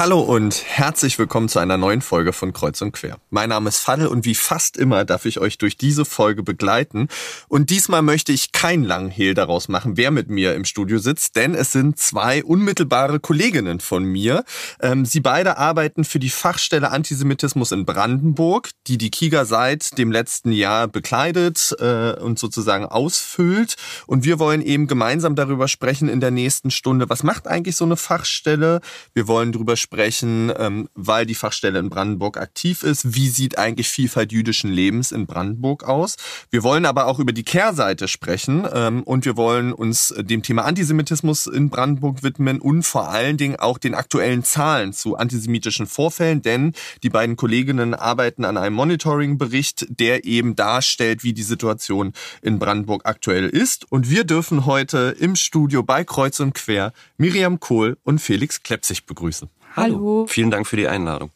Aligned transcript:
Hallo 0.00 0.20
und 0.20 0.64
herzlich 0.64 1.18
willkommen 1.18 1.50
zu 1.50 1.58
einer 1.58 1.76
neuen 1.76 2.00
Folge 2.00 2.32
von 2.32 2.54
Kreuz 2.54 2.80
und 2.80 2.92
Quer. 2.92 3.18
Mein 3.28 3.50
Name 3.50 3.68
ist 3.68 3.80
Fadel 3.80 4.06
und 4.06 4.24
wie 4.24 4.34
fast 4.34 4.78
immer 4.78 5.04
darf 5.04 5.26
ich 5.26 5.38
euch 5.38 5.58
durch 5.58 5.76
diese 5.76 6.06
Folge 6.06 6.42
begleiten. 6.42 7.08
Und 7.48 7.68
diesmal 7.68 8.00
möchte 8.00 8.32
ich 8.32 8.52
keinen 8.52 8.84
langen 8.84 9.10
Hehl 9.10 9.34
daraus 9.34 9.68
machen, 9.68 9.98
wer 9.98 10.10
mit 10.10 10.30
mir 10.30 10.54
im 10.54 10.64
Studio 10.64 10.96
sitzt, 10.96 11.36
denn 11.36 11.54
es 11.54 11.72
sind 11.72 11.98
zwei 11.98 12.42
unmittelbare 12.42 13.20
Kolleginnen 13.20 13.78
von 13.78 14.04
mir. 14.04 14.44
Ähm, 14.80 15.04
sie 15.04 15.20
beide 15.20 15.58
arbeiten 15.58 16.04
für 16.04 16.18
die 16.18 16.30
Fachstelle 16.30 16.92
Antisemitismus 16.92 17.70
in 17.70 17.84
Brandenburg, 17.84 18.70
die 18.86 18.96
die 18.96 19.10
KIGA 19.10 19.44
seit 19.44 19.98
dem 19.98 20.10
letzten 20.10 20.50
Jahr 20.50 20.88
bekleidet 20.88 21.76
äh, 21.78 22.12
und 22.12 22.38
sozusagen 22.38 22.86
ausfüllt. 22.86 23.76
Und 24.06 24.24
wir 24.24 24.38
wollen 24.38 24.62
eben 24.62 24.86
gemeinsam 24.86 25.34
darüber 25.34 25.68
sprechen 25.68 26.08
in 26.08 26.20
der 26.20 26.30
nächsten 26.30 26.70
Stunde, 26.70 27.10
was 27.10 27.22
macht 27.22 27.46
eigentlich 27.46 27.76
so 27.76 27.84
eine 27.84 27.98
Fachstelle? 27.98 28.80
Wir 29.12 29.28
wollen 29.28 29.52
darüber 29.52 29.76
sprechen, 29.76 29.89
sprechen, 29.90 30.52
ähm, 30.56 30.88
weil 30.94 31.26
die 31.26 31.34
Fachstelle 31.34 31.80
in 31.80 31.90
Brandenburg 31.90 32.36
aktiv 32.36 32.84
ist. 32.84 33.12
Wie 33.12 33.28
sieht 33.28 33.58
eigentlich 33.58 33.88
Vielfalt 33.88 34.30
jüdischen 34.30 34.70
Lebens 34.70 35.10
in 35.10 35.26
Brandenburg 35.26 35.82
aus? 35.82 36.16
Wir 36.48 36.62
wollen 36.62 36.86
aber 36.86 37.06
auch 37.06 37.18
über 37.18 37.32
die 37.32 37.42
Kehrseite 37.42 38.06
sprechen 38.06 38.68
ähm, 38.72 39.02
und 39.02 39.24
wir 39.24 39.36
wollen 39.36 39.72
uns 39.72 40.14
dem 40.16 40.44
Thema 40.44 40.64
Antisemitismus 40.64 41.48
in 41.48 41.70
Brandenburg 41.70 42.22
widmen 42.22 42.60
und 42.60 42.84
vor 42.84 43.08
allen 43.08 43.36
Dingen 43.36 43.56
auch 43.56 43.78
den 43.78 43.96
aktuellen 43.96 44.44
Zahlen 44.44 44.92
zu 44.92 45.16
antisemitischen 45.16 45.88
Vorfällen, 45.88 46.40
denn 46.40 46.72
die 47.02 47.10
beiden 47.10 47.34
Kolleginnen 47.34 47.94
arbeiten 47.94 48.44
an 48.44 48.56
einem 48.58 48.76
Monitoring-Bericht, 48.76 49.86
der 49.88 50.24
eben 50.24 50.54
darstellt, 50.54 51.24
wie 51.24 51.32
die 51.32 51.42
Situation 51.42 52.12
in 52.42 52.60
Brandenburg 52.60 53.02
aktuell 53.06 53.48
ist. 53.48 53.90
Und 53.90 54.08
wir 54.08 54.22
dürfen 54.22 54.66
heute 54.66 55.16
im 55.18 55.34
Studio 55.34 55.82
bei 55.82 56.04
Kreuz 56.04 56.38
und 56.38 56.54
Quer 56.54 56.92
Miriam 57.18 57.58
Kohl 57.58 57.96
und 58.04 58.20
Felix 58.20 58.62
Klepsig 58.62 59.06
begrüßen. 59.06 59.48
Hallo. 59.76 60.26
Vielen 60.28 60.50
Dank 60.50 60.66
für 60.66 60.76
die 60.76 60.88
Einladung. 60.88 61.30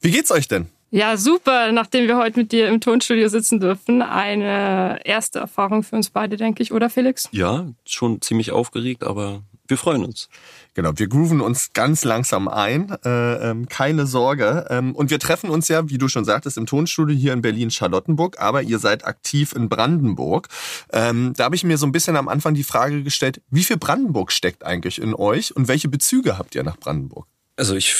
Wie 0.00 0.10
geht's 0.10 0.30
euch 0.30 0.48
denn? 0.48 0.68
Ja, 0.90 1.16
super. 1.16 1.72
Nachdem 1.72 2.06
wir 2.06 2.16
heute 2.16 2.38
mit 2.38 2.52
dir 2.52 2.68
im 2.68 2.80
Tonstudio 2.80 3.28
sitzen 3.28 3.58
dürfen, 3.58 4.00
eine 4.00 5.00
erste 5.04 5.40
Erfahrung 5.40 5.82
für 5.82 5.96
uns 5.96 6.10
beide, 6.10 6.36
denke 6.36 6.62
ich, 6.62 6.72
oder 6.72 6.88
Felix? 6.88 7.28
Ja, 7.32 7.66
schon 7.84 8.20
ziemlich 8.20 8.52
aufgeregt, 8.52 9.02
aber 9.02 9.42
wir 9.66 9.76
freuen 9.76 10.04
uns. 10.04 10.28
Genau, 10.74 10.92
wir 10.94 11.08
grooven 11.08 11.40
uns 11.40 11.72
ganz 11.72 12.04
langsam 12.04 12.46
ein, 12.48 12.96
äh, 13.04 13.50
ähm, 13.50 13.68
keine 13.68 14.06
Sorge. 14.06 14.66
Ähm, 14.70 14.94
und 14.94 15.10
wir 15.10 15.18
treffen 15.18 15.50
uns 15.50 15.66
ja, 15.68 15.88
wie 15.88 15.98
du 15.98 16.06
schon 16.06 16.24
sagtest, 16.24 16.58
im 16.58 16.66
Tonstudio 16.66 17.16
hier 17.16 17.32
in 17.32 17.42
Berlin-Charlottenburg, 17.42 18.38
aber 18.38 18.62
ihr 18.62 18.78
seid 18.78 19.04
aktiv 19.04 19.52
in 19.52 19.68
Brandenburg. 19.68 20.48
Ähm, 20.92 21.32
da 21.36 21.44
habe 21.44 21.56
ich 21.56 21.64
mir 21.64 21.78
so 21.78 21.86
ein 21.86 21.92
bisschen 21.92 22.16
am 22.16 22.28
Anfang 22.28 22.54
die 22.54 22.62
Frage 22.62 23.02
gestellt, 23.02 23.40
wie 23.50 23.64
viel 23.64 23.78
Brandenburg 23.78 24.30
steckt 24.30 24.64
eigentlich 24.64 25.00
in 25.00 25.14
euch 25.14 25.56
und 25.56 25.66
welche 25.66 25.88
Bezüge 25.88 26.38
habt 26.38 26.54
ihr 26.54 26.62
nach 26.62 26.76
Brandenburg? 26.76 27.26
Also 27.56 27.76
ich 27.76 27.94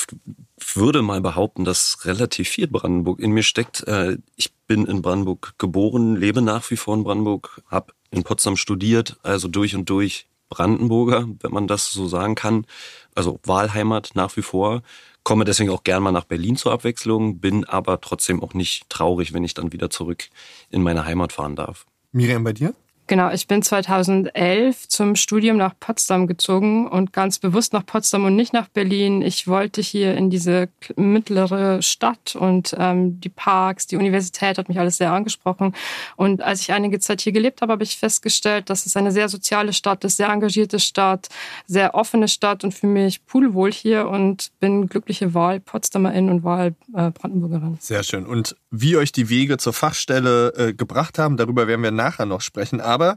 würde 0.74 1.02
mal 1.02 1.20
behaupten, 1.20 1.64
dass 1.64 2.05
relativ 2.05 2.48
viel 2.48 2.66
Brandenburg 2.66 3.20
in 3.20 3.30
mir 3.30 3.42
steckt. 3.42 3.86
Äh, 3.86 4.19
ich 4.36 4.52
bin 4.66 4.86
in 4.86 5.02
Brandenburg 5.02 5.55
geboren, 5.58 6.16
lebe 6.16 6.42
nach 6.42 6.70
wie 6.70 6.77
vor 6.77 6.94
in 6.94 7.05
Brandenburg, 7.05 7.62
habe 7.69 7.92
in 8.10 8.25
Potsdam 8.25 8.56
studiert, 8.56 9.16
also 9.22 9.48
durch 9.48 9.75
und 9.75 9.88
durch 9.91 10.27
Brandenburger, 10.48 11.28
wenn 11.41 11.52
man 11.52 11.66
das 11.66 11.92
so 11.92 12.08
sagen 12.08 12.34
kann. 12.34 12.66
Also 13.14 13.41
Wahlheimat 13.44 14.12
nach 14.14 14.36
wie 14.36 14.42
vor. 14.42 14.82
Komme 15.22 15.44
deswegen 15.44 15.70
auch 15.70 15.84
gern 15.84 16.02
mal 16.02 16.12
nach 16.12 16.25
Berlin 16.25 16.56
zur 16.56 16.72
Abwechslung, 16.72 17.38
bin 17.38 17.64
aber 17.64 18.00
trotzdem 18.00 18.42
auch 18.42 18.55
nicht 18.55 18.91
traurig, 18.91 19.32
wenn 19.32 19.44
ich 19.44 19.55
dann 19.55 19.72
wieder 19.72 19.88
zurück 19.88 20.28
in 20.70 20.82
meine 20.82 21.06
Heimat 21.06 21.32
fahren 21.32 21.56
darf. 21.56 21.86
Miriam, 22.12 22.44
bei 22.44 22.52
dir? 22.52 22.75
Genau, 23.06 23.31
ich 23.31 23.47
bin 23.47 23.62
2011 23.62 24.88
zum 24.88 25.15
Studium 25.15 25.59
nach 25.59 25.75
Potsdam 25.78 26.26
gezogen 26.26 26.88
und 26.88 27.12
ganz 27.12 27.38
bewusst 27.38 27.75
nach 27.75 27.84
Potsdam 27.84 28.25
und 28.25 28.34
nicht 28.34 28.54
nach 28.54 28.69
Berlin. 28.69 29.20
Ich 29.20 29.47
wollte 29.47 29.82
hier 29.82 30.15
in 30.15 30.31
diese 30.31 30.70
mittlere 30.97 31.82
Stadt 31.82 32.34
und 32.34 32.75
ähm, 32.78 33.20
die 33.20 33.28
Parks, 33.28 33.87
die 33.87 33.97
Universität 33.97 34.56
hat 34.56 34.70
mich 34.70 34.78
alles 34.78 34.97
sehr 34.97 35.12
angesprochen. 35.12 35.75
Und 36.16 36.41
als 36.41 36.62
ich 36.62 36.72
einige 36.72 36.98
Zeit 36.98 37.20
hier 37.20 37.32
gelebt 37.32 37.60
habe, 37.60 37.72
habe 37.72 37.84
ich 37.84 37.98
festgestellt, 37.98 38.70
dass 38.70 38.87
es 38.87 38.97
eine 38.97 39.12
sehr 39.12 39.28
soziale 39.28 39.75
Stadt 39.75 40.03
ist, 40.04 40.16
sehr 40.16 40.31
engagierte 40.31 40.81
Stadt, 40.81 41.28
sehr 41.66 41.94
offene 41.94 42.26
Stadt 42.26 42.64
und 42.64 42.72
für 42.72 42.87
mich 42.87 43.26
pudelwohl 43.26 43.70
hier 43.70 44.09
und 44.09 44.50
bin 44.60 44.87
glückliche 44.87 45.34
Wahl 45.34 45.60
Potsdamerin 45.60 46.31
und 46.31 46.43
Wahl 46.43 46.75
äh, 46.94 47.10
Brandenburgerin. 47.10 47.76
Sehr 47.81 48.03
schön. 48.03 48.25
Und 48.25 48.56
wie 48.70 48.97
euch 48.97 49.12
die 49.12 49.28
Wege 49.28 49.59
zur 49.59 49.75
Fachstelle 49.75 50.54
äh, 50.56 50.72
gebracht 50.72 51.19
haben, 51.19 51.37
darüber 51.37 51.66
werden 51.66 51.82
wir 51.82 51.91
nachher 51.91 52.25
noch 52.25 52.41
sprechen. 52.41 52.81
Aber, 52.94 53.16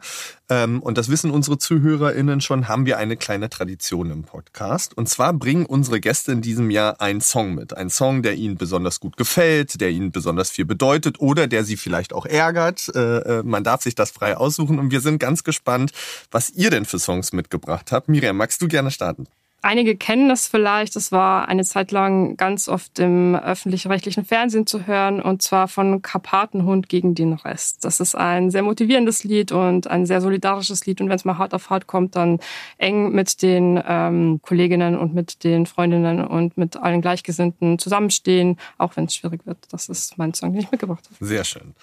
ähm, 0.49 0.81
und 0.81 0.97
das 0.97 1.07
wissen 1.07 1.29
unsere 1.29 1.59
ZuhörerInnen 1.59 2.41
schon, 2.41 2.67
haben 2.67 2.87
wir 2.87 2.97
eine 2.97 3.15
kleine 3.15 3.47
Tradition 3.47 4.09
im 4.09 4.23
Podcast. 4.23 4.97
Und 4.97 5.07
zwar 5.07 5.33
bringen 5.33 5.67
unsere 5.67 5.99
Gäste 5.99 6.31
in 6.31 6.41
diesem 6.41 6.71
Jahr 6.71 6.99
einen 6.99 7.21
Song 7.21 7.53
mit. 7.53 7.77
Ein 7.77 7.91
Song, 7.91 8.23
der 8.23 8.33
ihnen 8.33 8.57
besonders 8.57 8.99
gut 8.99 9.17
gefällt, 9.17 9.79
der 9.79 9.91
ihnen 9.91 10.11
besonders 10.11 10.49
viel 10.49 10.65
bedeutet 10.65 11.19
oder 11.19 11.45
der 11.45 11.63
sie 11.63 11.77
vielleicht 11.77 12.11
auch 12.11 12.25
ärgert. 12.25 12.89
Äh, 12.95 13.19
äh 13.19 13.43
man 13.43 13.63
darf 13.63 13.83
sich 13.83 13.93
das 13.93 14.09
frei 14.09 14.35
aussuchen. 14.35 14.79
Und 14.79 14.89
wir 14.89 15.01
sind 15.01 15.19
ganz 15.19 15.43
gespannt, 15.43 15.91
was 16.31 16.49
ihr 16.49 16.71
denn 16.71 16.85
für 16.85 16.97
Songs 16.97 17.33
mitgebracht 17.33 17.91
habt. 17.91 18.09
Miriam, 18.09 18.35
magst 18.35 18.59
du 18.59 18.67
gerne 18.67 18.89
starten? 18.89 19.27
Einige 19.67 19.97
kennen 19.97 20.29
das 20.29 20.47
vielleicht. 20.47 20.95
Es 20.95 21.11
war 21.11 21.49
eine 21.49 21.65
Zeit 21.65 21.91
lang 21.91 22.37
ganz 22.37 22.69
oft 22.69 22.99
im 22.99 23.35
öffentlich-rechtlichen 23.35 24.23
Fernsehen 24.23 24.65
zu 24.65 24.87
hören 24.87 25.21
und 25.21 25.41
zwar 25.41 25.67
von 25.67 26.01
Karpatenhund 26.01 26.87
gegen 26.87 27.15
den 27.15 27.33
Rest. 27.33 27.83
Das 27.83 27.99
ist 27.99 28.15
ein 28.15 28.49
sehr 28.49 28.63
motivierendes 28.63 29.25
Lied 29.25 29.51
und 29.51 29.87
ein 29.87 30.05
sehr 30.05 30.21
solidarisches 30.21 30.85
Lied. 30.85 31.01
Und 31.01 31.09
wenn 31.09 31.17
es 31.17 31.25
mal 31.25 31.37
hart 31.37 31.53
auf 31.53 31.69
hart 31.69 31.85
kommt, 31.85 32.15
dann 32.15 32.39
eng 32.77 33.11
mit 33.11 33.41
den 33.41 33.83
ähm, 33.85 34.39
Kolleginnen 34.41 34.97
und 34.97 35.13
mit 35.13 35.43
den 35.43 35.65
Freundinnen 35.65 36.25
und 36.25 36.57
mit 36.57 36.77
allen 36.77 37.01
Gleichgesinnten 37.01 37.77
zusammenstehen, 37.77 38.57
auch 38.77 38.95
wenn 38.95 39.03
es 39.03 39.15
schwierig 39.15 39.45
wird. 39.45 39.57
Das 39.71 39.89
ist 39.89 40.17
mein 40.17 40.33
Song, 40.33 40.53
den 40.53 40.61
ich 40.61 40.71
mitgebracht 40.71 41.03
habe. 41.11 41.25
Sehr 41.25 41.43
schön. 41.43 41.75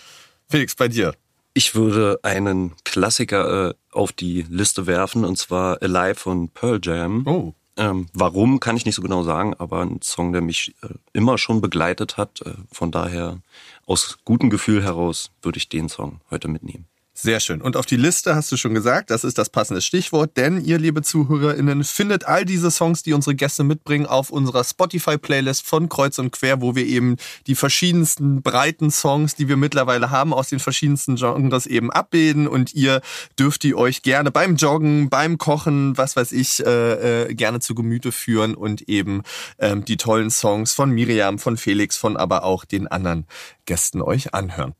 Felix, 0.48 0.74
bei 0.74 0.88
dir. 0.88 1.12
Ich 1.52 1.74
würde 1.74 2.18
einen 2.22 2.72
Klassiker 2.84 3.68
äh, 3.68 3.74
auf 3.92 4.12
die 4.12 4.46
Liste 4.48 4.86
werfen, 4.86 5.26
und 5.26 5.36
zwar 5.36 5.82
Alive 5.82 6.14
von 6.14 6.48
Pearl 6.48 6.80
Jam. 6.82 7.26
Oh. 7.26 7.52
Ähm, 7.76 8.06
warum 8.12 8.60
kann 8.60 8.76
ich 8.76 8.84
nicht 8.84 8.94
so 8.94 9.02
genau 9.02 9.24
sagen, 9.24 9.54
aber 9.54 9.80
ein 9.80 10.00
Song, 10.02 10.32
der 10.32 10.42
mich 10.42 10.74
äh, 10.82 10.88
immer 11.12 11.38
schon 11.38 11.60
begleitet 11.60 12.16
hat. 12.16 12.40
Äh, 12.42 12.54
von 12.70 12.92
daher 12.92 13.40
aus 13.86 14.18
gutem 14.24 14.48
Gefühl 14.50 14.82
heraus 14.82 15.30
würde 15.42 15.58
ich 15.58 15.68
den 15.68 15.88
Song 15.88 16.20
heute 16.30 16.48
mitnehmen. 16.48 16.86
Sehr 17.16 17.38
schön. 17.38 17.62
Und 17.62 17.76
auf 17.76 17.86
die 17.86 17.96
Liste 17.96 18.34
hast 18.34 18.50
du 18.50 18.56
schon 18.56 18.74
gesagt, 18.74 19.08
das 19.08 19.22
ist 19.22 19.38
das 19.38 19.48
passende 19.48 19.80
Stichwort, 19.80 20.36
denn 20.36 20.60
ihr, 20.64 20.78
liebe 20.78 21.00
ZuhörerInnen, 21.00 21.84
findet 21.84 22.24
all 22.26 22.44
diese 22.44 22.72
Songs, 22.72 23.04
die 23.04 23.12
unsere 23.12 23.36
Gäste 23.36 23.62
mitbringen, 23.62 24.06
auf 24.06 24.30
unserer 24.30 24.64
Spotify-Playlist 24.64 25.64
von 25.64 25.88
Kreuz 25.88 26.18
und 26.18 26.32
Quer, 26.32 26.60
wo 26.60 26.74
wir 26.74 26.84
eben 26.84 27.16
die 27.46 27.54
verschiedensten 27.54 28.42
breiten 28.42 28.90
Songs, 28.90 29.36
die 29.36 29.48
wir 29.48 29.56
mittlerweile 29.56 30.10
haben, 30.10 30.34
aus 30.34 30.48
den 30.48 30.58
verschiedensten 30.58 31.14
Genres 31.14 31.66
eben 31.66 31.92
abbilden. 31.92 32.48
Und 32.48 32.74
ihr 32.74 33.00
dürft 33.38 33.62
die 33.62 33.76
euch 33.76 34.02
gerne 34.02 34.32
beim 34.32 34.56
Joggen, 34.56 35.08
beim 35.08 35.38
Kochen, 35.38 35.96
was 35.96 36.16
weiß 36.16 36.32
ich, 36.32 36.66
äh, 36.66 37.28
äh, 37.28 37.34
gerne 37.34 37.60
zu 37.60 37.76
Gemüte 37.76 38.10
führen 38.10 38.56
und 38.56 38.88
eben 38.88 39.22
ähm, 39.60 39.84
die 39.84 39.98
tollen 39.98 40.30
Songs 40.30 40.72
von 40.72 40.90
Miriam, 40.90 41.38
von 41.38 41.56
Felix, 41.56 41.96
von 41.96 42.16
aber 42.16 42.42
auch 42.42 42.64
den 42.64 42.88
anderen 42.88 43.28
Gästen 43.66 44.02
euch 44.02 44.34
anhören. 44.34 44.74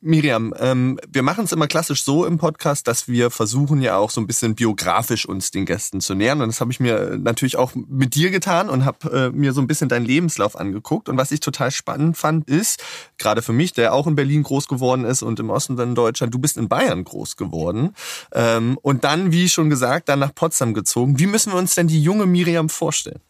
Miriam, 0.00 0.54
ähm, 0.60 1.00
wir 1.08 1.24
machen 1.24 1.44
es 1.44 1.52
immer 1.52 1.66
klassisch 1.66 2.04
so 2.04 2.24
im 2.24 2.38
Podcast, 2.38 2.86
dass 2.86 3.08
wir 3.08 3.30
versuchen 3.30 3.82
ja 3.82 3.96
auch 3.96 4.10
so 4.10 4.20
ein 4.20 4.28
bisschen 4.28 4.54
biografisch 4.54 5.26
uns 5.26 5.50
den 5.50 5.66
Gästen 5.66 6.00
zu 6.00 6.14
nähern. 6.14 6.40
Und 6.40 6.48
das 6.48 6.60
habe 6.60 6.70
ich 6.70 6.78
mir 6.78 7.18
natürlich 7.18 7.56
auch 7.56 7.72
mit 7.74 8.14
dir 8.14 8.30
getan 8.30 8.70
und 8.70 8.84
habe 8.84 9.10
äh, 9.10 9.30
mir 9.30 9.52
so 9.52 9.60
ein 9.60 9.66
bisschen 9.66 9.88
deinen 9.88 10.06
Lebenslauf 10.06 10.56
angeguckt. 10.56 11.08
Und 11.08 11.16
was 11.16 11.32
ich 11.32 11.40
total 11.40 11.72
spannend 11.72 12.16
fand, 12.16 12.48
ist, 12.48 12.80
gerade 13.18 13.42
für 13.42 13.52
mich, 13.52 13.72
der 13.72 13.92
auch 13.92 14.06
in 14.06 14.14
Berlin 14.14 14.44
groß 14.44 14.68
geworden 14.68 15.04
ist 15.04 15.22
und 15.22 15.40
im 15.40 15.50
Osten 15.50 15.76
dann 15.76 15.96
Deutschland, 15.96 16.32
du 16.32 16.38
bist 16.38 16.56
in 16.56 16.68
Bayern 16.68 17.02
groß 17.02 17.36
geworden. 17.36 17.94
Ähm, 18.32 18.78
und 18.82 19.02
dann, 19.02 19.32
wie 19.32 19.48
schon 19.48 19.68
gesagt, 19.68 20.08
dann 20.08 20.20
nach 20.20 20.34
Potsdam 20.34 20.74
gezogen. 20.74 21.18
Wie 21.18 21.26
müssen 21.26 21.52
wir 21.52 21.58
uns 21.58 21.74
denn 21.74 21.88
die 21.88 22.00
junge 22.00 22.26
Miriam 22.26 22.68
vorstellen? 22.68 23.20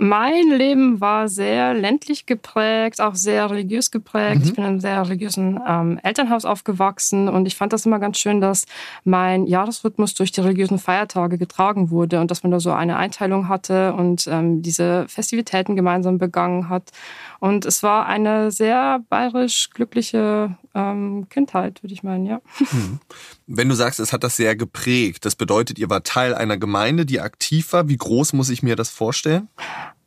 Mein 0.00 0.50
Leben 0.50 1.00
war 1.00 1.26
sehr 1.26 1.74
ländlich 1.74 2.24
geprägt, 2.24 3.00
auch 3.00 3.16
sehr 3.16 3.50
religiös 3.50 3.90
geprägt. 3.90 4.36
Mhm. 4.36 4.42
Ich 4.44 4.54
bin 4.54 4.62
in 4.62 4.70
einem 4.70 4.80
sehr 4.80 5.02
religiösen 5.02 5.60
ähm, 5.66 5.98
Elternhaus 6.04 6.44
aufgewachsen 6.44 7.28
und 7.28 7.46
ich 7.46 7.56
fand 7.56 7.72
das 7.72 7.84
immer 7.84 7.98
ganz 7.98 8.18
schön, 8.18 8.40
dass 8.40 8.66
mein 9.02 9.48
Jahresrhythmus 9.48 10.14
durch 10.14 10.30
die 10.30 10.40
religiösen 10.40 10.78
Feiertage 10.78 11.36
getragen 11.36 11.90
wurde 11.90 12.20
und 12.20 12.30
dass 12.30 12.44
man 12.44 12.52
da 12.52 12.60
so 12.60 12.70
eine 12.70 12.96
Einteilung 12.96 13.48
hatte 13.48 13.92
und 13.92 14.28
ähm, 14.28 14.62
diese 14.62 15.06
Festivitäten 15.08 15.74
gemeinsam 15.74 16.18
begangen 16.18 16.68
hat. 16.68 16.92
Und 17.40 17.64
es 17.64 17.82
war 17.82 18.06
eine 18.06 18.50
sehr 18.50 19.00
bayerisch 19.08 19.70
glückliche 19.70 20.56
ähm, 20.74 21.28
Kindheit, 21.28 21.82
würde 21.82 21.94
ich 21.94 22.02
meinen, 22.02 22.26
ja. 22.26 22.40
Mhm. 22.72 23.00
Wenn 23.46 23.68
du 23.68 23.74
sagst, 23.74 24.00
es 24.00 24.12
hat 24.12 24.24
das 24.24 24.36
sehr 24.36 24.56
geprägt, 24.56 25.24
das 25.24 25.36
bedeutet, 25.36 25.78
ihr 25.78 25.88
war 25.88 26.02
Teil 26.02 26.34
einer 26.34 26.56
Gemeinde, 26.56 27.06
die 27.06 27.20
aktiv 27.20 27.72
war. 27.72 27.88
Wie 27.88 27.96
groß 27.96 28.32
muss 28.32 28.50
ich 28.50 28.62
mir 28.62 28.76
das 28.76 28.90
vorstellen? 28.90 29.48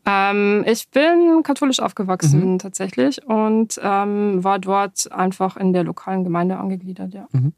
Ähm, 0.06 0.64
ich 0.68 0.90
bin 0.90 1.44
katholisch 1.44 1.80
aufgewachsen 1.80 2.54
mhm. 2.54 2.60
tatsächlich 2.60 3.24
und 3.26 3.80
ähm, 3.82 4.44
war 4.44 4.60
dort 4.60 5.12
einfach 5.12 5.58
in 5.58 5.74
der 5.74 5.84
lokalen 5.84 6.24
Gemeinde 6.24 6.58
angegliedert, 6.58 7.14
ja. 7.14 7.28
Mhm. 7.32 7.54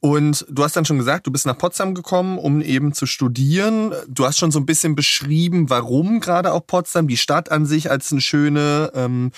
Und 0.00 0.44
du 0.48 0.62
hast 0.62 0.76
dann 0.76 0.84
schon 0.84 0.98
gesagt, 0.98 1.26
du 1.26 1.32
bist 1.32 1.46
nach 1.46 1.58
Potsdam 1.58 1.94
gekommen, 1.94 2.38
um 2.38 2.60
eben 2.60 2.92
zu 2.92 3.06
studieren. 3.06 3.92
Du 4.08 4.24
hast 4.26 4.38
schon 4.38 4.50
so 4.50 4.60
ein 4.60 4.66
bisschen 4.66 4.94
beschrieben, 4.94 5.70
warum 5.70 6.20
gerade 6.20 6.52
auch 6.52 6.66
Potsdam, 6.66 7.08
die 7.08 7.16
Stadt 7.16 7.50
an 7.50 7.66
sich 7.66 7.90
als 7.90 8.12
eine 8.12 8.20
schöne. 8.20 8.90
Ähm, 8.94 9.32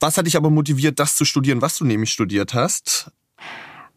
was 0.00 0.18
hat 0.18 0.26
dich 0.26 0.36
aber 0.36 0.50
motiviert, 0.50 0.98
das 0.98 1.16
zu 1.16 1.24
studieren, 1.24 1.62
was 1.62 1.78
du 1.78 1.84
nämlich 1.84 2.10
studiert 2.10 2.52
hast? 2.52 3.10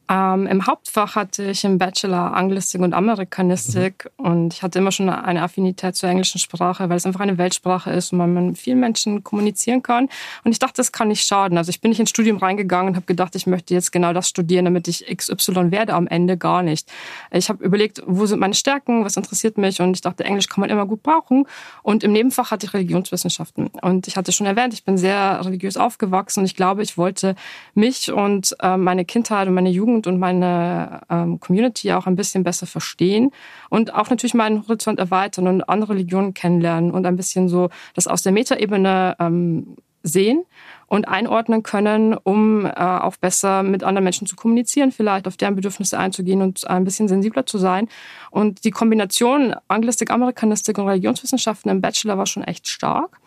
Ähm, 0.09 0.47
Im 0.47 0.65
Hauptfach 0.65 1.15
hatte 1.15 1.43
ich 1.43 1.63
im 1.63 1.77
Bachelor 1.77 2.35
Anglistik 2.35 2.81
und 2.81 2.95
Amerikanistik 2.95 4.09
mhm. 4.17 4.25
und 4.25 4.53
ich 4.55 4.63
hatte 4.63 4.79
immer 4.79 4.91
schon 4.91 5.07
eine 5.07 5.43
Affinität 5.43 5.95
zur 5.95 6.09
englischen 6.09 6.39
Sprache, 6.39 6.89
weil 6.89 6.97
es 6.97 7.05
einfach 7.05 7.19
eine 7.19 7.37
Weltsprache 7.37 7.91
ist 7.91 8.11
und 8.11 8.17
man 8.17 8.47
mit 8.47 8.57
vielen 8.57 8.79
Menschen 8.79 9.23
kommunizieren 9.23 9.83
kann. 9.83 10.09
Und 10.43 10.51
ich 10.51 10.57
dachte, 10.57 10.77
das 10.77 10.91
kann 10.91 11.09
nicht 11.09 11.27
schaden. 11.27 11.59
Also 11.59 11.69
ich 11.69 11.79
bin 11.79 11.89
nicht 11.89 11.99
ins 11.99 12.09
Studium 12.09 12.37
reingegangen 12.37 12.87
und 12.89 12.95
habe 12.95 13.05
gedacht, 13.05 13.35
ich 13.35 13.45
möchte 13.45 13.75
jetzt 13.75 13.91
genau 13.91 14.11
das 14.11 14.27
studieren, 14.27 14.65
damit 14.65 14.87
ich 14.87 15.05
XY 15.15 15.69
werde 15.69 15.93
am 15.93 16.07
Ende 16.07 16.37
gar 16.37 16.63
nicht. 16.63 16.91
Ich 17.29 17.49
habe 17.49 17.63
überlegt, 17.63 18.01
wo 18.07 18.25
sind 18.25 18.39
meine 18.39 18.55
Stärken, 18.55 19.05
was 19.05 19.15
interessiert 19.15 19.59
mich 19.59 19.79
und 19.79 19.95
ich 19.95 20.01
dachte, 20.01 20.23
Englisch 20.23 20.47
kann 20.47 20.61
man 20.61 20.71
immer 20.71 20.87
gut 20.87 21.03
brauchen. 21.03 21.45
Und 21.83 22.03
im 22.03 22.13
Nebenfach 22.13 22.49
hatte 22.49 22.65
ich 22.65 22.73
Religionswissenschaften. 22.73 23.67
Und 23.83 24.07
ich 24.07 24.17
hatte 24.17 24.31
schon 24.31 24.47
erwähnt, 24.47 24.73
ich 24.73 24.83
bin 24.83 24.97
sehr 24.97 25.45
religiös 25.45 25.77
aufgewachsen 25.77 26.39
und 26.39 26.45
ich 26.47 26.55
glaube, 26.55 26.81
ich 26.81 26.97
wollte 26.97 27.35
mich 27.75 28.11
und 28.11 28.55
äh, 28.63 28.75
meine 28.75 29.05
Kindheit 29.05 29.47
und 29.47 29.53
meine 29.53 29.69
Jugend 29.69 29.98
Jugend 29.99 30.07
und 30.07 30.19
meine 30.19 31.01
ähm, 31.09 31.39
Community 31.39 31.91
auch 31.93 32.07
ein 32.07 32.15
bisschen 32.15 32.43
besser 32.43 32.65
verstehen 32.65 33.31
und 33.69 33.93
auch 33.93 34.09
natürlich 34.09 34.33
meinen 34.33 34.63
Horizont 34.63 34.99
erweitern 34.99 35.47
und 35.47 35.63
andere 35.63 35.93
Religionen 35.93 36.33
kennenlernen 36.33 36.91
und 36.91 37.05
ein 37.05 37.15
bisschen 37.15 37.49
so 37.49 37.69
das 37.95 38.07
aus 38.07 38.23
der 38.23 38.31
Metaebene 38.31 39.15
ähm, 39.19 39.75
sehen 40.01 40.45
und 40.87 41.09
einordnen 41.09 41.61
können, 41.61 42.13
um 42.13 42.65
äh, 42.65 42.69
auch 42.69 43.17
besser 43.17 43.63
mit 43.63 43.83
anderen 43.83 44.05
Menschen 44.05 44.27
zu 44.27 44.37
kommunizieren, 44.37 44.93
vielleicht 44.93 45.27
auf 45.27 45.35
deren 45.35 45.55
Bedürfnisse 45.55 45.99
einzugehen 45.99 46.41
und 46.41 46.67
ein 46.69 46.85
bisschen 46.85 47.09
sensibler 47.09 47.45
zu 47.45 47.57
sein. 47.57 47.89
Und 48.31 48.63
die 48.63 48.71
Kombination 48.71 49.55
Anglistik, 49.67 50.09
Amerikanistik 50.09 50.77
und 50.77 50.87
Religionswissenschaften 50.87 51.69
im 51.69 51.81
Bachelor 51.81 52.17
war 52.17 52.25
schon 52.25 52.45
echt 52.45 52.67
stark. 52.69 53.19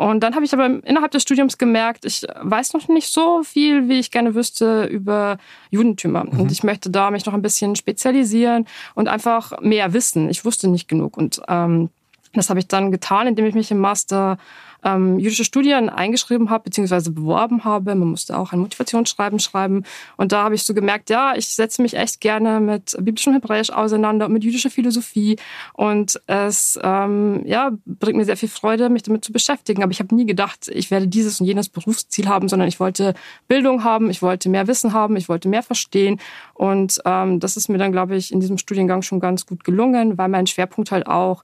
Und 0.00 0.20
dann 0.20 0.34
habe 0.34 0.46
ich 0.46 0.54
aber 0.54 0.82
innerhalb 0.84 1.10
des 1.10 1.20
Studiums 1.20 1.58
gemerkt, 1.58 2.06
ich 2.06 2.26
weiß 2.40 2.72
noch 2.72 2.88
nicht 2.88 3.12
so 3.12 3.42
viel, 3.42 3.90
wie 3.90 3.98
ich 3.98 4.10
gerne 4.10 4.34
wüsste 4.34 4.86
über 4.86 5.36
Judentümer. 5.68 6.24
Mhm. 6.24 6.40
Und 6.40 6.52
ich 6.52 6.62
möchte 6.62 6.88
da 6.88 7.10
mich 7.10 7.26
noch 7.26 7.34
ein 7.34 7.42
bisschen 7.42 7.76
spezialisieren 7.76 8.66
und 8.94 9.08
einfach 9.08 9.60
mehr 9.60 9.92
wissen. 9.92 10.30
Ich 10.30 10.46
wusste 10.46 10.68
nicht 10.68 10.88
genug. 10.88 11.18
Und 11.18 11.42
ähm, 11.48 11.90
das 12.32 12.48
habe 12.48 12.60
ich 12.60 12.66
dann 12.66 12.90
getan, 12.90 13.26
indem 13.26 13.44
ich 13.44 13.54
mich 13.54 13.70
im 13.70 13.78
Master 13.78 14.38
ähm, 14.84 15.18
jüdische 15.18 15.44
Studien 15.44 15.88
eingeschrieben 15.88 16.50
habe, 16.50 16.64
beziehungsweise 16.64 17.10
beworben 17.10 17.64
habe. 17.64 17.94
Man 17.94 18.08
musste 18.08 18.38
auch 18.38 18.52
ein 18.52 18.60
Motivationsschreiben 18.60 19.38
schreiben. 19.38 19.84
Und 20.16 20.32
da 20.32 20.44
habe 20.44 20.54
ich 20.54 20.64
so 20.64 20.74
gemerkt, 20.74 21.10
ja, 21.10 21.34
ich 21.36 21.48
setze 21.48 21.82
mich 21.82 21.94
echt 21.94 22.20
gerne 22.20 22.60
mit 22.60 22.96
biblischem 22.98 23.32
Hebräisch 23.32 23.70
auseinander 23.70 24.26
und 24.26 24.32
mit 24.32 24.44
jüdischer 24.44 24.70
Philosophie. 24.70 25.36
Und 25.74 26.20
es 26.26 26.78
ähm, 26.82 27.42
ja, 27.44 27.72
bringt 27.86 28.16
mir 28.16 28.24
sehr 28.24 28.36
viel 28.36 28.48
Freude, 28.48 28.88
mich 28.88 29.02
damit 29.02 29.24
zu 29.24 29.32
beschäftigen. 29.32 29.82
Aber 29.82 29.92
ich 29.92 30.00
habe 30.00 30.14
nie 30.14 30.26
gedacht, 30.26 30.68
ich 30.68 30.90
werde 30.90 31.08
dieses 31.08 31.40
und 31.40 31.46
jenes 31.46 31.68
Berufsziel 31.68 32.28
haben, 32.28 32.48
sondern 32.48 32.68
ich 32.68 32.80
wollte 32.80 33.14
Bildung 33.48 33.84
haben, 33.84 34.10
ich 34.10 34.22
wollte 34.22 34.48
mehr 34.48 34.66
Wissen 34.66 34.92
haben, 34.92 35.16
ich 35.16 35.28
wollte 35.28 35.48
mehr 35.48 35.62
verstehen. 35.62 36.20
Und 36.54 37.00
ähm, 37.04 37.40
das 37.40 37.56
ist 37.56 37.68
mir 37.68 37.78
dann, 37.78 37.92
glaube 37.92 38.16
ich, 38.16 38.32
in 38.32 38.40
diesem 38.40 38.58
Studiengang 38.58 39.02
schon 39.02 39.20
ganz 39.20 39.46
gut 39.46 39.64
gelungen, 39.64 40.18
weil 40.18 40.28
mein 40.28 40.46
Schwerpunkt 40.46 40.90
halt 40.90 41.06
auch 41.06 41.42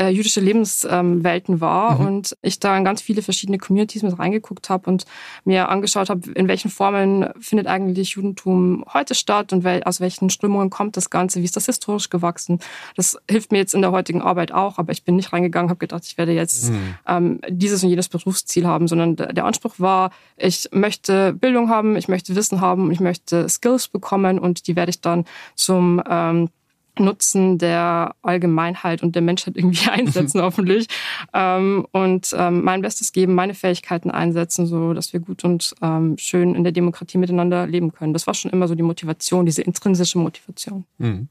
äh, 0.00 0.08
jüdische 0.08 0.40
Lebenswelten 0.40 1.60
war 1.60 1.98
mhm. 1.98 2.06
und 2.06 2.36
ich 2.42 2.60
da 2.60 2.76
in 2.76 2.84
ganz 2.84 3.02
viele 3.02 3.22
verschiedene 3.22 3.58
Communities 3.58 4.02
mit 4.02 4.18
reingeguckt 4.18 4.70
habe 4.70 4.88
und 4.88 5.04
mir 5.44 5.68
angeschaut 5.68 6.08
habe, 6.08 6.30
in 6.32 6.48
welchen 6.48 6.70
Formen 6.70 7.28
findet 7.40 7.66
eigentlich 7.66 8.10
Judentum 8.10 8.84
heute 8.92 9.14
statt 9.14 9.52
und 9.52 9.64
wel 9.64 9.82
aus 9.82 10.00
welchen 10.00 10.30
Strömungen 10.30 10.70
kommt 10.70 10.96
das 10.96 11.10
Ganze, 11.10 11.40
wie 11.40 11.44
ist 11.44 11.56
das 11.56 11.66
historisch 11.66 12.10
gewachsen. 12.10 12.60
Das 12.96 13.18
hilft 13.28 13.52
mir 13.52 13.58
jetzt 13.58 13.74
in 13.74 13.82
der 13.82 13.92
heutigen 13.92 14.22
Arbeit 14.22 14.52
auch, 14.52 14.78
aber 14.78 14.92
ich 14.92 15.04
bin 15.04 15.16
nicht 15.16 15.32
reingegangen, 15.32 15.70
habe 15.70 15.78
gedacht, 15.78 16.04
ich 16.06 16.16
werde 16.16 16.32
jetzt 16.32 16.70
mhm. 16.70 16.94
ähm, 17.06 17.40
dieses 17.48 17.82
und 17.82 17.90
jenes 17.90 18.08
Berufsziel 18.08 18.66
haben, 18.66 18.86
sondern 18.86 19.16
der 19.16 19.44
Anspruch 19.44 19.74
war, 19.78 20.10
ich 20.36 20.68
möchte 20.72 21.32
Bildung 21.32 21.70
haben, 21.70 21.96
ich 21.96 22.08
möchte 22.08 22.36
Wissen 22.36 22.60
haben, 22.60 22.90
ich 22.92 23.00
möchte 23.00 23.48
Skills 23.48 23.88
bekommen 23.88 24.38
und 24.38 24.66
die 24.68 24.76
werde 24.76 24.90
ich 24.90 25.00
dann 25.00 25.24
zum 25.56 26.02
ähm, 26.08 26.50
Nutzen 26.98 27.58
der 27.58 28.14
Allgemeinheit 28.22 29.02
und 29.02 29.14
der 29.14 29.22
Menschheit 29.22 29.56
irgendwie 29.56 29.88
einsetzen, 29.90 30.40
hoffentlich. 30.42 30.86
Ähm, 31.32 31.86
und 31.92 32.34
ähm, 32.36 32.62
mein 32.62 32.82
Bestes 32.82 33.12
geben, 33.12 33.34
meine 33.34 33.54
Fähigkeiten 33.54 34.10
einsetzen, 34.10 34.66
so 34.66 34.92
dass 34.92 35.12
wir 35.12 35.20
gut 35.20 35.44
und 35.44 35.74
ähm, 35.82 36.16
schön 36.18 36.54
in 36.54 36.64
der 36.64 36.72
Demokratie 36.72 37.18
miteinander 37.18 37.66
leben 37.66 37.92
können. 37.92 38.12
Das 38.12 38.26
war 38.26 38.34
schon 38.34 38.50
immer 38.50 38.68
so 38.68 38.74
die 38.74 38.82
Motivation, 38.82 39.46
diese 39.46 39.62
intrinsische 39.62 40.18
Motivation. 40.18 40.84
Mhm. 40.98 41.28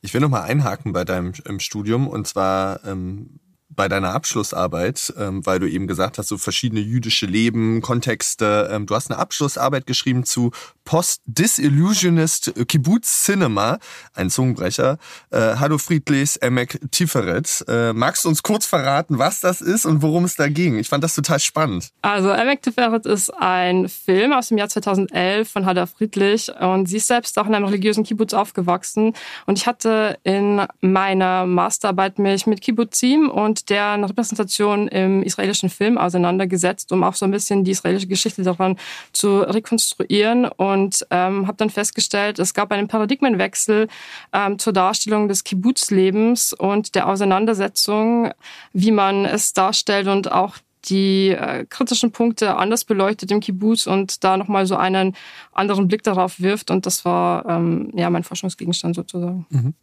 Ich 0.00 0.14
will 0.14 0.20
noch 0.20 0.28
mal 0.28 0.42
einhaken 0.42 0.92
bei 0.92 1.04
deinem 1.04 1.32
Studium 1.58 2.08
und 2.08 2.26
zwar 2.26 2.84
ähm, 2.84 3.40
bei 3.70 3.88
deiner 3.88 4.12
Abschlussarbeit, 4.12 5.14
ähm, 5.16 5.46
weil 5.46 5.60
du 5.60 5.68
eben 5.68 5.86
gesagt 5.86 6.18
hast, 6.18 6.28
so 6.28 6.38
verschiedene 6.38 6.80
jüdische 6.80 7.26
Leben, 7.26 7.80
Kontexte. 7.80 8.68
Ähm, 8.72 8.86
du 8.86 8.94
hast 8.94 9.10
eine 9.10 9.18
Abschlussarbeit 9.18 9.86
geschrieben 9.86 10.24
zu 10.24 10.50
Post-Disillusionist 10.84 12.52
Kibbutz 12.66 13.24
Cinema, 13.24 13.78
ein 14.12 14.28
Zungenbrecher. 14.28 14.98
Äh, 15.30 15.54
Hallo 15.60 15.78
Friedlichs 15.78 16.36
Emek 16.36 16.80
Tiferet. 16.90 17.64
Äh, 17.68 17.92
magst 17.92 18.24
du 18.24 18.28
uns 18.28 18.42
kurz 18.42 18.66
verraten, 18.66 19.18
was 19.18 19.38
das 19.38 19.60
ist 19.60 19.86
und 19.86 20.02
worum 20.02 20.24
es 20.24 20.34
da 20.34 20.48
ging? 20.48 20.78
Ich 20.78 20.88
fand 20.88 21.04
das 21.04 21.14
total 21.14 21.38
spannend. 21.38 21.90
Also 22.02 22.30
Emek 22.30 22.62
Tiferet 22.62 23.06
ist 23.06 23.30
ein 23.30 23.88
Film 23.88 24.32
aus 24.32 24.48
dem 24.48 24.58
Jahr 24.58 24.68
2011 24.68 25.48
von 25.48 25.64
Hada 25.64 25.86
Friedlich 25.86 26.50
und 26.60 26.86
sie 26.86 26.96
ist 26.96 27.06
selbst 27.06 27.38
auch 27.38 27.46
in 27.46 27.54
einem 27.54 27.66
religiösen 27.66 28.02
Kibbutz 28.02 28.34
aufgewachsen 28.34 29.14
und 29.46 29.58
ich 29.58 29.68
hatte 29.68 30.18
in 30.24 30.66
meiner 30.80 31.46
Masterarbeit 31.46 32.18
mich 32.18 32.48
mit 32.48 32.60
Kibbutzim 32.60 33.30
und 33.30 33.59
deren 33.64 34.04
Repräsentation 34.04 34.88
im 34.88 35.22
israelischen 35.22 35.70
Film 35.70 35.98
auseinandergesetzt, 35.98 36.92
um 36.92 37.02
auch 37.02 37.14
so 37.14 37.24
ein 37.24 37.30
bisschen 37.30 37.64
die 37.64 37.72
israelische 37.72 38.06
Geschichte 38.06 38.42
daran 38.42 38.76
zu 39.12 39.40
rekonstruieren 39.40 40.46
und 40.46 41.06
ähm, 41.10 41.46
habe 41.46 41.56
dann 41.56 41.70
festgestellt, 41.70 42.38
es 42.38 42.54
gab 42.54 42.72
einen 42.72 42.88
Paradigmenwechsel 42.88 43.88
ähm, 44.32 44.58
zur 44.58 44.72
Darstellung 44.72 45.28
des 45.28 45.44
Kibbutz-Lebens 45.44 46.52
und 46.52 46.94
der 46.94 47.08
Auseinandersetzung, 47.08 48.30
wie 48.72 48.92
man 48.92 49.24
es 49.24 49.52
darstellt 49.52 50.06
und 50.06 50.32
auch 50.32 50.56
die 50.86 51.28
äh, 51.28 51.66
kritischen 51.68 52.12
Punkte 52.12 52.56
anders 52.56 52.84
beleuchtet 52.84 53.30
im 53.30 53.40
Kibbutz 53.40 53.86
und 53.86 54.24
da 54.24 54.36
nochmal 54.36 54.66
so 54.66 54.76
einen 54.76 55.14
anderen 55.52 55.88
Blick 55.88 56.02
darauf 56.02 56.40
wirft. 56.40 56.70
Und 56.70 56.86
das 56.86 57.04
war 57.04 57.46
ähm, 57.46 57.90
ja 57.94 58.08
mein 58.10 58.24
Forschungsgegenstand 58.24 58.96
sozusagen. 58.96 59.46
Mhm. 59.50 59.74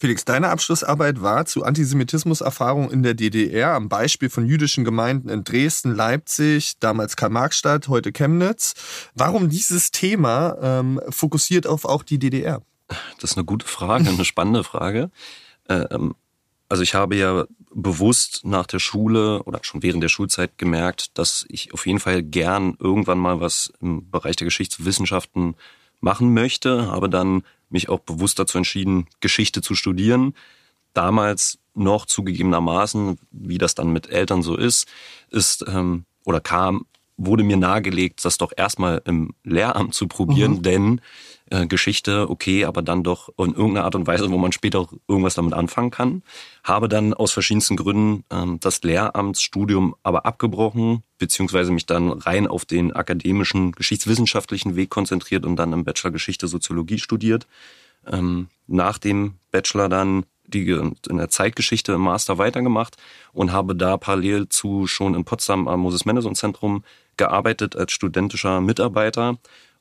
Felix, 0.00 0.24
deine 0.24 0.48
Abschlussarbeit 0.48 1.20
war 1.20 1.44
zu 1.44 1.62
Antisemitismus-Erfahrungen 1.62 2.90
in 2.90 3.02
der 3.02 3.12
DDR 3.12 3.74
am 3.74 3.90
Beispiel 3.90 4.30
von 4.30 4.46
jüdischen 4.46 4.82
Gemeinden 4.82 5.28
in 5.28 5.44
Dresden, 5.44 5.94
Leipzig, 5.94 6.78
damals 6.80 7.16
Karl-Marx-Stadt, 7.16 7.86
heute 7.88 8.10
Chemnitz. 8.10 8.72
Warum 9.14 9.50
dieses 9.50 9.90
Thema 9.90 10.56
ähm, 10.62 11.02
fokussiert 11.10 11.66
auf 11.66 11.84
auch 11.84 12.02
die 12.02 12.18
DDR? 12.18 12.62
Das 13.20 13.32
ist 13.32 13.36
eine 13.36 13.44
gute 13.44 13.66
Frage, 13.66 14.08
eine 14.08 14.24
spannende 14.24 14.64
Frage. 14.64 15.10
Ähm, 15.68 16.14
also 16.70 16.82
ich 16.82 16.94
habe 16.94 17.16
ja 17.16 17.44
bewusst 17.70 18.40
nach 18.44 18.66
der 18.66 18.78
Schule 18.78 19.42
oder 19.42 19.60
schon 19.62 19.82
während 19.82 20.02
der 20.02 20.08
Schulzeit 20.08 20.56
gemerkt, 20.56 21.18
dass 21.18 21.44
ich 21.50 21.74
auf 21.74 21.86
jeden 21.86 22.00
Fall 22.00 22.22
gern 22.22 22.74
irgendwann 22.78 23.18
mal 23.18 23.42
was 23.42 23.70
im 23.82 24.10
Bereich 24.10 24.36
der 24.36 24.46
Geschichtswissenschaften 24.46 25.56
machen 26.00 26.32
möchte, 26.34 26.86
habe 26.86 27.08
dann 27.08 27.42
mich 27.68 27.88
auch 27.88 28.00
bewusst 28.00 28.38
dazu 28.38 28.58
entschieden, 28.58 29.06
Geschichte 29.20 29.62
zu 29.62 29.74
studieren. 29.74 30.34
Damals 30.92 31.58
noch 31.74 32.06
zugegebenermaßen, 32.06 33.18
wie 33.30 33.58
das 33.58 33.74
dann 33.74 33.92
mit 33.92 34.10
Eltern 34.10 34.42
so 34.42 34.56
ist, 34.56 34.88
ist 35.30 35.64
ähm, 35.68 36.04
oder 36.24 36.40
kam, 36.40 36.86
wurde 37.16 37.44
mir 37.44 37.56
nahegelegt, 37.56 38.24
das 38.24 38.38
doch 38.38 38.52
erstmal 38.56 39.02
im 39.04 39.34
Lehramt 39.44 39.94
zu 39.94 40.08
probieren, 40.08 40.52
mhm. 40.54 40.62
denn 40.62 41.00
äh, 41.50 41.66
Geschichte, 41.66 42.30
okay, 42.30 42.64
aber 42.64 42.80
dann 42.80 43.02
doch 43.02 43.28
in 43.36 43.54
irgendeiner 43.54 43.84
Art 43.84 43.94
und 43.94 44.06
Weise, 44.06 44.30
wo 44.30 44.38
man 44.38 44.52
später 44.52 44.80
auch 44.80 44.92
irgendwas 45.08 45.34
damit 45.34 45.52
anfangen 45.52 45.90
kann. 45.90 46.22
Habe 46.64 46.88
dann 46.88 47.12
aus 47.12 47.32
verschiedensten 47.32 47.76
Gründen 47.76 48.24
ähm, 48.30 48.58
das 48.60 48.82
Lehramtsstudium 48.82 49.94
aber 50.02 50.26
abgebrochen, 50.26 51.02
beziehungsweise 51.18 51.72
mich 51.72 51.86
dann 51.86 52.10
rein 52.10 52.46
auf 52.46 52.64
den 52.64 52.92
akademischen, 52.92 53.72
geschichtswissenschaftlichen 53.72 54.76
Weg 54.76 54.90
konzentriert 54.90 55.44
und 55.44 55.56
dann 55.56 55.72
im 55.72 55.84
Bachelor 55.84 56.12
Geschichte 56.12 56.48
Soziologie 56.48 56.98
studiert. 56.98 57.46
Ähm, 58.06 58.48
nach 58.66 58.98
dem 58.98 59.34
Bachelor 59.50 59.88
dann 59.88 60.24
die 60.46 60.68
in 60.70 61.16
der 61.16 61.28
Zeitgeschichte 61.28 61.92
im 61.92 62.00
Master 62.00 62.38
weitergemacht 62.38 62.96
und 63.32 63.52
habe 63.52 63.76
da 63.76 63.96
parallel 63.96 64.48
zu 64.48 64.86
schon 64.86 65.14
in 65.14 65.24
Potsdam 65.24 65.68
am 65.68 65.80
Moses 65.80 66.04
Mendelssohn 66.04 66.34
Zentrum 66.34 66.84
gearbeitet 67.16 67.76
als 67.76 67.92
studentischer 67.92 68.60
Mitarbeiter 68.60 69.38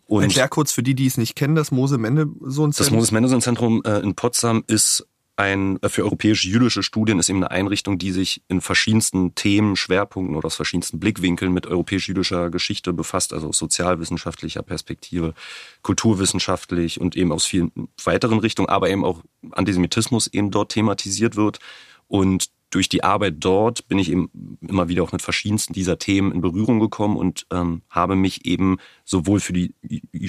und 0.09 0.23
Erklär 0.23 0.47
kurz 0.47 0.71
für 0.71 0.81
die, 0.81 0.95
die 0.95 1.05
es 1.05 1.17
nicht 1.17 1.35
kennen, 1.35 1.53
das 1.53 1.69
Mose 1.69 1.99
Mendelssohn 1.99 2.73
Zentrum. 2.73 2.73
Das 2.73 2.91
Moses 2.91 3.11
Mendelssohn 3.11 3.41
Zentrum 3.41 3.83
äh, 3.85 3.99
in 3.99 4.15
Potsdam 4.15 4.63
ist 4.65 5.07
ein, 5.35 5.79
äh, 5.83 5.89
für 5.89 6.03
europäische 6.03 6.49
jüdische 6.49 6.81
Studien 6.81 7.19
ist 7.19 7.29
eben 7.29 7.43
eine 7.43 7.51
Einrichtung, 7.51 7.99
die 7.99 8.11
sich 8.11 8.41
in 8.47 8.59
verschiedensten 8.59 9.35
Themen, 9.35 9.75
Schwerpunkten 9.75 10.35
oder 10.35 10.47
aus 10.47 10.55
verschiedensten 10.55 10.99
Blickwinkeln 10.99 11.53
mit 11.53 11.67
europäisch-jüdischer 11.67 12.49
Geschichte 12.49 12.91
befasst, 12.91 13.33
also 13.33 13.49
aus 13.49 13.59
sozialwissenschaftlicher 13.59 14.63
Perspektive, 14.63 15.35
kulturwissenschaftlich 15.83 16.99
und 16.99 17.15
eben 17.15 17.31
aus 17.31 17.45
vielen 17.45 17.71
weiteren 18.03 18.39
Richtungen, 18.39 18.67
aber 18.67 18.89
eben 18.89 19.05
auch 19.05 19.21
Antisemitismus 19.51 20.25
eben 20.25 20.49
dort 20.49 20.71
thematisiert 20.71 21.35
wird. 21.35 21.59
Und 22.07 22.49
durch 22.69 22.88
die 22.88 23.03
Arbeit 23.03 23.35
dort 23.39 23.88
bin 23.88 23.97
ich 23.97 24.11
eben 24.11 24.57
immer 24.61 24.89
wieder 24.89 25.03
auch 25.03 25.11
mit 25.11 25.21
verschiedensten 25.21 25.73
dieser 25.73 25.97
Themen 25.97 26.31
in 26.31 26.41
Berührung 26.41 26.79
gekommen 26.79 27.17
und 27.17 27.47
ähm, 27.51 27.81
habe 27.89 28.15
mich 28.15 28.45
eben 28.45 28.77
sowohl 29.05 29.39
für 29.39 29.53
die 29.53 29.73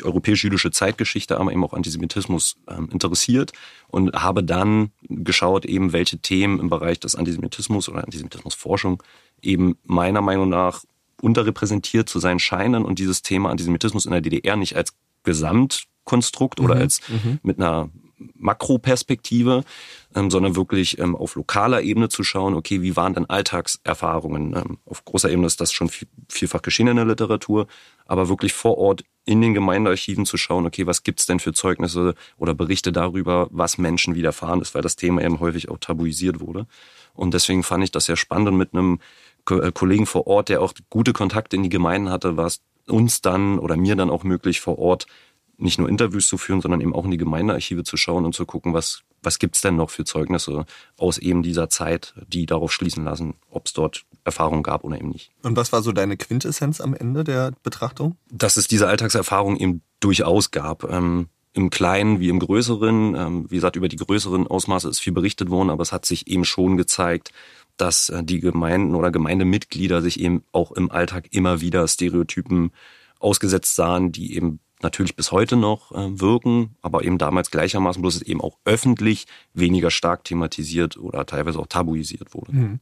europäisch-jüdische 0.02 0.70
Zeitgeschichte, 0.70 1.38
aber 1.38 1.52
eben 1.52 1.64
auch 1.64 1.75
Antisemitismus 1.75 2.56
ähm, 2.68 2.88
interessiert 2.90 3.52
und 3.88 4.14
habe 4.14 4.42
dann 4.42 4.90
geschaut, 5.02 5.66
eben 5.66 5.92
welche 5.92 6.18
Themen 6.18 6.61
im 6.61 6.70
Bereich 6.70 6.99
des 6.99 7.14
Antisemitismus 7.14 7.88
oder 7.88 8.04
Antisemitismusforschung 8.04 9.02
eben 9.42 9.76
meiner 9.85 10.23
Meinung 10.23 10.49
nach 10.49 10.85
unterrepräsentiert 11.20 12.09
zu 12.09 12.18
sein 12.18 12.38
scheinen 12.38 12.85
und 12.85 12.99
dieses 12.99 13.20
Thema 13.23 13.50
Antisemitismus 13.50 14.06
in 14.06 14.12
der 14.12 14.23
DDR 14.23 14.56
nicht 14.56 14.76
als 14.76 14.94
Gesamtkonstrukt 15.25 16.59
mhm, 16.59 16.64
oder 16.64 16.76
als 16.76 17.00
mhm. 17.09 17.38
mit 17.42 17.59
einer 17.59 17.90
Makroperspektive, 18.40 19.64
ähm, 20.14 20.30
sondern 20.30 20.56
wirklich 20.56 20.99
ähm, 20.99 21.14
auf 21.14 21.37
lokaler 21.37 21.82
Ebene 21.82 22.09
zu 22.09 22.25
schauen, 22.25 22.54
okay, 22.54 22.82
wie 22.82 22.97
waren 22.97 23.14
denn 23.14 23.28
Alltagserfahrungen? 23.28 24.56
Ähm, 24.56 24.78
auf 24.87 25.04
großer 25.04 25.30
Ebene 25.30 25.47
ist 25.47 25.61
das 25.61 25.73
schon 25.73 25.88
viel, 25.88 26.09
vielfach 26.28 26.62
geschehen 26.62 26.88
in 26.88 26.97
der 26.97 27.04
Literatur, 27.04 27.66
aber 28.06 28.28
wirklich 28.28 28.52
vor 28.52 28.78
Ort 28.78 29.04
in 29.25 29.40
den 29.40 29.54
Gemeindearchiven 29.54 30.26
zu 30.26 30.37
schauen, 30.37 30.66
okay, 30.66 30.87
was 30.87 31.02
gibt's 31.02 31.26
denn 31.26 31.38
für 31.38 31.52
Zeugnisse 31.52 32.14
oder 32.38 32.54
Berichte 32.54 32.90
darüber, 32.90 33.49
was 33.50 33.78
Menschen 33.78 34.14
widerfahren 34.14 34.61
ist, 34.61 34.75
weil 34.75 34.82
das 34.82 34.97
Thema 34.97 35.23
eben 35.23 35.40
häufig 35.40 35.68
auch 35.68 35.78
tabuisiert 35.78 36.40
wurde. 36.40 36.66
Und 37.14 37.35
deswegen 37.35 37.62
fand 37.62 37.85
ich 37.85 37.92
das 37.92 38.06
sehr 38.06 38.16
spannend 38.16 38.49
und 38.49 38.56
mit 38.56 38.73
einem 38.73 38.99
äh, 39.49 39.73
Kollegen 39.73 40.06
vor 40.06 40.26
Ort, 40.26 40.49
der 40.49 40.62
auch 40.62 40.73
gute 40.88 41.12
Kontakte 41.12 41.56
in 41.56 41.62
die 41.62 41.68
Gemeinden 41.68 42.11
hatte, 42.11 42.37
war 42.37 42.47
es 42.47 42.62
uns 42.88 43.20
dann 43.20 43.59
oder 43.59 43.76
mir 43.76 43.97
dann 43.97 44.11
auch 44.11 44.25
möglich 44.25 44.61
vor 44.61 44.78
Ort 44.78 45.06
nicht 45.61 45.79
nur 45.79 45.88
Interviews 45.88 46.29
zu 46.29 46.38
führen, 46.38 46.61
sondern 46.61 46.81
eben 46.81 46.95
auch 46.95 47.05
in 47.05 47.11
die 47.11 47.17
Gemeindearchive 47.17 47.85
zu 47.85 47.97
schauen 47.97 48.25
und 48.25 48.35
zu 48.35 48.47
gucken, 48.47 48.75
was, 48.75 49.02
was 49.23 49.38
gibt's 49.38 49.61
denn 49.61 49.76
noch 49.76 49.90
für 49.90 50.05
Zeugnisse 50.05 50.64
aus 50.97 51.19
eben 51.19 51.43
dieser 51.43 51.69
Zeit, 51.69 52.14
die 52.26 52.47
darauf 52.47 52.73
schließen 52.73 53.05
lassen, 53.05 53.35
ob 53.50 53.67
es 53.67 53.73
dort 53.73 54.05
Erfahrungen 54.25 54.62
gab 54.62 54.85
oder 54.85 54.99
eben 54.99 55.11
nicht. 55.11 55.31
Und 55.43 55.57
was 55.57 55.73
war 55.73 55.83
so 55.83 55.93
deine 55.93 56.17
Quintessenz 56.17 56.81
am 56.81 56.95
Ende 56.95 57.25
der 57.25 57.52
Betrachtung? 57.62 58.17
Dass 58.31 58.57
es 58.57 58.69
diese 58.69 58.88
Alltagserfahrung 58.88 59.57
eben 59.57 59.83
durchaus 60.00 60.50
gab. 60.50 60.85
Ähm, 60.85 61.29
Im 61.52 61.71
Kleinen 61.71 62.21
wie 62.21 62.29
im 62.29 62.38
Größeren. 62.38 63.14
Ähm, 63.14 63.50
wie 63.50 63.57
gesagt, 63.57 63.76
über 63.76 63.88
die 63.88 63.97
größeren 63.97 64.47
Ausmaße 64.47 64.88
ist 64.88 65.00
viel 65.00 65.12
berichtet 65.12 65.50
worden, 65.50 65.71
aber 65.71 65.83
es 65.83 65.93
hat 65.93 66.07
sich 66.07 66.26
eben 66.29 66.45
schon 66.45 66.76
gezeigt, 66.76 67.33
dass 67.76 68.09
äh, 68.09 68.23
die 68.23 68.40
Gemeinden 68.40 68.95
oder 68.95 69.11
Gemeindemitglieder 69.11 70.02
sich 70.02 70.21
eben 70.21 70.45
auch 70.52 70.73
im 70.73 70.90
Alltag 70.90 71.29
immer 71.31 71.61
wieder 71.61 71.87
Stereotypen 71.88 72.73
ausgesetzt 73.19 73.76
sahen, 73.76 74.12
die 74.12 74.35
eben 74.35 74.61
natürlich 74.82 75.16
bis 75.16 75.32
heute 75.32 75.56
noch 75.56 75.92
äh, 75.92 76.20
wirken, 76.20 76.76
aber 76.82 77.04
eben 77.04 77.18
damals 77.18 77.50
gleichermaßen, 77.50 78.00
bloß 78.00 78.16
es 78.16 78.22
eben 78.22 78.40
auch 78.40 78.58
öffentlich 78.64 79.26
weniger 79.54 79.90
stark 79.90 80.25
thematisiert 80.25 80.96
oder 80.96 81.26
teilweise 81.26 81.58
auch 81.58 81.66
tabuisiert 81.66 82.34
wurde. 82.34 82.52
Mhm. 82.52 82.80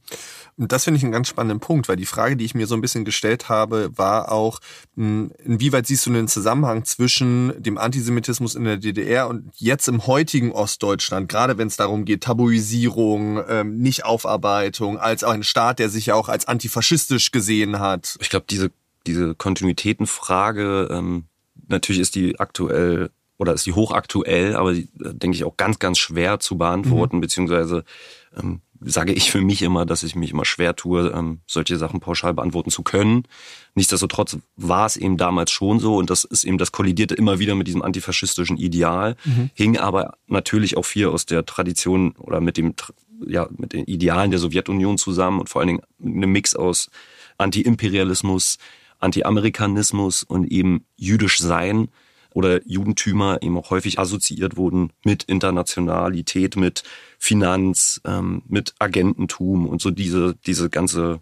Und 0.57 0.71
das 0.71 0.83
finde 0.83 0.97
ich 0.97 1.03
einen 1.03 1.11
ganz 1.11 1.27
spannenden 1.27 1.59
Punkt, 1.59 1.89
weil 1.89 1.95
die 1.95 2.05
Frage, 2.05 2.37
die 2.37 2.45
ich 2.45 2.55
mir 2.55 2.67
so 2.67 2.75
ein 2.75 2.81
bisschen 2.81 3.05
gestellt 3.05 3.49
habe, 3.49 3.91
war 3.95 4.31
auch, 4.31 4.59
hm, 4.95 5.31
inwieweit 5.43 5.87
siehst 5.87 6.05
du 6.05 6.11
den 6.11 6.27
Zusammenhang 6.27 6.85
zwischen 6.85 7.53
dem 7.61 7.77
Antisemitismus 7.77 8.55
in 8.55 8.63
der 8.63 8.77
DDR 8.77 9.27
und 9.27 9.51
jetzt 9.55 9.87
im 9.87 10.05
heutigen 10.07 10.51
Ostdeutschland, 10.51 11.29
gerade 11.29 11.57
wenn 11.57 11.67
es 11.67 11.77
darum 11.77 12.05
geht, 12.05 12.23
Tabuisierung, 12.23 13.41
ähm, 13.47 13.77
Nichtaufarbeitung, 13.77 14.97
als 14.97 15.23
auch 15.23 15.31
ein 15.31 15.43
Staat, 15.43 15.79
der 15.79 15.89
sich 15.89 16.07
ja 16.07 16.15
auch 16.15 16.29
als 16.29 16.47
antifaschistisch 16.47 17.31
gesehen 17.31 17.79
hat? 17.79 18.17
Ich 18.21 18.29
glaube, 18.29 18.45
diese 18.49 18.71
diese 19.07 19.33
Kontinuitätenfrage 19.33 20.89
ähm, 20.91 21.28
natürlich 21.69 22.01
ist 22.01 22.15
die 22.15 22.39
aktuell 22.39 23.09
oder 23.37 23.53
ist 23.53 23.65
die 23.65 23.73
hochaktuell, 23.73 24.55
aber 24.55 24.73
die, 24.73 24.89
äh, 25.03 25.13
denke 25.13 25.35
ich 25.35 25.45
auch 25.45 25.57
ganz, 25.57 25.79
ganz 25.79 25.97
schwer 25.97 26.39
zu 26.39 26.57
beantworten, 26.57 27.17
mhm. 27.17 27.21
beziehungsweise 27.21 27.85
ähm, 28.37 28.61
sage 28.81 29.13
ich 29.13 29.31
für 29.31 29.41
mich 29.41 29.61
immer, 29.61 29.85
dass 29.85 30.03
ich 30.03 30.15
mich 30.15 30.31
immer 30.31 30.45
schwer 30.45 30.75
tue, 30.75 31.11
ähm, 31.13 31.39
solche 31.47 31.77
Sachen 31.77 31.99
pauschal 31.99 32.33
beantworten 32.33 32.69
zu 32.69 32.83
können. 32.83 33.23
Nichtsdestotrotz 33.75 34.37
war 34.55 34.85
es 34.85 34.97
eben 34.97 35.17
damals 35.17 35.51
schon 35.51 35.79
so 35.79 35.97
und 35.97 36.09
das 36.09 36.23
ist 36.23 36.43
eben, 36.43 36.57
das 36.57 36.71
kollidierte 36.71 37.15
immer 37.15 37.39
wieder 37.39 37.55
mit 37.55 37.67
diesem 37.67 37.81
antifaschistischen 37.81 38.57
Ideal, 38.57 39.15
mhm. 39.25 39.49
hing 39.53 39.77
aber 39.77 40.17
natürlich 40.27 40.77
auch 40.77 40.85
viel 40.85 41.07
aus 41.07 41.25
der 41.25 41.45
Tradition 41.45 42.13
oder 42.17 42.41
mit 42.41 42.57
dem, 42.57 42.73
ja, 43.25 43.47
mit 43.51 43.73
den 43.73 43.85
Idealen 43.85 44.31
der 44.31 44.39
Sowjetunion 44.39 44.97
zusammen 44.97 45.41
und 45.41 45.49
vor 45.49 45.61
allen 45.61 45.67
Dingen 45.67 45.81
einem 46.01 46.31
Mix 46.31 46.55
aus 46.55 46.89
Anti-Imperialismus, 47.37 48.57
Anti-Amerikanismus 48.99 50.23
und 50.23 50.51
eben 50.51 50.85
jüdisch 50.95 51.39
sein 51.39 51.89
oder 52.33 52.61
Judentümer 52.67 53.41
eben 53.41 53.57
auch 53.57 53.69
häufig 53.69 53.99
assoziiert 53.99 54.55
wurden 54.57 54.91
mit 55.03 55.23
Internationalität, 55.23 56.55
mit 56.55 56.83
Finanz, 57.17 58.01
ähm, 58.05 58.43
mit 58.47 58.75
Agententum 58.79 59.67
und 59.67 59.81
so 59.81 59.89
diese, 59.91 60.35
diese 60.45 60.69
ganze 60.69 61.21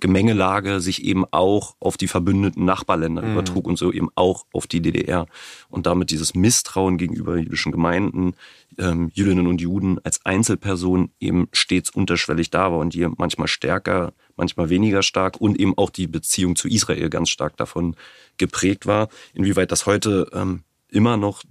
Gemengelage 0.00 0.80
sich 0.80 1.04
eben 1.04 1.24
auch 1.30 1.76
auf 1.78 1.96
die 1.96 2.08
verbündeten 2.08 2.64
Nachbarländer 2.64 3.22
mhm. 3.22 3.32
übertrug 3.32 3.66
und 3.66 3.78
so 3.78 3.92
eben 3.92 4.08
auch 4.16 4.46
auf 4.52 4.66
die 4.66 4.82
DDR. 4.82 5.26
Und 5.68 5.86
damit 5.86 6.10
dieses 6.10 6.34
Misstrauen 6.34 6.98
gegenüber 6.98 7.36
jüdischen 7.36 7.70
Gemeinden, 7.70 8.34
ähm, 8.78 9.10
Jüdinnen 9.14 9.46
und 9.46 9.60
Juden 9.60 9.98
als 10.04 10.24
Einzelpersonen 10.26 11.10
eben 11.20 11.48
stets 11.52 11.90
unterschwellig 11.90 12.50
da 12.50 12.72
war 12.72 12.78
und 12.78 12.94
die 12.94 13.06
manchmal 13.16 13.48
stärker, 13.48 14.12
manchmal 14.36 14.70
weniger 14.70 15.02
stark 15.02 15.40
und 15.40 15.60
eben 15.60 15.76
auch 15.78 15.90
die 15.90 16.08
Beziehung 16.08 16.56
zu 16.56 16.68
Israel 16.68 17.08
ganz 17.08 17.30
stark 17.30 17.56
davon 17.56 17.94
geprägt 18.38 18.86
war. 18.86 19.08
Inwieweit 19.34 19.70
das 19.70 19.86
heute 19.86 20.28
ähm, 20.32 20.64
immer 20.88 21.16
noch 21.16 21.42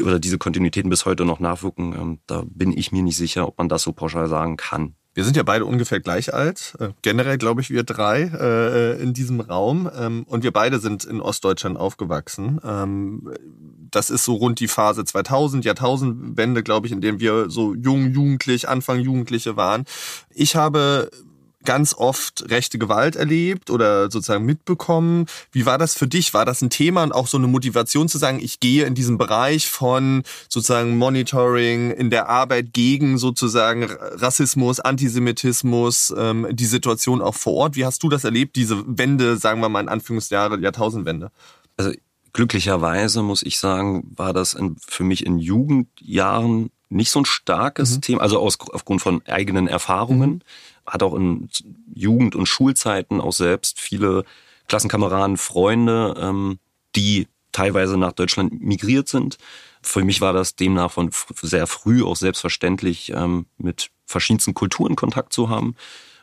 oder 0.00 0.18
diese 0.18 0.38
Kontinuitäten 0.38 0.90
bis 0.90 1.04
heute 1.04 1.24
noch 1.24 1.40
nachwirken, 1.40 1.94
ähm, 1.94 2.18
da 2.26 2.44
bin 2.46 2.76
ich 2.76 2.92
mir 2.92 3.02
nicht 3.02 3.16
sicher, 3.16 3.46
ob 3.46 3.58
man 3.58 3.68
das 3.68 3.82
so 3.82 3.92
pauschal 3.92 4.28
sagen 4.28 4.56
kann. 4.56 4.94
Wir 5.14 5.24
sind 5.24 5.36
ja 5.36 5.44
beide 5.44 5.64
ungefähr 5.64 6.00
gleich 6.00 6.34
alt. 6.34 6.74
Äh, 6.80 6.90
generell 7.02 7.38
glaube 7.38 7.60
ich 7.60 7.70
wir 7.70 7.84
drei 7.84 8.22
äh, 8.22 9.00
in 9.00 9.14
diesem 9.14 9.40
Raum. 9.40 9.88
Ähm, 9.96 10.24
und 10.28 10.42
wir 10.42 10.52
beide 10.52 10.80
sind 10.80 11.04
in 11.04 11.20
Ostdeutschland 11.20 11.78
aufgewachsen. 11.78 12.60
Ähm, 12.64 13.32
das 13.90 14.10
ist 14.10 14.24
so 14.24 14.34
rund 14.34 14.58
die 14.58 14.68
Phase 14.68 15.04
2000, 15.04 15.64
Jahrtausendwende, 15.64 16.64
glaube 16.64 16.88
ich, 16.88 16.92
in 16.92 17.00
dem 17.00 17.20
wir 17.20 17.48
so 17.48 17.74
jung, 17.74 18.10
jugendlich, 18.12 18.68
Anfang 18.68 18.98
Jugendliche 18.98 19.56
waren. 19.56 19.84
Ich 20.30 20.56
habe 20.56 21.10
ganz 21.64 21.94
oft 21.94 22.50
rechte 22.50 22.78
Gewalt 22.78 23.16
erlebt 23.16 23.70
oder 23.70 24.10
sozusagen 24.10 24.44
mitbekommen. 24.44 25.26
Wie 25.52 25.66
war 25.66 25.78
das 25.78 25.94
für 25.94 26.06
dich? 26.06 26.34
War 26.34 26.44
das 26.44 26.62
ein 26.62 26.70
Thema 26.70 27.02
und 27.02 27.12
auch 27.12 27.26
so 27.26 27.36
eine 27.36 27.46
Motivation 27.46 28.08
zu 28.08 28.18
sagen, 28.18 28.38
ich 28.40 28.60
gehe 28.60 28.84
in 28.84 28.94
diesen 28.94 29.18
Bereich 29.18 29.68
von 29.68 30.22
sozusagen 30.48 30.96
Monitoring 30.96 31.90
in 31.90 32.10
der 32.10 32.28
Arbeit 32.28 32.72
gegen 32.72 33.18
sozusagen 33.18 33.84
Rassismus, 33.84 34.80
Antisemitismus, 34.80 36.14
ähm, 36.16 36.46
die 36.50 36.66
Situation 36.66 37.22
auch 37.22 37.34
vor 37.34 37.54
Ort? 37.54 37.76
Wie 37.76 37.84
hast 37.84 38.02
du 38.02 38.08
das 38.08 38.24
erlebt, 38.24 38.56
diese 38.56 38.82
Wende, 38.86 39.36
sagen 39.36 39.60
wir 39.60 39.68
mal 39.68 39.80
in 39.80 39.88
Anführungsjahre, 39.88 40.60
Jahrtausendwende? 40.60 41.30
Also 41.76 41.92
glücklicherweise 42.32 43.22
muss 43.22 43.42
ich 43.42 43.58
sagen, 43.58 44.12
war 44.14 44.32
das 44.32 44.54
in, 44.54 44.76
für 44.86 45.04
mich 45.04 45.24
in 45.24 45.38
Jugendjahren 45.38 46.70
nicht 46.90 47.10
so 47.10 47.20
ein 47.20 47.24
starkes 47.24 47.96
mhm. 47.96 48.00
Thema, 48.02 48.22
also 48.22 48.38
aus, 48.38 48.58
aufgrund 48.72 49.00
von 49.00 49.22
eigenen 49.26 49.66
Erfahrungen. 49.66 50.30
Mhm 50.30 50.40
hat 50.86 51.02
auch 51.02 51.14
in 51.14 51.48
Jugend- 51.94 52.36
und 52.36 52.46
Schulzeiten 52.46 53.20
auch 53.20 53.32
selbst 53.32 53.80
viele 53.80 54.24
Klassenkameraden, 54.68 55.36
Freunde, 55.36 56.14
ähm, 56.18 56.58
die 56.96 57.28
teilweise 57.52 57.96
nach 57.96 58.12
Deutschland 58.12 58.60
migriert 58.60 59.08
sind. 59.08 59.38
Für 59.82 60.02
mich 60.04 60.20
war 60.20 60.32
das 60.32 60.56
demnach 60.56 60.90
von 60.90 61.10
sehr 61.42 61.66
früh 61.66 62.02
auch 62.02 62.16
selbstverständlich, 62.16 63.12
ähm, 63.14 63.46
mit 63.58 63.90
verschiedensten 64.06 64.54
Kulturen 64.54 64.96
Kontakt 64.96 65.32
zu 65.32 65.48
haben. 65.48 65.76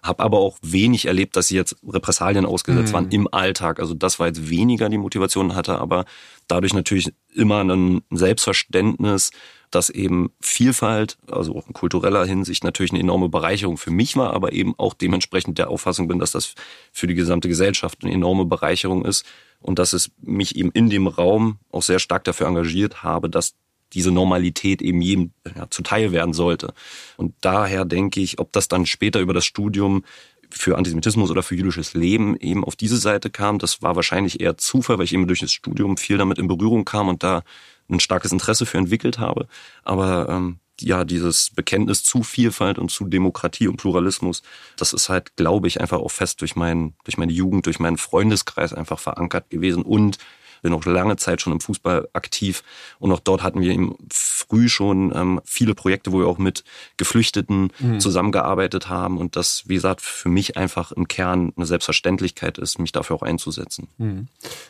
Habe 0.03 0.23
aber 0.23 0.39
auch 0.39 0.57
wenig 0.61 1.05
erlebt, 1.05 1.35
dass 1.35 1.47
sie 1.47 1.55
jetzt 1.55 1.75
Repressalien 1.87 2.45
ausgesetzt 2.45 2.89
mhm. 2.89 2.93
waren 2.93 3.09
im 3.11 3.27
Alltag. 3.31 3.79
Also 3.79 3.93
das 3.93 4.19
war 4.19 4.27
jetzt 4.27 4.49
weniger 4.49 4.89
die 4.89 4.97
Motivation, 4.97 5.55
hatte 5.55 5.79
aber 5.79 6.05
dadurch 6.47 6.73
natürlich 6.73 7.13
immer 7.33 7.63
ein 7.63 8.01
Selbstverständnis, 8.09 9.31
dass 9.71 9.89
eben 9.89 10.31
Vielfalt, 10.41 11.17
also 11.31 11.55
auch 11.55 11.67
in 11.67 11.73
kultureller 11.73 12.25
Hinsicht 12.25 12.63
natürlich 12.63 12.91
eine 12.91 12.99
enorme 12.99 13.29
Bereicherung 13.29 13.77
für 13.77 13.91
mich 13.91 14.15
war, 14.17 14.33
aber 14.33 14.51
eben 14.51 14.73
auch 14.77 14.93
dementsprechend 14.93 15.57
der 15.57 15.69
Auffassung 15.69 16.07
bin, 16.07 16.19
dass 16.19 16.31
das 16.31 16.55
für 16.91 17.07
die 17.07 17.15
gesamte 17.15 17.47
Gesellschaft 17.47 17.99
eine 18.03 18.11
enorme 18.11 18.45
Bereicherung 18.45 19.05
ist 19.05 19.25
und 19.61 19.79
dass 19.79 19.93
es 19.93 20.11
mich 20.21 20.57
eben 20.57 20.71
in 20.71 20.89
dem 20.89 21.07
Raum 21.07 21.59
auch 21.71 21.83
sehr 21.83 21.99
stark 21.99 22.25
dafür 22.25 22.47
engagiert 22.47 23.03
habe, 23.03 23.29
dass 23.29 23.55
diese 23.93 24.11
Normalität 24.11 24.81
eben 24.81 25.01
jedem 25.01 25.31
ja, 25.55 25.69
zuteil 25.69 26.11
werden 26.11 26.33
sollte. 26.33 26.73
Und 27.17 27.33
daher 27.41 27.85
denke 27.85 28.19
ich, 28.19 28.39
ob 28.39 28.51
das 28.51 28.67
dann 28.67 28.85
später 28.85 29.19
über 29.19 29.33
das 29.33 29.45
Studium 29.45 30.03
für 30.49 30.77
Antisemitismus 30.77 31.31
oder 31.31 31.43
für 31.43 31.55
jüdisches 31.55 31.93
Leben 31.93 32.35
eben 32.37 32.63
auf 32.63 32.75
diese 32.75 32.97
Seite 32.97 33.29
kam, 33.29 33.57
das 33.57 33.81
war 33.81 33.95
wahrscheinlich 33.95 34.41
eher 34.41 34.57
Zufall, 34.57 34.97
weil 34.97 35.05
ich 35.05 35.13
eben 35.13 35.27
durch 35.27 35.39
das 35.39 35.51
Studium 35.51 35.97
viel 35.97 36.17
damit 36.17 36.37
in 36.37 36.47
Berührung 36.47 36.85
kam 36.85 37.07
und 37.07 37.23
da 37.23 37.43
ein 37.89 37.99
starkes 37.99 38.31
Interesse 38.31 38.65
für 38.65 38.77
entwickelt 38.77 39.19
habe. 39.19 39.47
Aber 39.83 40.29
ähm, 40.29 40.59
ja, 40.79 41.03
dieses 41.03 41.51
Bekenntnis 41.51 42.03
zu 42.03 42.23
Vielfalt 42.23 42.79
und 42.79 42.89
zu 42.91 43.05
Demokratie 43.05 43.67
und 43.67 43.77
Pluralismus, 43.77 44.41
das 44.77 44.93
ist 44.93 45.09
halt, 45.09 45.35
glaube 45.35 45.67
ich, 45.67 45.79
einfach 45.79 45.99
auch 45.99 46.11
fest 46.11 46.41
durch, 46.41 46.55
mein, 46.55 46.95
durch 47.03 47.17
meine 47.17 47.31
Jugend, 47.31 47.65
durch 47.65 47.79
meinen 47.79 47.97
Freundeskreis 47.97 48.73
einfach 48.73 48.99
verankert 48.99 49.49
gewesen 49.49 49.83
und 49.83 50.17
bin 50.61 50.73
auch 50.73 50.85
lange 50.85 51.17
Zeit 51.17 51.41
schon 51.41 51.53
im 51.53 51.59
Fußball 51.59 52.09
aktiv 52.13 52.63
und 52.99 53.11
auch 53.11 53.19
dort 53.19 53.43
hatten 53.43 53.61
wir 53.61 53.71
eben 53.71 53.95
früh 54.11 54.69
schon 54.69 55.11
ähm, 55.15 55.41
viele 55.45 55.75
Projekte, 55.75 56.11
wo 56.11 56.19
wir 56.19 56.27
auch 56.27 56.37
mit 56.37 56.63
Geflüchteten 56.97 57.71
mhm. 57.79 57.99
zusammengearbeitet 57.99 58.89
haben 58.89 59.17
und 59.17 59.35
das, 59.35 59.63
wie 59.67 59.75
gesagt, 59.75 60.01
für 60.01 60.29
mich 60.29 60.57
einfach 60.57 60.91
im 60.91 61.07
Kern 61.07 61.53
eine 61.55 61.65
Selbstverständlichkeit 61.65 62.57
ist, 62.57 62.79
mich 62.79 62.91
dafür 62.91 63.15
auch 63.17 63.23
einzusetzen. 63.23 63.87
Mhm. 63.97 64.27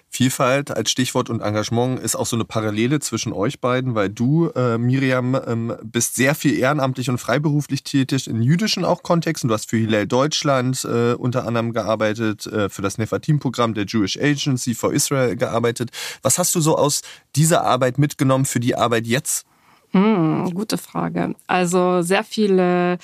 Vielfalt 0.10 0.72
als 0.72 0.92
Stichwort 0.92 1.30
und 1.30 1.42
Engagement 1.42 2.00
ist 2.00 2.16
auch 2.16 2.26
so 2.26 2.36
eine 2.36 2.46
Parallele 2.46 3.00
zwischen 3.00 3.34
euch 3.34 3.60
beiden, 3.60 3.96
weil 3.96 4.10
du, 4.10 4.50
äh, 4.50 4.78
Miriam, 4.78 5.40
ähm, 5.48 5.74
bist 5.84 6.16
sehr 6.16 6.36
viel 6.36 6.58
ehrenamtlich 6.58 7.10
und 7.10 7.18
freiberuflich 7.18 7.84
tätig 7.84 8.28
in 8.28 8.42
jüdischen 8.42 8.86
auch 8.86 9.04
Kontexten. 9.04 9.48
Du 9.48 9.54
hast 9.54 9.70
für 9.70 9.78
Hillel 9.78 10.08
Deutschland 10.08 10.86
äh, 10.86 11.14
unter 11.14 11.48
anderem 11.48 11.74
gearbeitet, 11.74 12.46
äh, 12.46 12.70
für 12.70 12.82
das 12.82 12.98
Nefatim-Programm 12.98 13.74
der 13.74 13.86
Jewish 13.86 14.18
Agency 14.18 14.76
for 14.76 14.94
Israel 14.94 15.36
gearbeitet 15.36 15.81
gearbeitet. 15.82 15.92
Was 16.22 16.38
hast 16.38 16.56
du 16.56 16.62
so 16.62 16.78
aus 16.78 17.02
dieser 17.36 17.64
Arbeit 17.64 17.98
mitgenommen 17.98 18.46
für 18.46 18.60
die 18.60 18.76
Arbeit 18.76 19.08
jetzt? 19.08 19.46
Hm, 19.92 20.52
gute 20.54 20.78
Frage. 20.78 21.36
Also 21.48 22.02
sehr 22.02 22.24
viele 22.24 22.98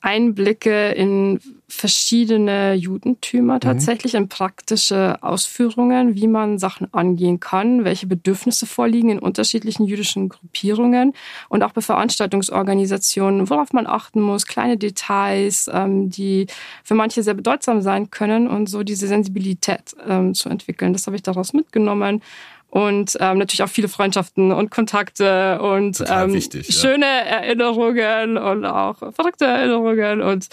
Einblicke 0.00 0.90
in 0.90 1.40
verschiedene 1.66 2.74
Judentümer 2.74 3.56
mhm. 3.56 3.60
tatsächlich, 3.60 4.14
mhm. 4.14 4.20
in 4.20 4.28
praktische 4.28 5.22
Ausführungen, 5.22 6.14
wie 6.14 6.26
man 6.26 6.58
Sachen 6.58 6.92
angehen 6.94 7.40
kann, 7.40 7.84
welche 7.84 8.06
Bedürfnisse 8.06 8.66
vorliegen 8.66 9.10
in 9.10 9.18
unterschiedlichen 9.18 9.84
jüdischen 9.84 10.28
Gruppierungen 10.28 11.12
und 11.48 11.62
auch 11.62 11.72
bei 11.72 11.82
Veranstaltungsorganisationen, 11.82 13.50
worauf 13.50 13.72
man 13.72 13.86
achten 13.86 14.20
muss, 14.20 14.46
kleine 14.46 14.78
Details, 14.78 15.68
ähm, 15.72 16.08
die 16.08 16.46
für 16.84 16.94
manche 16.94 17.22
sehr 17.22 17.34
bedeutsam 17.34 17.82
sein 17.82 18.10
können 18.10 18.48
und 18.48 18.68
so 18.68 18.82
diese 18.82 19.06
Sensibilität 19.06 19.94
ähm, 20.06 20.32
zu 20.34 20.48
entwickeln. 20.48 20.94
Das 20.94 21.06
habe 21.06 21.16
ich 21.16 21.22
daraus 21.22 21.52
mitgenommen 21.52 22.22
und 22.70 23.16
ähm, 23.20 23.38
natürlich 23.38 23.62
auch 23.62 23.68
viele 23.68 23.88
Freundschaften 23.88 24.52
und 24.52 24.70
Kontakte 24.70 25.58
und 25.62 26.04
ähm, 26.06 26.34
wichtig, 26.34 26.66
schöne 26.68 27.06
ja. 27.06 27.22
Erinnerungen 27.22 28.36
und 28.36 28.66
auch 28.66 28.98
verrückte 29.14 29.46
Erinnerungen 29.46 30.20
und 30.20 30.48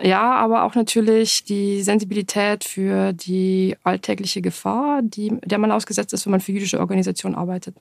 ja, 0.00 0.30
aber 0.32 0.62
auch 0.62 0.76
natürlich 0.76 1.42
die 1.44 1.82
Sensibilität 1.82 2.62
für 2.64 3.12
die 3.12 3.76
alltägliche 3.82 4.42
Gefahr, 4.42 5.00
die, 5.02 5.36
der 5.44 5.58
man 5.58 5.72
ausgesetzt 5.72 6.12
ist, 6.12 6.24
wenn 6.26 6.30
man 6.30 6.40
für 6.40 6.52
jüdische 6.52 6.78
Organisationen 6.78 7.34
arbeitet. 7.34 7.74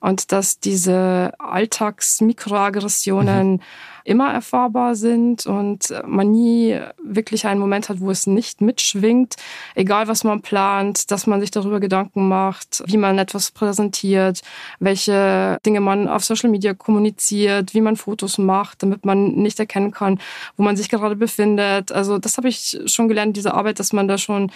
Und 0.00 0.32
dass 0.32 0.58
diese 0.58 1.32
Alltagsmikroaggressionen 1.38 3.52
mhm 3.52 3.60
immer 4.04 4.32
erfahrbar 4.32 4.94
sind 4.94 5.46
und 5.46 5.92
man 6.06 6.30
nie 6.30 6.78
wirklich 7.02 7.46
einen 7.46 7.60
Moment 7.60 7.88
hat, 7.88 8.00
wo 8.00 8.10
es 8.10 8.26
nicht 8.26 8.60
mitschwingt, 8.60 9.36
egal 9.74 10.08
was 10.08 10.24
man 10.24 10.42
plant, 10.42 11.10
dass 11.10 11.26
man 11.26 11.40
sich 11.40 11.50
darüber 11.50 11.80
Gedanken 11.80 12.28
macht, 12.28 12.82
wie 12.86 12.96
man 12.96 13.18
etwas 13.18 13.50
präsentiert, 13.50 14.42
welche 14.78 15.58
Dinge 15.64 15.80
man 15.80 16.08
auf 16.08 16.24
Social 16.24 16.50
Media 16.50 16.74
kommuniziert, 16.74 17.74
wie 17.74 17.80
man 17.80 17.96
Fotos 17.96 18.38
macht, 18.38 18.82
damit 18.82 19.04
man 19.04 19.32
nicht 19.32 19.58
erkennen 19.58 19.90
kann, 19.90 20.20
wo 20.56 20.62
man 20.62 20.76
sich 20.76 20.88
gerade 20.88 21.16
befindet. 21.16 21.92
Also 21.92 22.18
das 22.18 22.36
habe 22.36 22.48
ich 22.48 22.78
schon 22.86 23.08
gelernt, 23.08 23.36
diese 23.36 23.54
Arbeit, 23.54 23.78
dass 23.78 23.92
man 23.92 24.08
da 24.08 24.18
schon 24.18 24.50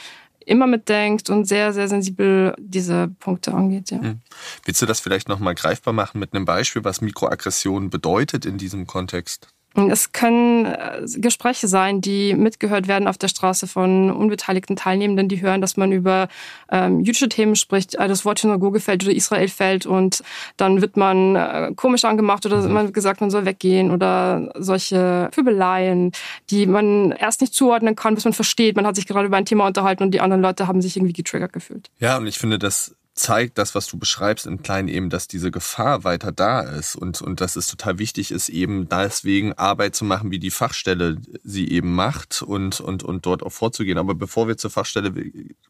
immer 0.46 0.66
mitdenkt 0.66 1.30
und 1.30 1.46
sehr, 1.46 1.72
sehr 1.72 1.88
sensibel 1.88 2.54
diese 2.58 3.08
Punkte 3.18 3.52
angeht. 3.52 3.90
Ja. 3.90 4.00
Hm. 4.00 4.20
Willst 4.64 4.82
du 4.82 4.86
das 4.86 5.00
vielleicht 5.00 5.28
nochmal 5.28 5.54
greifbar 5.54 5.92
machen 5.92 6.18
mit 6.18 6.34
einem 6.34 6.44
Beispiel, 6.44 6.84
was 6.84 7.00
Mikroaggression 7.00 7.90
bedeutet 7.90 8.46
in 8.46 8.58
diesem 8.58 8.86
Kontext? 8.86 9.48
Es 9.74 10.12
können 10.12 10.66
äh, 10.66 11.02
Gespräche 11.16 11.66
sein, 11.66 12.00
die 12.00 12.34
mitgehört 12.34 12.86
werden 12.86 13.08
auf 13.08 13.18
der 13.18 13.26
Straße 13.26 13.66
von 13.66 14.10
unbeteiligten 14.12 14.76
Teilnehmenden, 14.76 15.28
die 15.28 15.42
hören, 15.42 15.60
dass 15.60 15.76
man 15.76 15.90
über 15.90 16.28
ähm, 16.70 17.00
jüdische 17.00 17.28
Themen 17.28 17.56
spricht, 17.56 17.96
äh, 17.96 18.06
das 18.06 18.24
Wort 18.24 18.38
Synagoge 18.38 18.78
fällt 18.78 19.02
oder 19.02 19.12
Israel 19.12 19.48
fällt 19.48 19.84
und 19.84 20.22
dann 20.56 20.80
wird 20.80 20.96
man 20.96 21.34
äh, 21.34 21.72
komisch 21.74 22.04
angemacht 22.04 22.46
oder 22.46 22.58
mhm. 22.58 22.72
man 22.72 22.84
wird 22.84 22.94
gesagt, 22.94 23.20
man 23.20 23.30
soll 23.30 23.46
weggehen 23.46 23.90
oder 23.90 24.52
solche 24.56 25.28
Pöbeleien, 25.32 26.12
die 26.50 26.66
man 26.66 27.10
erst 27.10 27.40
nicht 27.40 27.54
zuordnen 27.54 27.96
kann, 27.96 28.14
bis 28.14 28.24
man 28.24 28.32
versteht, 28.32 28.76
man 28.76 28.86
hat 28.86 28.94
sich 28.94 29.06
gerade 29.06 29.26
über 29.26 29.36
ein 29.36 29.44
Thema 29.44 29.66
unterhalten 29.66 30.04
und 30.04 30.12
die 30.12 30.20
anderen 30.20 30.42
Leute 30.42 30.68
haben 30.68 30.82
sich 30.82 30.96
irgendwie 30.96 31.14
getriggert 31.14 31.52
gefühlt. 31.52 31.90
Ja, 31.98 32.16
und 32.16 32.28
ich 32.28 32.38
finde, 32.38 32.60
das 32.60 32.94
zeigt 33.14 33.58
das, 33.58 33.74
was 33.76 33.86
du 33.86 33.96
beschreibst 33.96 34.46
in 34.46 34.62
klein 34.62 34.88
eben, 34.88 35.08
dass 35.08 35.28
diese 35.28 35.52
Gefahr 35.52 36.02
weiter 36.02 36.32
da 36.32 36.60
ist 36.60 36.96
und, 36.96 37.22
und 37.22 37.40
dass 37.40 37.54
es 37.54 37.68
total 37.68 37.98
wichtig 37.98 38.32
ist, 38.32 38.48
eben 38.48 38.88
deswegen 38.88 39.52
Arbeit 39.52 39.94
zu 39.94 40.04
machen, 40.04 40.32
wie 40.32 40.40
die 40.40 40.50
Fachstelle 40.50 41.18
sie 41.44 41.70
eben 41.70 41.94
macht 41.94 42.42
und, 42.42 42.80
und, 42.80 43.04
und 43.04 43.24
dort 43.24 43.44
auch 43.44 43.52
vorzugehen. 43.52 43.98
Aber 43.98 44.16
bevor 44.16 44.48
wir 44.48 44.56
zur 44.56 44.70
Fachstelle 44.70 45.12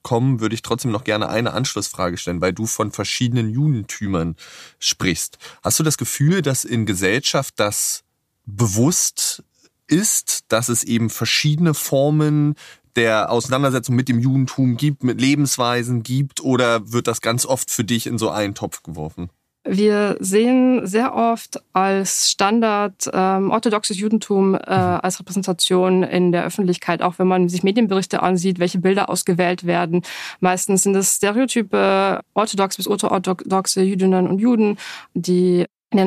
kommen, 0.02 0.40
würde 0.40 0.54
ich 0.54 0.62
trotzdem 0.62 0.90
noch 0.90 1.04
gerne 1.04 1.28
eine 1.28 1.52
Anschlussfrage 1.52 2.16
stellen, 2.16 2.40
weil 2.40 2.54
du 2.54 2.64
von 2.64 2.92
verschiedenen 2.92 3.50
Judentümern 3.50 4.37
sprichst. 4.78 5.37
Hast 5.62 5.78
du 5.78 5.83
das 5.83 5.98
Gefühl, 5.98 6.40
dass 6.40 6.64
in 6.64 6.87
Gesellschaft 6.87 7.54
das 7.59 8.04
bewusst 8.46 9.42
ist, 9.87 10.44
dass 10.48 10.70
es 10.70 10.83
eben 10.83 11.11
verschiedene 11.11 11.74
Formen 11.74 12.54
der 12.96 13.30
Auseinandersetzung 13.30 13.96
mit 13.96 14.09
dem 14.09 14.18
Judentum 14.18 14.76
gibt, 14.76 15.04
mit 15.04 15.20
Lebensweisen 15.20 16.02
gibt, 16.02 16.42
oder 16.42 16.92
wird 16.92 17.07
das 17.07 17.20
ganz 17.20 17.46
oft 17.46 17.70
für 17.70 17.85
dich 17.85 18.07
in 18.07 18.18
so 18.18 18.30
einen 18.30 18.54
Topf 18.54 18.83
geworfen? 18.83 19.30
Wir 19.66 20.18
sehen 20.20 20.87
sehr 20.87 21.14
oft 21.14 21.62
als 21.72 22.30
Standard 22.30 23.11
ähm, 23.11 23.50
orthodoxes 23.50 23.98
Judentum 23.98 24.54
äh, 24.54 24.59
mhm. 24.59 25.00
als 25.02 25.18
Repräsentation 25.18 26.02
in 26.02 26.33
der 26.33 26.44
Öffentlichkeit, 26.44 27.00
auch 27.00 27.18
wenn 27.18 27.26
man 27.26 27.48
sich 27.48 27.62
Medienberichte 27.62 28.22
ansieht, 28.22 28.59
welche 28.59 28.78
Bilder 28.78 29.09
ausgewählt 29.09 29.64
werden. 29.64 30.02
Meistens 30.40 30.83
sind 30.83 30.94
es 30.94 31.16
Stereotype 31.16 32.20
orthodox 32.35 32.76
bis 32.76 32.87
orthodoxe 32.87 33.80
Jüdinnen 33.80 34.28
und 34.28 34.38
Juden, 34.38 34.76
die 35.14 35.64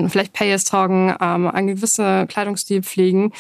vielleicht 0.10 0.34
Payas 0.34 0.66
tragen, 0.66 1.16
ähm, 1.20 1.48
einen 1.48 1.68
gewissen 1.68 2.28
Kleidungsstil 2.28 2.84
pflegen 2.84 3.32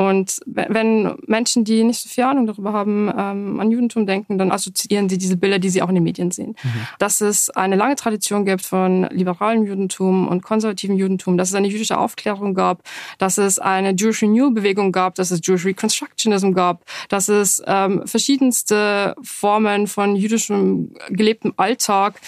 und 0.00 0.40
wenn 0.46 1.14
Menschen, 1.26 1.62
die 1.62 1.84
nicht 1.84 2.00
so 2.00 2.08
viel 2.08 2.24
Ahnung 2.24 2.46
darüber 2.46 2.72
haben, 2.72 3.12
ähm, 3.14 3.60
an 3.60 3.70
Judentum 3.70 4.06
denken, 4.06 4.38
dann 4.38 4.50
assoziieren 4.50 5.10
sie 5.10 5.18
diese 5.18 5.36
Bilder, 5.36 5.58
die 5.58 5.68
sie 5.68 5.82
auch 5.82 5.90
in 5.90 5.94
den 5.94 6.04
Medien 6.04 6.30
sehen. 6.30 6.56
Mhm. 6.62 6.86
Dass 6.98 7.20
es 7.20 7.50
eine 7.50 7.76
lange 7.76 7.96
Tradition 7.96 8.46
gibt 8.46 8.64
von 8.64 9.06
liberalem 9.10 9.66
Judentum 9.66 10.26
und 10.26 10.42
konservativem 10.42 10.96
Judentum, 10.96 11.36
dass 11.36 11.50
es 11.50 11.54
eine 11.54 11.68
jüdische 11.68 11.98
Aufklärung 11.98 12.54
gab, 12.54 12.82
dass 13.18 13.36
es 13.36 13.58
eine 13.58 13.90
Jewish 13.90 14.22
Renewal-Bewegung 14.22 14.90
gab, 14.90 15.16
dass 15.16 15.32
es 15.32 15.40
Jewish 15.44 15.66
Reconstructionism 15.66 16.52
gab, 16.52 16.82
dass 17.10 17.28
es 17.28 17.62
ähm, 17.66 18.06
verschiedenste 18.06 19.14
Formen 19.22 19.86
von 19.86 20.16
jüdischem 20.16 20.94
gelebtem 21.10 21.52
Alltag, 21.58 22.22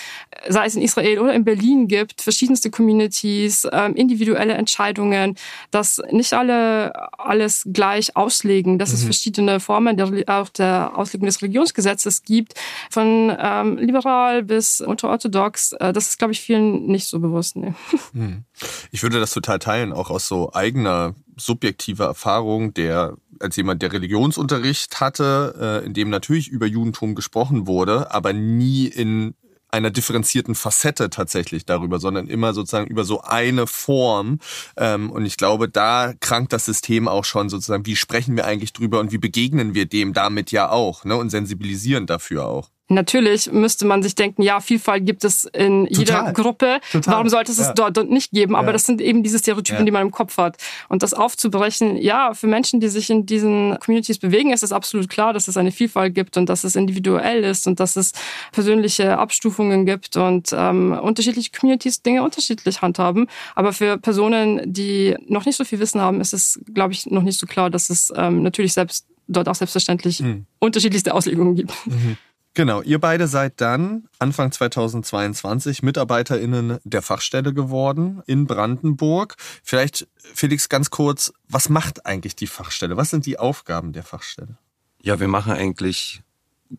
sei 0.47 0.67
es 0.67 0.77
in 0.77 0.83
Israel 0.83 1.21
oder 1.21 1.33
in 1.33 1.45
Berlin 1.45 1.89
gibt, 1.89 2.21
verschiedenste 2.21 2.71
Communities, 2.71 3.67
ähm, 3.73 3.95
individuelle 3.95 4.53
Entscheidungen, 4.53 5.37
dass 5.71 6.03
nicht 6.11 6.35
alle 6.35 6.93
alles 7.17 7.62
gleich 7.73 8.17
auslegen, 8.17 8.79
dass 8.79 8.91
mhm. 8.91 8.95
es 8.95 9.05
verschiedene 9.05 9.61
Formen 9.61 9.97
der, 9.97 10.11
auch 10.29 10.49
der 10.49 10.93
Auslegung 10.97 11.27
des 11.27 11.43
Religionsgesetzes 11.43 12.23
gibt, 12.23 12.55
von 12.91 13.35
ähm, 13.39 13.79
liberal 13.79 14.43
bis 14.43 14.81
unterorthodox. 14.81 15.73
Äh, 15.73 15.93
das 15.93 16.09
ist, 16.09 16.19
glaube 16.19 16.33
ich, 16.33 16.41
vielen 16.41 16.87
nicht 16.87 17.07
so 17.07 17.21
bewusst. 17.21 17.57
Nee. 17.57 17.75
Mhm. 18.13 18.45
Ich 18.91 19.03
würde 19.03 19.21
das 19.21 19.33
total 19.33 19.59
teilen, 19.59 19.93
auch 19.93 20.11
aus 20.11 20.29
so 20.29 20.53
eigener 20.53 21.15
subjektiver 21.37 22.05
Erfahrung, 22.05 22.75
der 22.75 23.17
als 23.41 23.57
jemand, 23.57 23.83
der 23.83 23.93
Religionsunterricht 23.93 25.01
hatte, 25.01 25.83
äh, 25.83 25.87
in 25.87 25.95
dem 25.95 26.11
natürlich 26.11 26.49
über 26.49 26.67
Judentum 26.67 27.15
gesprochen 27.15 27.67
wurde, 27.67 28.13
aber 28.13 28.33
nie 28.33 28.87
in 28.87 29.35
einer 29.73 29.91
differenzierten 29.91 30.55
Facette 30.55 31.11
tatsächlich 31.11 31.65
darüber, 31.65 31.99
sondern 31.99 32.29
immer 32.29 32.53
sozusagen 32.55 32.87
über 32.87 33.05
so 33.05 33.23
eine 33.23 33.67
Form. 33.67 34.39
Ähm, 34.77 35.11
und 35.11 35.27
ich 35.27 35.37
glaube, 35.37 35.69
da 35.69 36.13
krankt 36.21 36.53
das 36.53 36.65
System 36.67 37.09
auch 37.09 37.25
schon 37.25 37.49
sozusagen, 37.49 37.87
wie 37.87 37.97
sprechen 37.97 38.37
wir 38.37 38.47
eigentlich 38.47 38.73
drüber 38.73 39.01
und 39.01 39.13
wie 39.13 39.19
begegnen 39.19 39.75
wir 39.75 39.87
dem 39.87 40.13
damit 40.13 40.53
ja 40.53 40.71
auch 40.71 41.05
ne? 41.05 41.17
und 41.17 41.31
sensibilisieren 41.31 42.07
dafür 42.07 42.47
auch. 42.47 42.72
Natürlich 42.89 43.51
müsste 43.51 43.87
man 43.87 44.03
sich 44.03 44.15
denken, 44.15 44.43
ja, 44.43 44.61
Vielfalt 44.61 45.07
gibt 45.07 45.25
es 45.25 45.45
in 45.45 45.87
Total. 45.87 45.99
jeder 45.99 46.33
Gruppe. 46.33 46.81
Total. 46.91 47.15
Warum 47.15 47.29
sollte 47.29 47.53
es 47.53 47.59
ja. 47.59 47.69
es 47.69 47.75
dort 47.75 48.11
nicht 48.11 48.33
geben? 48.33 48.55
Aber 48.55 48.69
ja. 48.69 48.73
das 48.73 48.85
sind 48.85 49.01
eben 49.01 49.23
diese 49.23 49.39
Stereotypen, 49.39 49.81
ja. 49.81 49.85
die 49.85 49.91
man 49.91 50.03
im 50.03 50.11
Kopf 50.11 50.37
hat. 50.37 50.57
Und 50.89 51.03
das 51.03 51.15
aufzubrechen, 51.15 51.97
ja, 51.97 52.35
für 52.35 52.47
Menschen, 52.47 52.81
die 52.81 52.89
sich 52.89 53.09
in 53.09 53.25
diesen 53.25 53.79
Communities 53.81 54.19
bewegen, 54.19 54.53
ist 54.53 54.63
es 54.63 54.73
absolut 54.73 55.09
klar, 55.09 55.33
dass 55.33 55.49
es 55.49 55.57
eine 55.57 55.73
Vielfalt 55.73 56.15
gibt 56.15 56.37
und 56.37 56.49
dass 56.49 56.65
es 56.65 56.77
individuell 56.77 57.45
ist 57.45 57.67
und 57.67 57.81
dass 57.81 57.97
es 57.97 58.13
persönliche 58.53 59.17
Abstufungen 59.17 59.87
gibt 59.87 60.17
und 60.17 60.51
ähm, 60.53 60.93
unterschiedliche 60.93 61.51
Communities 61.51 62.03
Dinge 62.03 62.23
unterschiedlich 62.23 62.83
handhaben. 62.83 63.27
Aber 63.55 63.73
für 63.73 63.97
Personen, 63.97 64.61
die 64.71 65.17
noch 65.27 65.47
nicht 65.47 65.57
so 65.57 65.65
viel 65.65 65.79
Wissen 65.79 66.01
haben, 66.01 66.21
ist 66.21 66.35
es, 66.35 66.61
glaube 66.75 66.93
ich, 66.93 67.07
noch 67.07 67.23
nicht 67.23 67.39
so 67.39 67.47
klar, 67.47 67.71
dass 67.71 67.91
es 67.91 68.13
ähm, 68.17 68.43
natürlich 68.43 68.75
selbst 68.75 69.07
dort 69.29 69.49
auch 69.49 69.55
selbstverständlich 69.55 70.21
mhm. 70.21 70.47
unterschiedlichste 70.59 71.15
Auslegungen 71.15 71.55
gibt. 71.55 71.73
Mhm. 71.87 72.17
Genau, 72.55 72.83
ihr 72.83 73.01
beide 73.01 73.29
seid 73.29 73.63
dann 73.63 74.09
Anfang 74.19 74.53
2022 74.53 75.83
MitarbeiterInnen 75.83 76.79
der 76.85 77.01
Fachstelle 77.01 77.55
geworden 77.55 78.23
in 78.27 78.47
Brandenburg. 78.47 79.37
Vielleicht, 79.63 80.07
Felix, 80.17 80.69
ganz 80.69 80.91
kurz, 80.91 81.33
was 81.49 81.71
macht 81.71 82.05
eigentlich 82.05 82.37
die 82.37 82.47
Fachstelle? 82.47 82.99
Was 82.99 83.09
sind 83.09 83.25
die 83.25 83.39
Aufgaben 83.39 83.93
der 83.93 84.03
Fachstelle? 84.03 84.59
Ja, 85.01 85.19
wir 85.19 85.29
machen 85.29 85.53
eigentlich 85.53 86.23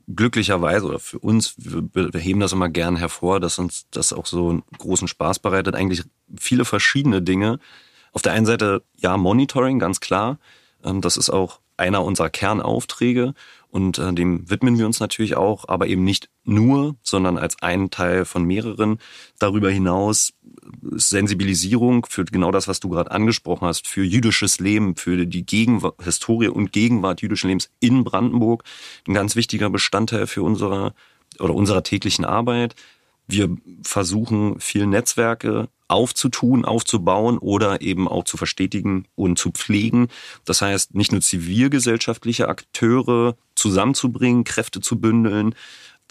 glücklicherweise 0.08 0.86
oder 0.86 1.00
für 1.00 1.20
uns, 1.20 1.56
wir 1.58 2.20
heben 2.20 2.40
das 2.40 2.52
immer 2.52 2.70
gern 2.70 2.96
hervor, 2.96 3.40
dass 3.40 3.58
uns 3.58 3.88
das 3.90 4.14
auch 4.14 4.28
so 4.28 4.50
einen 4.50 4.64
großen 4.78 5.08
Spaß 5.08 5.40
bereitet, 5.40 5.76
eigentlich 5.76 6.04
viele 6.38 6.66
verschiedene 6.66 7.22
Dinge. 7.22 7.60
Auf 8.12 8.22
der 8.22 8.34
einen 8.34 8.46
Seite, 8.46 8.84
ja, 8.98 9.18
Monitoring, 9.18 9.80
ganz 9.80 10.00
klar. 10.00 10.38
Ähm, 10.84 11.02
das 11.02 11.18
ist 11.18 11.32
auch 11.32 11.60
einer 11.78 12.04
unserer 12.04 12.30
Kernaufträge 12.30 13.34
und 13.74 13.98
äh, 13.98 14.14
dem 14.14 14.48
widmen 14.52 14.78
wir 14.78 14.86
uns 14.86 15.00
natürlich 15.00 15.36
auch, 15.36 15.68
aber 15.68 15.88
eben 15.88 16.04
nicht 16.04 16.30
nur, 16.44 16.96
sondern 17.02 17.40
als 17.40 17.60
einen 17.64 17.90
Teil 17.90 18.24
von 18.24 18.44
mehreren. 18.46 19.00
Darüber 19.40 19.72
hinaus 19.72 20.34
Sensibilisierung 20.92 22.06
für 22.08 22.24
genau 22.24 22.52
das, 22.52 22.68
was 22.68 22.80
du 22.80 22.90
gerade 22.90 23.10
angesprochen 23.10 23.68
hast, 23.68 23.88
für 23.88 24.04
jüdisches 24.04 24.60
Leben, 24.60 24.96
für 24.96 25.26
die 25.26 25.44
Gegenwart, 25.44 26.04
Historie 26.04 26.50
und 26.50 26.72
Gegenwart 26.72 27.24
jüdischen 27.24 27.48
Lebens 27.48 27.72
in 27.80 28.04
Brandenburg. 28.04 28.64
Ein 29.08 29.16
ganz 29.16 29.36
wichtiger 29.36 29.72
Bestandteil 29.72 30.28
für 30.28 30.44
unsere 30.44 30.94
oder 31.40 31.56
unserer 31.56 31.82
täglichen 31.82 32.26
Arbeit. 32.26 32.76
Wir 33.26 33.58
versuchen, 33.82 34.60
viele 34.60 34.86
Netzwerke 34.86 35.68
aufzutun, 35.94 36.66
aufzubauen 36.66 37.38
oder 37.38 37.82
eben 37.82 38.08
auch 38.08 38.24
zu 38.24 38.36
verstetigen 38.36 39.06
und 39.16 39.38
zu 39.38 39.52
pflegen. 39.52 40.08
Das 40.44 40.62
heißt, 40.62 40.96
nicht 40.96 41.12
nur 41.12 41.22
zivilgesellschaftliche 41.22 42.50
Akteure 42.50 43.36
zusammenzubringen, 43.56 44.44
Kräfte 44.44 44.82
zu 44.82 45.00
bündeln, 45.00 45.54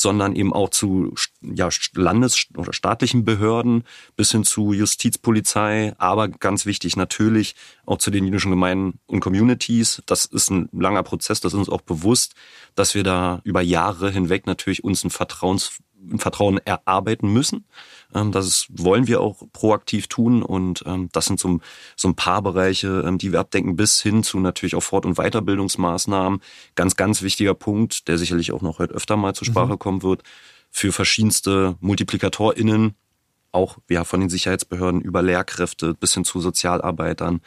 sondern 0.00 0.34
eben 0.34 0.52
auch 0.52 0.70
zu 0.70 1.14
ja, 1.42 1.68
Landes- 1.94 2.46
oder 2.56 2.72
staatlichen 2.72 3.24
Behörden 3.24 3.84
bis 4.16 4.30
hin 4.30 4.44
zu 4.44 4.72
Justizpolizei, 4.72 5.94
aber 5.98 6.28
ganz 6.28 6.64
wichtig 6.64 6.96
natürlich 6.96 7.54
auch 7.84 7.98
zu 7.98 8.10
den 8.10 8.24
jüdischen 8.24 8.50
Gemeinden 8.50 9.00
und 9.06 9.20
Communities. 9.20 10.02
Das 10.06 10.24
ist 10.24 10.50
ein 10.50 10.68
langer 10.72 11.02
Prozess, 11.02 11.40
das 11.40 11.52
ist 11.52 11.58
uns 11.58 11.68
auch 11.68 11.82
bewusst, 11.82 12.34
dass 12.74 12.94
wir 12.94 13.02
da 13.02 13.40
über 13.44 13.60
Jahre 13.60 14.10
hinweg 14.10 14.46
natürlich 14.46 14.84
uns 14.84 15.04
ein 15.04 15.10
Vertrauens 15.10 15.82
Vertrauen 16.16 16.58
erarbeiten 16.58 17.32
müssen. 17.32 17.64
Ähm, 18.14 18.32
das 18.32 18.66
wollen 18.70 19.06
wir 19.06 19.20
auch 19.20 19.42
proaktiv 19.52 20.06
tun 20.08 20.42
und 20.42 20.84
ähm, 20.86 21.08
das 21.12 21.26
sind 21.26 21.40
so, 21.40 21.60
so 21.96 22.08
ein 22.08 22.14
paar 22.14 22.42
Bereiche, 22.42 23.04
ähm, 23.06 23.18
die 23.18 23.32
wir 23.32 23.40
abdenken, 23.40 23.76
bis 23.76 24.00
hin 24.00 24.22
zu 24.22 24.40
natürlich 24.40 24.74
auch 24.74 24.82
Fort- 24.82 25.06
und 25.06 25.16
Weiterbildungsmaßnahmen. 25.16 26.40
Ganz, 26.74 26.96
ganz 26.96 27.22
wichtiger 27.22 27.54
Punkt, 27.54 28.08
der 28.08 28.18
sicherlich 28.18 28.52
auch 28.52 28.62
noch 28.62 28.78
heute 28.78 28.94
öfter 28.94 29.16
mal 29.16 29.34
zur 29.34 29.46
Sprache 29.46 29.74
mhm. 29.74 29.78
kommen 29.78 30.02
wird, 30.02 30.22
für 30.70 30.92
verschiedenste 30.92 31.76
MultiplikatorInnen, 31.80 32.94
auch 33.50 33.78
ja, 33.90 34.04
von 34.04 34.20
den 34.20 34.30
Sicherheitsbehörden 34.30 35.02
über 35.02 35.22
Lehrkräfte 35.22 35.94
bis 35.94 36.14
hin 36.14 36.24
zu 36.24 36.40
Sozialarbeitern, 36.40 37.42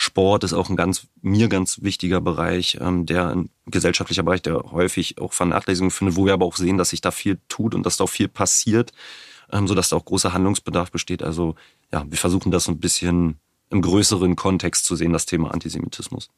Sport 0.00 0.44
ist 0.44 0.52
auch 0.52 0.70
ein 0.70 0.76
ganz, 0.76 1.08
mir 1.22 1.48
ganz 1.48 1.82
wichtiger 1.82 2.20
Bereich, 2.20 2.78
ähm, 2.80 3.04
der 3.04 3.28
ein 3.30 3.50
gesellschaftlicher 3.66 4.22
Bereich, 4.22 4.42
der 4.42 4.70
häufig 4.70 5.20
auch 5.20 5.32
Vernachlässigung 5.32 5.90
findet, 5.90 6.16
wo 6.16 6.24
wir 6.24 6.32
aber 6.32 6.46
auch 6.46 6.56
sehen, 6.56 6.78
dass 6.78 6.90
sich 6.90 7.00
da 7.00 7.10
viel 7.10 7.40
tut 7.48 7.74
und 7.74 7.84
dass 7.84 7.96
da 7.96 8.04
auch 8.04 8.08
viel 8.08 8.28
passiert, 8.28 8.92
ähm, 9.52 9.66
sodass 9.68 9.88
da 9.88 9.96
auch 9.96 10.04
großer 10.04 10.32
Handlungsbedarf 10.32 10.90
besteht. 10.90 11.22
Also 11.22 11.54
ja, 11.92 12.04
wir 12.08 12.18
versuchen 12.18 12.50
das 12.50 12.68
ein 12.68 12.78
bisschen 12.78 13.38
im 13.70 13.82
größeren 13.82 14.36
Kontext 14.36 14.84
zu 14.84 14.96
sehen, 14.96 15.12
das 15.12 15.26
Thema 15.26 15.52
Antisemitismus. 15.52 16.30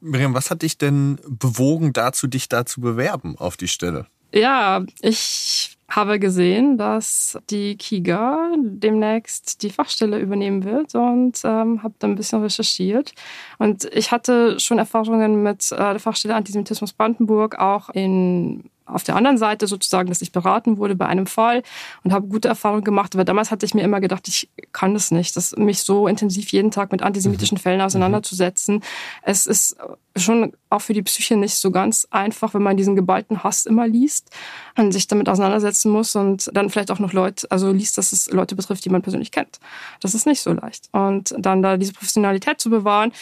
Miriam, 0.00 0.34
was 0.34 0.50
hat 0.50 0.62
dich 0.62 0.76
denn 0.76 1.18
bewogen 1.26 1.92
dazu, 1.92 2.26
dich 2.26 2.48
da 2.48 2.66
zu 2.66 2.80
bewerben 2.80 3.38
auf 3.38 3.56
die 3.56 3.68
Stelle? 3.68 4.06
Ja, 4.34 4.84
ich 5.00 5.78
habe 5.88 6.18
gesehen, 6.18 6.76
dass 6.76 7.38
die 7.50 7.76
KIGA 7.76 8.56
demnächst 8.58 9.62
die 9.62 9.70
Fachstelle 9.70 10.18
übernehmen 10.18 10.64
wird 10.64 10.94
und 10.94 11.40
ähm, 11.44 11.82
habe 11.82 11.94
dann 11.98 12.12
ein 12.12 12.16
bisschen 12.16 12.42
recherchiert. 12.42 13.12
Und 13.58 13.84
ich 13.92 14.10
hatte 14.10 14.58
schon 14.58 14.78
Erfahrungen 14.78 15.42
mit 15.42 15.70
äh, 15.72 15.76
der 15.76 16.00
Fachstelle 16.00 16.34
Antisemitismus 16.34 16.92
Brandenburg 16.92 17.58
auch 17.58 17.90
in 17.90 18.70
auf 18.86 19.02
der 19.02 19.16
anderen 19.16 19.38
Seite 19.38 19.66
sozusagen, 19.66 20.08
dass 20.08 20.22
ich 20.22 20.32
beraten 20.32 20.78
wurde 20.78 20.94
bei 20.94 21.06
einem 21.06 21.26
Fall 21.26 21.62
und 22.02 22.12
habe 22.12 22.26
gute 22.26 22.48
Erfahrungen 22.48 22.84
gemacht. 22.84 23.14
Aber 23.14 23.24
damals 23.24 23.50
hatte 23.50 23.64
ich 23.64 23.74
mir 23.74 23.82
immer 23.82 24.00
gedacht, 24.00 24.28
ich 24.28 24.50
kann 24.72 24.94
das 24.94 25.10
nicht, 25.10 25.36
das, 25.36 25.56
mich 25.56 25.82
so 25.82 26.06
intensiv 26.06 26.50
jeden 26.52 26.70
Tag 26.70 26.92
mit 26.92 27.02
antisemitischen 27.02 27.56
mhm. 27.56 27.62
Fällen 27.62 27.80
auseinanderzusetzen. 27.80 28.82
Es 29.22 29.46
ist 29.46 29.76
schon 30.16 30.52
auch 30.70 30.80
für 30.80 30.92
die 30.92 31.02
Psyche 31.02 31.36
nicht 31.36 31.54
so 31.54 31.70
ganz 31.70 32.06
einfach, 32.10 32.54
wenn 32.54 32.62
man 32.62 32.76
diesen 32.76 32.94
geballten 32.94 33.42
Hass 33.42 33.66
immer 33.66 33.86
liest 33.86 34.30
und 34.76 34.92
sich 34.92 35.06
damit 35.08 35.28
auseinandersetzen 35.28 35.90
muss 35.90 36.14
und 36.14 36.50
dann 36.52 36.70
vielleicht 36.70 36.90
auch 36.90 36.98
noch 36.98 37.12
Leute, 37.12 37.50
also 37.50 37.72
liest, 37.72 37.98
dass 37.98 38.12
es 38.12 38.30
Leute 38.30 38.54
betrifft, 38.54 38.84
die 38.84 38.90
man 38.90 39.02
persönlich 39.02 39.32
kennt. 39.32 39.58
Das 40.00 40.14
ist 40.14 40.26
nicht 40.26 40.40
so 40.40 40.52
leicht. 40.52 40.88
Und 40.92 41.34
dann 41.38 41.62
da 41.62 41.76
diese 41.76 41.92
Professionalität 41.92 42.60
zu 42.60 42.70
bewahren, 42.70 43.12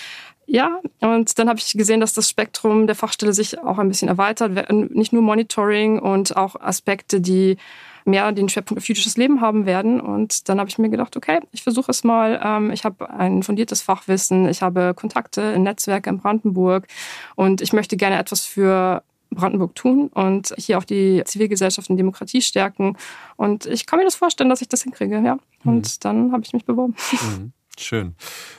ja, 0.53 0.81
und 1.01 1.39
dann 1.39 1.49
habe 1.49 1.59
ich 1.59 1.73
gesehen, 1.73 2.01
dass 2.01 2.13
das 2.13 2.29
Spektrum 2.29 2.87
der 2.87 2.95
Fachstelle 2.95 3.33
sich 3.33 3.59
auch 3.59 3.79
ein 3.79 3.89
bisschen 3.89 4.09
erweitert. 4.09 4.71
Nicht 4.71 5.15
nur 5.15 5.23
Monitoring 5.23 5.99
und 5.99 6.37
auch 6.37 6.61
Aspekte, 6.61 7.23
die 7.23 7.57
mehr 8.05 8.31
den 8.33 8.51
Schwerpunkt 8.51 8.83
auf 8.83 8.87
jüdisches 8.87 9.17
Leben 9.17 9.41
haben 9.41 9.65
werden. 9.65 9.99
Und 9.99 10.51
dann 10.51 10.61
habe 10.61 10.69
ich 10.69 10.77
mir 10.77 10.91
gedacht, 10.91 11.17
okay, 11.17 11.41
ich 11.53 11.63
versuche 11.63 11.91
es 11.91 12.05
mal. 12.05 12.39
Ähm, 12.45 12.71
ich 12.71 12.85
habe 12.85 13.09
ein 13.09 13.43
fundiertes 13.43 13.81
Fachwissen, 13.81 14.47
ich 14.47 14.61
habe 14.61 14.93
Kontakte 14.93 15.41
in 15.41 15.63
Netzwerke 15.63 16.11
in 16.11 16.19
Brandenburg 16.19 16.87
und 17.35 17.63
ich 17.63 17.73
möchte 17.73 17.97
gerne 17.97 18.19
etwas 18.19 18.45
für 18.45 19.03
Brandenburg 19.31 19.75
tun 19.75 20.09
und 20.09 20.53
hier 20.59 20.77
auch 20.77 20.85
die 20.85 21.23
Zivilgesellschaft 21.25 21.89
und 21.89 21.97
Demokratie 21.97 22.43
stärken. 22.43 22.99
Und 23.37 23.65
ich 23.65 23.87
kann 23.87 23.99
mir 23.99 24.05
das 24.05 24.17
vorstellen, 24.17 24.51
dass 24.51 24.61
ich 24.61 24.69
das 24.69 24.83
hinkriege, 24.83 25.19
ja. 25.25 25.39
Und 25.65 25.87
mhm. 25.87 26.01
dann 26.01 26.33
habe 26.33 26.43
ich 26.45 26.53
mich 26.53 26.67
beworben. 26.67 26.95
Mhm. 27.11 27.53
Schön. 27.79 28.17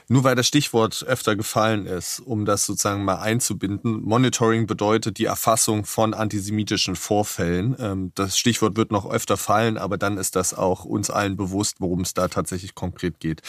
Nur 0.07 0.23
weil 0.23 0.35
das 0.35 0.47
Stichwort 0.47 1.05
öfter 1.07 1.35
gefallen 1.35 1.85
ist, 1.85 2.19
um 2.19 2.45
das 2.45 2.65
sozusagen 2.65 3.05
mal 3.05 3.19
einzubinden. 3.19 4.01
Monitoring 4.01 4.65
bedeutet 4.65 5.19
die 5.19 5.25
Erfassung 5.25 5.85
von 5.85 6.15
antisemitischen 6.15 6.95
Vorfällen. 6.95 7.75
Ähm, 7.79 8.11
das 8.15 8.39
Stichwort 8.39 8.75
wird 8.75 8.91
noch 8.91 9.09
öfter 9.09 9.37
fallen, 9.37 9.77
aber 9.77 9.97
dann 9.97 10.17
ist 10.17 10.35
das 10.35 10.55
auch 10.55 10.83
uns 10.83 11.11
allen 11.11 11.37
bewusst, 11.37 11.75
worum 11.79 12.01
es 12.01 12.15
da 12.15 12.27
tatsächlich 12.27 12.73
konkret 12.73 13.19
geht. 13.19 13.41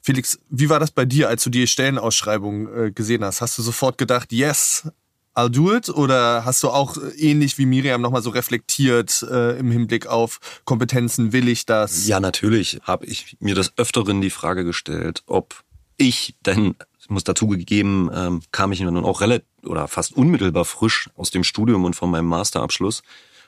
Felix, 0.00 0.40
wie 0.50 0.68
war 0.68 0.80
das 0.80 0.90
bei 0.90 1.04
dir, 1.04 1.28
als 1.28 1.44
du 1.44 1.50
die 1.50 1.68
Stellenausschreibung 1.68 2.74
äh, 2.74 2.90
gesehen 2.90 3.24
hast? 3.24 3.40
Hast 3.40 3.56
du 3.58 3.62
sofort 3.62 3.98
gedacht, 3.98 4.32
yes, 4.32 4.88
It? 5.36 5.88
Oder 5.88 6.44
hast 6.44 6.62
du 6.62 6.68
auch 6.68 6.96
äh, 6.96 7.10
ähnlich 7.18 7.58
wie 7.58 7.66
Miriam 7.66 8.00
nochmal 8.00 8.22
so 8.22 8.30
reflektiert 8.30 9.22
äh, 9.30 9.58
im 9.58 9.70
Hinblick 9.70 10.06
auf 10.06 10.40
Kompetenzen, 10.64 11.32
will 11.32 11.48
ich 11.48 11.66
das? 11.66 12.06
Ja, 12.06 12.20
natürlich 12.20 12.80
habe 12.82 13.06
ich 13.06 13.36
mir 13.40 13.54
des 13.54 13.72
Öfteren 13.76 14.20
die 14.20 14.30
Frage 14.30 14.64
gestellt, 14.64 15.22
ob 15.26 15.62
ich 15.96 16.34
denn, 16.44 16.74
ich 17.00 17.10
muss 17.10 17.24
dazugegeben, 17.24 18.10
ähm, 18.14 18.42
kam 18.50 18.72
ich 18.72 18.80
nun 18.80 19.04
auch 19.04 19.20
relativ 19.20 19.46
oder 19.64 19.88
fast 19.88 20.16
unmittelbar 20.16 20.64
frisch 20.64 21.08
aus 21.16 21.30
dem 21.30 21.44
Studium 21.44 21.84
und 21.84 21.94
von 21.94 22.10
meinem 22.10 22.26
Masterabschluss 22.26 23.02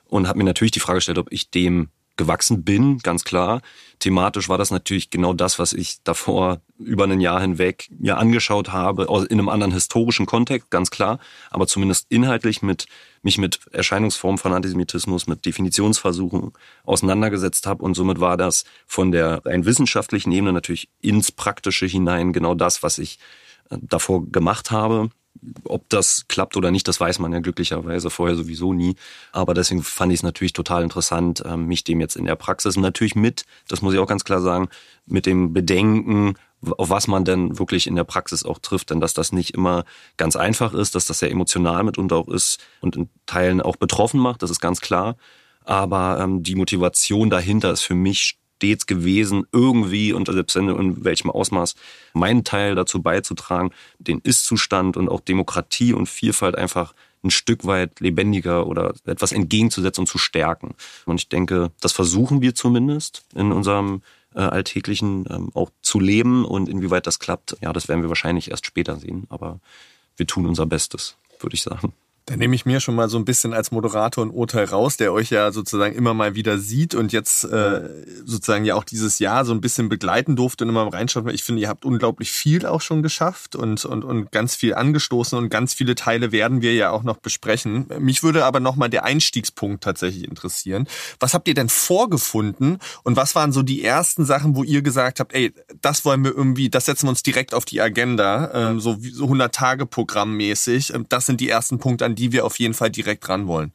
und 0.05 0.29
habe 0.29 0.38
mir 0.38 0.44
natürlich 0.44 0.73
die 0.73 0.81
Frage 0.81 0.99
gestellt, 0.99 1.18
ob 1.18 1.33
ich 1.33 1.51
dem 1.51 1.88
gewachsen 2.16 2.64
bin, 2.64 2.98
ganz 2.98 3.24
klar. 3.24 3.61
Thematisch 3.98 4.48
war 4.48 4.59
das 4.59 4.70
natürlich 4.70 5.11
genau 5.11 5.33
das, 5.33 5.59
was 5.59 5.72
ich 5.72 6.03
davor 6.05 6.61
über 6.79 7.05
ein 7.05 7.20
Jahr 7.20 7.40
hinweg 7.40 7.88
mir 7.98 8.18
angeschaut 8.18 8.72
habe, 8.72 9.05
in 9.29 9.38
einem 9.38 9.48
anderen 9.48 9.72
historischen 9.72 10.27
Kontext, 10.27 10.70
ganz 10.70 10.90
klar, 10.90 11.18
aber 11.50 11.66
zumindest 11.66 12.07
inhaltlich 12.11 12.62
mit 12.62 12.87
mich 13.22 13.38
mit 13.38 13.61
Erscheinungsformen 13.72 14.38
von 14.38 14.53
Antisemitismus, 14.53 15.27
mit 15.27 15.46
Definitionsversuchen 15.46 16.53
auseinandergesetzt 16.85 17.66
habe. 17.66 17.83
Und 17.83 17.94
somit 17.94 18.20
war 18.20 18.37
das 18.37 18.64
von 18.87 19.12
der 19.12 19.44
rein 19.46 19.64
wissenschaftlichen 19.64 20.31
Ebene 20.31 20.53
natürlich 20.53 20.90
ins 21.00 21.33
Praktische 21.33 21.87
hinein 21.87 22.33
genau 22.33 22.55
das, 22.55 22.83
was 22.83 22.98
ich 22.98 23.18
äh, 23.70 23.79
davor 23.81 24.31
gemacht 24.31 24.70
habe 24.70 25.11
ob 25.64 25.88
das 25.88 26.26
klappt 26.28 26.57
oder 26.57 26.70
nicht, 26.70 26.88
das 26.88 27.00
weiß 27.00 27.18
man 27.18 27.33
ja 27.33 27.40
glücklicherweise 27.40 28.11
vorher 28.11 28.37
sowieso 28.37 28.72
nie. 28.72 28.96
Aber 29.33 29.54
deswegen 29.54 29.83
fand 29.83 30.12
ich 30.12 30.20
es 30.20 30.22
natürlich 30.22 30.52
total 30.52 30.83
interessant, 30.83 31.42
ähm, 31.44 31.66
mich 31.66 31.85
dem 31.85 32.00
jetzt 32.00 32.16
in 32.16 32.24
der 32.24 32.37
Praxis 32.37 32.76
natürlich 32.76 33.14
mit, 33.14 33.44
das 33.68 33.83
muss 33.83 33.94
ich 33.94 34.00
auch 34.00 34.07
ganz 34.07 34.24
klar 34.24 34.40
sagen, 34.40 34.68
mit 35.07 35.26
dem 35.26 35.52
Bedenken, 35.52 36.35
auf 36.78 36.90
was 36.90 37.09
man 37.09 37.24
denn 37.24 37.59
wirklich 37.59 37.87
in 37.87 37.96
der 37.96 38.04
Praxis 38.04 38.44
auch 38.44 38.59
trifft, 38.59 38.90
denn 38.90 39.00
dass 39.00 39.14
das 39.14 39.33
nicht 39.33 39.54
immer 39.54 39.85
ganz 40.16 40.37
einfach 40.37 40.72
ist, 40.72 40.94
dass 40.94 41.07
das 41.07 41.18
sehr 41.18 41.30
emotional 41.30 41.85
mitunter 41.85 42.16
auch 42.16 42.28
ist 42.28 42.59
und 42.80 42.96
in 42.96 43.11
Teilen 43.26 43.61
auch 43.61 43.76
betroffen 43.76 44.20
macht, 44.20 44.42
das 44.42 44.50
ist 44.50 44.61
ganz 44.61 44.80
klar. 44.80 45.16
Aber 45.64 46.20
ähm, 46.20 46.42
die 46.42 46.57
Motivation 46.57 47.30
dahinter 47.30 47.72
ist 47.72 47.83
für 47.83 47.94
mich 47.94 48.38
stets 48.57 48.87
gewesen, 48.87 49.47
irgendwie 49.53 50.12
und 50.12 50.27
selbst 50.29 50.57
in 50.57 51.05
welchem 51.05 51.31
Ausmaß 51.31 51.75
meinen 52.12 52.45
Teil 52.45 52.75
dazu 52.75 53.03
beizutragen, 53.03 53.71
den 53.99 54.21
Ist-Zustand 54.21 54.97
und 54.97 55.09
auch 55.09 55.21
Demokratie 55.21 55.93
und 55.93 56.09
Vielfalt 56.09 56.57
einfach 56.57 56.95
ein 57.23 57.31
Stück 57.31 57.64
weit 57.64 58.01
lebendiger 58.01 58.67
oder 58.67 58.95
etwas 59.07 59.33
entgegenzusetzen 59.33 60.03
und 60.03 60.07
zu 60.07 60.19
stärken. 60.19 60.75
Und 61.07 61.21
ich 61.21 61.29
denke, 61.29 61.71
das 61.81 61.93
versuchen 61.93 62.43
wir 62.43 62.55
zumindest 62.55 63.25
in 63.35 63.51
unserem 63.51 64.03
äh, 64.35 64.40
Alltäglichen 64.40 65.25
ähm, 65.31 65.51
auch 65.55 65.71
zu 65.81 66.01
leben 66.01 66.45
und 66.45 66.69
inwieweit 66.69 67.07
das 67.07 67.19
klappt, 67.19 67.57
ja, 67.62 67.73
das 67.73 67.88
werden 67.88 68.03
wir 68.03 68.11
wahrscheinlich 68.11 68.51
erst 68.51 68.67
später 68.67 68.97
sehen, 68.97 69.27
aber 69.31 69.61
wir 70.17 70.27
tun 70.27 70.47
unser 70.47 70.67
Bestes, 70.67 71.17
würde 71.40 71.55
ich 71.55 71.62
sagen. 71.62 71.93
Da 72.26 72.37
nehme 72.37 72.54
ich 72.54 72.64
mir 72.64 72.80
schon 72.80 72.94
mal 72.94 73.10
so 73.10 73.18
ein 73.18 73.26
bisschen 73.26 73.52
als 73.52 73.70
Moderator 73.70 74.24
ein 74.24 74.30
Urteil 74.30 74.64
raus, 74.64 74.96
der 74.96 75.12
euch 75.12 75.28
ja 75.28 75.52
sozusagen 75.52 75.94
immer 75.94 76.14
mal 76.14 76.34
wieder 76.34 76.58
sieht 76.58 76.94
und 76.94 77.12
jetzt 77.12 77.44
äh, 77.44 77.82
sozusagen 78.24 78.64
ja 78.64 78.76
auch 78.76 78.84
dieses 78.84 79.18
Jahr 79.18 79.44
so 79.44 79.52
ein 79.52 79.60
bisschen 79.60 79.90
begleiten 79.90 80.34
durfte 80.34 80.64
und 80.64 80.70
immer 80.70 80.90
reinschaut. 80.90 81.30
Ich 81.30 81.44
finde, 81.44 81.60
ihr 81.60 81.68
habt 81.68 81.84
unglaublich 81.84 82.32
viel 82.32 82.64
auch 82.64 82.80
schon 82.80 83.02
geschafft 83.02 83.56
und, 83.56 83.84
und, 83.84 84.04
und 84.04 84.32
ganz 84.32 84.54
viel 84.54 84.72
angestoßen 84.72 85.37
und 85.37 85.50
ganz 85.50 85.74
viele 85.74 85.96
Teile 85.96 86.32
werden 86.32 86.62
wir 86.62 86.72
ja 86.72 86.92
auch 86.92 87.02
noch 87.02 87.18
besprechen. 87.18 87.88
Mich 87.98 88.22
würde 88.22 88.46
aber 88.46 88.58
nochmal 88.58 88.88
der 88.88 89.04
Einstiegspunkt 89.04 89.84
tatsächlich 89.84 90.26
interessieren. 90.26 90.88
Was 91.20 91.34
habt 91.34 91.46
ihr 91.46 91.54
denn 91.54 91.68
vorgefunden 91.68 92.78
und 93.02 93.16
was 93.16 93.34
waren 93.34 93.52
so 93.52 93.62
die 93.62 93.84
ersten 93.84 94.24
Sachen, 94.24 94.56
wo 94.56 94.64
ihr 94.64 94.80
gesagt 94.80 95.20
habt, 95.20 95.34
ey, 95.34 95.52
das 95.82 96.06
wollen 96.06 96.24
wir 96.24 96.34
irgendwie, 96.34 96.70
das 96.70 96.87
setzen 96.87 97.04
wir 97.04 97.10
uns 97.10 97.22
direkt 97.22 97.52
auf 97.52 97.66
die 97.66 97.82
Agenda, 97.82 98.70
ähm, 98.70 98.80
so, 98.80 98.96
so 98.98 99.26
100-Tage-Programm 99.26 100.34
mäßig. 100.38 100.94
Ähm, 100.94 101.04
das 101.10 101.26
sind 101.26 101.42
die 101.42 101.50
ersten 101.50 101.78
Punkte, 101.78 102.06
an 102.06 102.13
die 102.14 102.33
wir 102.33 102.44
auf 102.44 102.59
jeden 102.59 102.74
Fall 102.74 102.90
direkt 102.90 103.29
ran 103.29 103.46
wollen. 103.46 103.72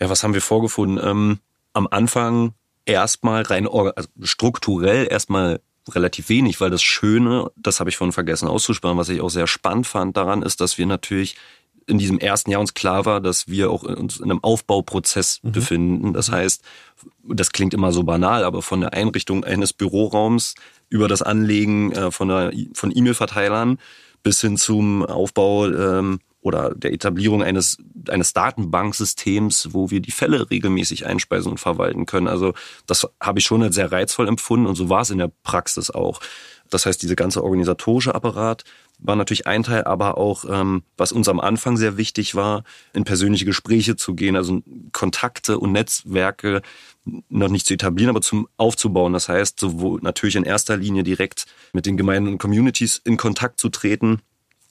Ja, 0.00 0.08
was 0.08 0.22
haben 0.22 0.34
wir 0.34 0.40
vorgefunden? 0.40 0.98
Ähm, 1.02 1.38
am 1.72 1.86
Anfang 1.90 2.54
erstmal 2.86 3.42
rein 3.42 3.68
also 3.68 4.08
strukturell 4.22 5.06
erstmal 5.10 5.60
relativ 5.88 6.28
wenig, 6.28 6.60
weil 6.60 6.70
das 6.70 6.82
Schöne, 6.82 7.50
das 7.56 7.80
habe 7.80 7.90
ich 7.90 7.96
vorhin 7.96 8.12
vergessen 8.12 8.48
auszusparen, 8.48 8.98
was 8.98 9.08
ich 9.08 9.20
auch 9.20 9.30
sehr 9.30 9.46
spannend 9.46 9.86
fand 9.86 10.16
daran, 10.16 10.42
ist, 10.42 10.60
dass 10.60 10.78
wir 10.78 10.86
natürlich 10.86 11.36
in 11.86 11.98
diesem 11.98 12.18
ersten 12.18 12.50
Jahr 12.50 12.60
uns 12.60 12.74
klar 12.74 13.04
war, 13.04 13.20
dass 13.20 13.48
wir 13.48 13.70
auch 13.70 13.82
uns 13.82 14.18
in 14.18 14.30
einem 14.30 14.44
Aufbauprozess 14.44 15.40
mhm. 15.42 15.52
befinden. 15.52 16.12
Das 16.12 16.30
heißt, 16.30 16.62
das 17.24 17.50
klingt 17.50 17.74
immer 17.74 17.92
so 17.92 18.04
banal, 18.04 18.44
aber 18.44 18.62
von 18.62 18.80
der 18.80 18.92
Einrichtung 18.92 19.44
eines 19.44 19.72
Büroraums 19.72 20.54
über 20.88 21.08
das 21.08 21.22
Anlegen 21.22 21.92
äh, 21.92 22.10
von, 22.10 22.28
der, 22.28 22.52
von 22.74 22.96
E-Mail-Verteilern 22.96 23.78
bis 24.22 24.40
hin 24.40 24.56
zum 24.56 25.04
Aufbau 25.04 25.66
ähm, 25.66 26.20
oder 26.40 26.74
der 26.74 26.92
Etablierung 26.92 27.42
eines, 27.42 27.78
eines 28.08 28.32
Datenbanksystems, 28.32 29.68
wo 29.72 29.90
wir 29.90 30.00
die 30.00 30.10
Fälle 30.10 30.50
regelmäßig 30.50 31.06
einspeisen 31.06 31.52
und 31.52 31.58
verwalten 31.58 32.06
können. 32.06 32.28
Also 32.28 32.54
das 32.86 33.06
habe 33.20 33.38
ich 33.38 33.44
schon 33.44 33.62
als 33.62 33.74
sehr 33.74 33.92
reizvoll 33.92 34.28
empfunden 34.28 34.66
und 34.66 34.74
so 34.74 34.88
war 34.88 35.02
es 35.02 35.10
in 35.10 35.18
der 35.18 35.30
Praxis 35.42 35.90
auch. 35.90 36.20
Das 36.70 36.86
heißt, 36.86 37.02
diese 37.02 37.16
ganze 37.16 37.42
organisatorische 37.42 38.14
Apparat 38.14 38.64
war 38.98 39.16
natürlich 39.16 39.46
ein 39.46 39.62
Teil, 39.62 39.84
aber 39.84 40.18
auch, 40.18 40.44
ähm, 40.48 40.82
was 40.96 41.10
uns 41.12 41.28
am 41.28 41.40
Anfang 41.40 41.76
sehr 41.76 41.96
wichtig 41.96 42.34
war, 42.34 42.64
in 42.92 43.04
persönliche 43.04 43.44
Gespräche 43.44 43.96
zu 43.96 44.14
gehen, 44.14 44.36
also 44.36 44.62
Kontakte 44.92 45.58
und 45.58 45.72
Netzwerke 45.72 46.62
noch 47.04 47.48
nicht 47.48 47.66
zu 47.66 47.74
etablieren, 47.74 48.10
aber 48.10 48.20
zum 48.20 48.46
aufzubauen. 48.56 49.12
Das 49.12 49.28
heißt, 49.28 49.58
sowohl 49.58 50.00
natürlich 50.02 50.36
in 50.36 50.44
erster 50.44 50.76
Linie 50.76 51.02
direkt 51.02 51.46
mit 51.72 51.86
den 51.86 51.96
Gemeinden 51.96 52.32
und 52.32 52.38
Communities 52.38 53.00
in 53.04 53.16
Kontakt 53.16 53.58
zu 53.58 53.68
treten, 53.70 54.20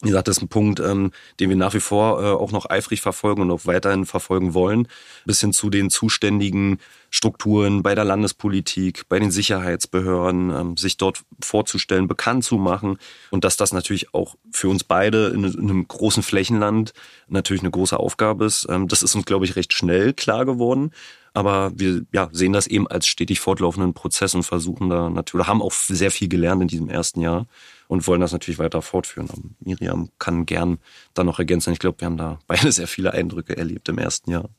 wie 0.01 0.07
gesagt, 0.07 0.29
das 0.29 0.37
ist 0.37 0.43
ein 0.43 0.47
Punkt, 0.47 0.79
ähm, 0.79 1.11
den 1.39 1.49
wir 1.49 1.57
nach 1.57 1.73
wie 1.73 1.81
vor 1.81 2.23
äh, 2.23 2.27
auch 2.27 2.51
noch 2.51 2.69
eifrig 2.69 3.01
verfolgen 3.01 3.41
und 3.41 3.51
auch 3.51 3.65
weiterhin 3.65 4.05
verfolgen 4.05 4.53
wollen, 4.53 4.87
bis 5.25 5.41
hin 5.41 5.51
zu 5.51 5.69
den 5.69 5.89
zuständigen 5.89 6.79
Strukturen 7.09 7.83
bei 7.83 7.95
der 7.95 8.05
Landespolitik, 8.05 9.09
bei 9.09 9.19
den 9.19 9.31
Sicherheitsbehörden, 9.31 10.51
ähm, 10.51 10.77
sich 10.77 10.95
dort 10.95 11.23
vorzustellen, 11.43 12.07
bekannt 12.07 12.45
zu 12.45 12.57
machen 12.57 12.97
und 13.29 13.43
dass 13.43 13.57
das 13.57 13.73
natürlich 13.73 14.13
auch 14.13 14.35
für 14.51 14.69
uns 14.69 14.85
beide 14.85 15.27
in, 15.27 15.43
in 15.43 15.69
einem 15.69 15.87
großen 15.87 16.23
Flächenland 16.23 16.93
natürlich 17.27 17.63
eine 17.63 17.71
große 17.71 17.99
Aufgabe 17.99 18.45
ist. 18.45 18.67
Ähm, 18.69 18.87
das 18.87 19.03
ist 19.03 19.15
uns, 19.15 19.25
glaube 19.25 19.43
ich, 19.45 19.57
recht 19.57 19.73
schnell 19.73 20.13
klar 20.13 20.45
geworden. 20.45 20.91
Aber 21.39 21.71
wir 21.73 22.01
ja, 22.11 22.27
sehen 22.33 22.51
das 22.51 22.67
eben 22.67 22.85
als 22.85 23.07
stetig 23.07 23.39
fortlaufenden 23.39 23.93
Prozess 23.93 24.35
und 24.35 24.43
versuchen 24.43 24.89
da 24.89 25.09
natürlich, 25.09 25.47
haben 25.47 25.61
auch 25.61 25.71
sehr 25.71 26.11
viel 26.11 26.27
gelernt 26.27 26.61
in 26.61 26.67
diesem 26.67 26.89
ersten 26.89 27.21
Jahr 27.21 27.47
und 27.87 28.05
wollen 28.07 28.19
das 28.19 28.33
natürlich 28.33 28.59
weiter 28.59 28.81
fortführen. 28.81 29.29
Aber 29.31 29.41
Miriam 29.61 30.09
kann 30.19 30.45
gern 30.45 30.79
da 31.13 31.23
noch 31.23 31.39
ergänzen. 31.39 31.71
Ich 31.71 31.79
glaube, 31.79 32.01
wir 32.01 32.07
haben 32.07 32.17
da 32.17 32.39
beide 32.47 32.73
sehr 32.73 32.87
viele 32.87 33.13
Eindrücke 33.13 33.55
erlebt 33.55 33.87
im 33.87 33.99
ersten 33.99 34.31
Jahr. 34.31 34.49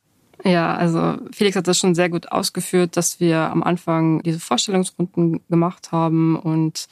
Ja, 0.42 0.74
also 0.74 1.18
Felix 1.32 1.54
hat 1.54 1.68
das 1.68 1.76
schon 1.76 1.94
sehr 1.94 2.08
gut 2.08 2.32
ausgeführt, 2.32 2.96
dass 2.96 3.20
wir 3.20 3.40
am 3.40 3.62
Anfang 3.62 4.22
diese 4.22 4.40
Vorstellungsrunden 4.40 5.42
gemacht 5.50 5.92
haben 5.92 6.34
und 6.34 6.88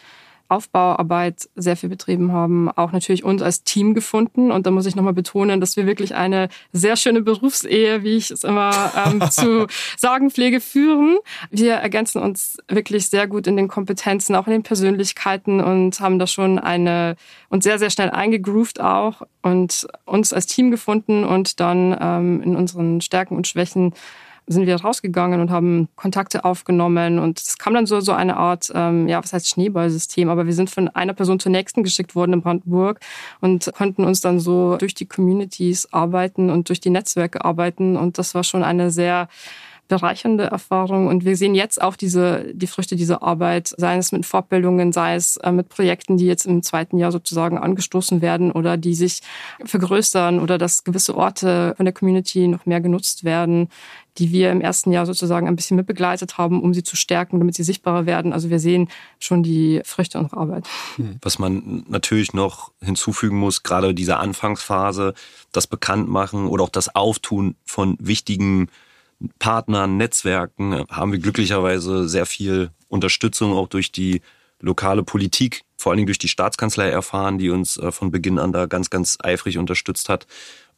Aufbauarbeit 0.48 1.48
sehr 1.54 1.76
viel 1.76 1.88
betrieben 1.88 2.32
haben, 2.32 2.70
auch 2.70 2.92
natürlich 2.92 3.22
uns 3.24 3.42
als 3.42 3.64
Team 3.64 3.94
gefunden. 3.94 4.50
Und 4.50 4.66
da 4.66 4.70
muss 4.70 4.87
ich 4.87 4.96
nochmal 4.96 5.12
betonen, 5.12 5.61
dass 5.61 5.76
wir 5.76 5.87
wirklich 5.87 6.14
eine 6.14 6.48
sehr 6.72 6.96
schöne 6.96 7.20
Berufsehe, 7.20 8.02
wie 8.02 8.16
ich 8.16 8.30
es 8.30 8.44
immer 8.44 8.92
ähm, 9.06 9.20
zu 9.30 9.66
sagen 9.96 10.30
pflege, 10.30 10.61
führen. 10.61 11.18
Wir 11.50 11.74
ergänzen 11.74 12.22
uns 12.22 12.58
wirklich 12.68 13.08
sehr 13.08 13.26
gut 13.26 13.46
in 13.46 13.56
den 13.56 13.68
Kompetenzen, 13.68 14.34
auch 14.34 14.46
in 14.46 14.52
den 14.52 14.62
Persönlichkeiten 14.62 15.61
und 15.61 16.00
haben 16.00 16.18
da 16.18 16.26
schon 16.26 16.58
eine 16.58 17.16
uns 17.50 17.64
sehr, 17.64 17.78
sehr 17.78 17.90
schnell 17.90 18.11
eingegroovt 18.11 18.80
auch 18.80 19.22
und 19.42 19.87
uns 20.04 20.32
als 20.32 20.46
Team 20.46 20.70
gefunden 20.70 21.24
und 21.24 21.61
dann 21.61 21.96
ähm, 22.00 22.42
in 22.42 22.56
unseren 22.56 23.00
Stärken 23.00 23.37
und 23.37 23.46
Schwächen 23.46 23.92
sind 24.48 24.66
wir 24.66 24.76
rausgegangen 24.76 25.40
und 25.40 25.50
haben 25.50 25.88
Kontakte 25.94 26.44
aufgenommen. 26.44 27.18
Und 27.18 27.38
es 27.38 27.58
kam 27.58 27.74
dann 27.74 27.87
so, 27.87 28.00
so 28.00 28.12
eine 28.12 28.37
Art, 28.37 28.72
ähm, 28.74 29.08
ja, 29.08 29.22
was 29.22 29.32
heißt 29.32 29.48
Schneeballsystem, 29.48 30.28
aber 30.28 30.46
wir 30.46 30.54
sind 30.54 30.70
von 30.70 30.88
einer 30.88 31.12
Person 31.12 31.38
zur 31.38 31.52
nächsten 31.52 31.82
geschickt 31.82 32.14
worden 32.14 32.32
in 32.32 32.42
Brandenburg 32.42 33.00
und 33.40 33.70
konnten 33.76 34.04
uns 34.04 34.20
dann 34.20 34.40
so 34.40 34.76
durch 34.76 34.94
die 34.94 35.06
Communities 35.06 35.92
arbeiten 35.92 36.50
und 36.50 36.68
durch 36.68 36.80
die 36.80 36.90
Netzwerke 36.90 37.44
arbeiten. 37.44 37.96
Und 37.96 38.18
das 38.18 38.34
war 38.34 38.44
schon 38.44 38.64
eine 38.64 38.90
sehr 38.90 39.28
bereichernde 39.88 40.44
Erfahrung. 40.44 41.07
Und 41.07 41.24
wir 41.24 41.37
sehen 41.37 41.55
jetzt 41.55 41.81
auch 41.81 41.96
diese, 41.96 42.53
die 42.55 42.66
Früchte 42.66 42.94
dieser 42.94 43.22
Arbeit, 43.22 43.74
sei 43.77 43.96
es 43.96 44.12
mit 44.12 44.27
Fortbildungen, 44.27 44.92
sei 44.92 45.14
es 45.14 45.38
äh, 45.38 45.51
mit 45.51 45.68
Projekten, 45.68 46.16
die 46.16 46.27
jetzt 46.27 46.46
im 46.46 46.62
zweiten 46.62 46.98
Jahr 46.98 47.11
sozusagen 47.11 47.59
angestoßen 47.59 48.20
werden 48.20 48.53
oder 48.53 48.77
die 48.77 48.94
sich 48.94 49.20
vergrößern 49.64 50.38
oder 50.38 50.59
dass 50.59 50.85
gewisse 50.85 51.16
Orte 51.16 51.74
von 51.77 51.87
der 51.87 51.94
Community 51.94 52.48
noch 52.48 52.66
mehr 52.66 52.81
genutzt 52.81 53.24
werden, 53.24 53.68
die 54.18 54.33
wir 54.33 54.51
im 54.51 54.61
ersten 54.61 54.92
Jahr 54.92 55.07
sozusagen 55.07 55.46
ein 55.46 55.57
bisschen 55.57 55.77
mitbegleitet 55.77 56.38
haben, 56.38 56.62
um 56.62 56.74
sie 56.74 56.83
zu 56.83 56.96
stärken, 56.96 57.38
damit 57.38 57.55
sie 57.55 57.62
sichtbarer 57.62 58.05
werden. 58.05 58.33
Also 58.33 58.51
wir 58.51 58.59
sehen 58.59 58.88
schon 59.20 59.42
die 59.42 59.81
Früchte 59.85 60.18
unserer 60.18 60.40
Arbeit. 60.40 60.68
Hm. 60.96 61.18
Was 61.22 61.38
man 61.38 61.85
natürlich 61.88 62.35
noch 62.35 62.72
hinzufügen 62.83 63.38
muss, 63.38 63.62
gerade 63.62 63.94
diese 63.94 64.18
Anfangsphase, 64.18 65.14
das 65.53 65.66
Bekanntmachen 65.66 66.46
oder 66.46 66.64
auch 66.64 66.68
das 66.68 66.94
Auftun 66.94 67.55
von 67.64 67.96
wichtigen 68.01 68.68
Partnern, 69.38 69.96
Netzwerken 69.96 70.85
haben 70.90 71.12
wir 71.12 71.18
glücklicherweise 71.18 72.09
sehr 72.09 72.26
viel 72.26 72.70
Unterstützung 72.88 73.52
auch 73.52 73.68
durch 73.68 73.92
die 73.92 74.22
lokale 74.61 75.02
Politik, 75.02 75.62
vor 75.76 75.90
allen 75.90 75.98
Dingen 75.98 76.07
durch 76.07 76.18
die 76.18 76.28
Staatskanzlei 76.28 76.88
erfahren, 76.88 77.38
die 77.38 77.50
uns 77.50 77.76
äh, 77.76 77.92
von 77.92 78.11
Beginn 78.11 78.38
an 78.38 78.52
da 78.52 78.66
ganz, 78.66 78.90
ganz 78.90 79.18
eifrig 79.20 79.59
unterstützt 79.59 80.09
hat 80.09 80.26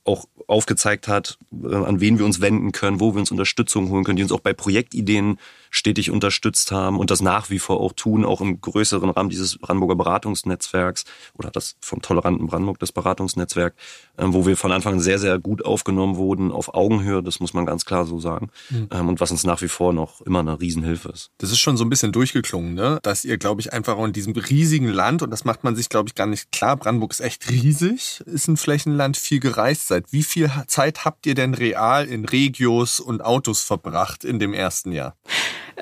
auch 0.04 0.26
aufgezeigt 0.46 1.08
hat, 1.08 1.38
äh, 1.52 1.74
an 1.74 2.00
wen 2.00 2.18
wir 2.18 2.24
uns 2.24 2.40
wenden 2.40 2.72
können, 2.72 3.00
wo 3.00 3.14
wir 3.14 3.20
uns 3.20 3.30
Unterstützung 3.30 3.90
holen 3.90 4.04
können, 4.04 4.16
die 4.16 4.22
uns 4.22 4.32
auch 4.32 4.40
bei 4.40 4.52
Projektideen 4.52 5.38
stetig 5.70 6.10
unterstützt 6.10 6.72
haben 6.72 6.98
und 6.98 7.10
das 7.10 7.22
nach 7.22 7.50
wie 7.50 7.58
vor 7.58 7.80
auch 7.80 7.92
tun, 7.92 8.24
auch 8.24 8.40
im 8.40 8.60
größeren 8.60 9.10
Rahmen 9.10 9.30
dieses 9.30 9.58
Brandenburger 9.58 9.96
Beratungsnetzwerks 9.96 11.04
oder 11.38 11.50
das 11.50 11.76
vom 11.80 12.02
toleranten 12.02 12.46
Brandenburg, 12.46 12.78
das 12.78 12.92
Beratungsnetzwerk, 12.92 13.74
ähm, 14.18 14.34
wo 14.34 14.46
wir 14.46 14.56
von 14.56 14.72
Anfang 14.72 14.94
an 14.94 15.00
sehr, 15.00 15.18
sehr 15.18 15.38
gut 15.38 15.64
aufgenommen 15.64 16.16
wurden, 16.16 16.52
auf 16.52 16.74
Augenhöhe, 16.74 17.22
das 17.22 17.40
muss 17.40 17.54
man 17.54 17.66
ganz 17.66 17.84
klar 17.84 18.04
so 18.04 18.18
sagen. 18.18 18.50
Mhm. 18.68 19.08
Und 19.08 19.20
was 19.20 19.30
uns 19.30 19.44
nach 19.44 19.62
wie 19.62 19.68
vor 19.68 19.92
noch 19.92 20.20
immer 20.22 20.40
eine 20.40 20.60
Riesenhilfe 20.60 21.08
ist. 21.10 21.30
Das 21.38 21.50
ist 21.50 21.58
schon 21.58 21.76
so 21.76 21.84
ein 21.84 21.90
bisschen 21.90 22.12
durchgeklungen, 22.12 22.74
ne? 22.74 22.98
dass 23.02 23.24
ihr, 23.24 23.38
glaube 23.38 23.60
ich, 23.60 23.72
einfach 23.72 23.98
in 23.98 24.12
diesem 24.12 24.32
riesigen 24.32 24.88
Land, 24.88 25.22
und 25.22 25.30
das 25.30 25.44
macht 25.44 25.64
man 25.64 25.76
sich, 25.76 25.88
glaube 25.88 26.08
ich, 26.08 26.14
gar 26.14 26.26
nicht 26.26 26.52
klar, 26.52 26.76
Brandenburg 26.76 27.12
ist 27.12 27.20
echt 27.20 27.48
riesig, 27.50 28.22
ist 28.26 28.48
ein 28.48 28.56
Flächenland, 28.56 29.16
viel 29.16 29.40
gereist 29.40 29.88
seid. 29.88 30.12
Wie 30.12 30.22
viel 30.22 30.50
Zeit 30.66 31.04
habt 31.04 31.26
ihr 31.26 31.34
denn 31.34 31.54
real 31.54 32.06
in 32.06 32.24
Regios 32.24 33.00
und 33.00 33.24
Autos 33.24 33.62
verbracht 33.62 34.24
in 34.24 34.38
dem 34.38 34.52
ersten 34.52 34.92
Jahr? 34.92 35.16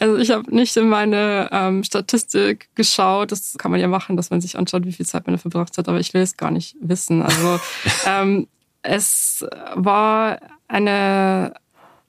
Also 0.00 0.16
ich 0.16 0.30
habe 0.30 0.54
nicht 0.54 0.76
in 0.76 0.88
meine 0.88 1.48
ähm, 1.50 1.82
Statistik 1.82 2.68
geschaut. 2.74 3.32
Das 3.32 3.56
kann 3.58 3.70
man 3.70 3.80
ja 3.80 3.88
machen, 3.88 4.16
dass 4.16 4.30
man 4.30 4.40
sich 4.40 4.56
anschaut, 4.56 4.84
wie 4.84 4.92
viel 4.92 5.06
Zeit 5.06 5.26
man 5.26 5.34
da 5.34 5.40
verbracht 5.40 5.76
hat, 5.76 5.88
aber 5.88 5.98
ich 5.98 6.14
will 6.14 6.22
es 6.22 6.36
gar 6.36 6.50
nicht 6.50 6.76
wissen. 6.80 7.22
Also 7.22 7.60
ähm, 8.06 8.46
es 8.82 9.44
war 9.74 10.38
eine 10.68 11.54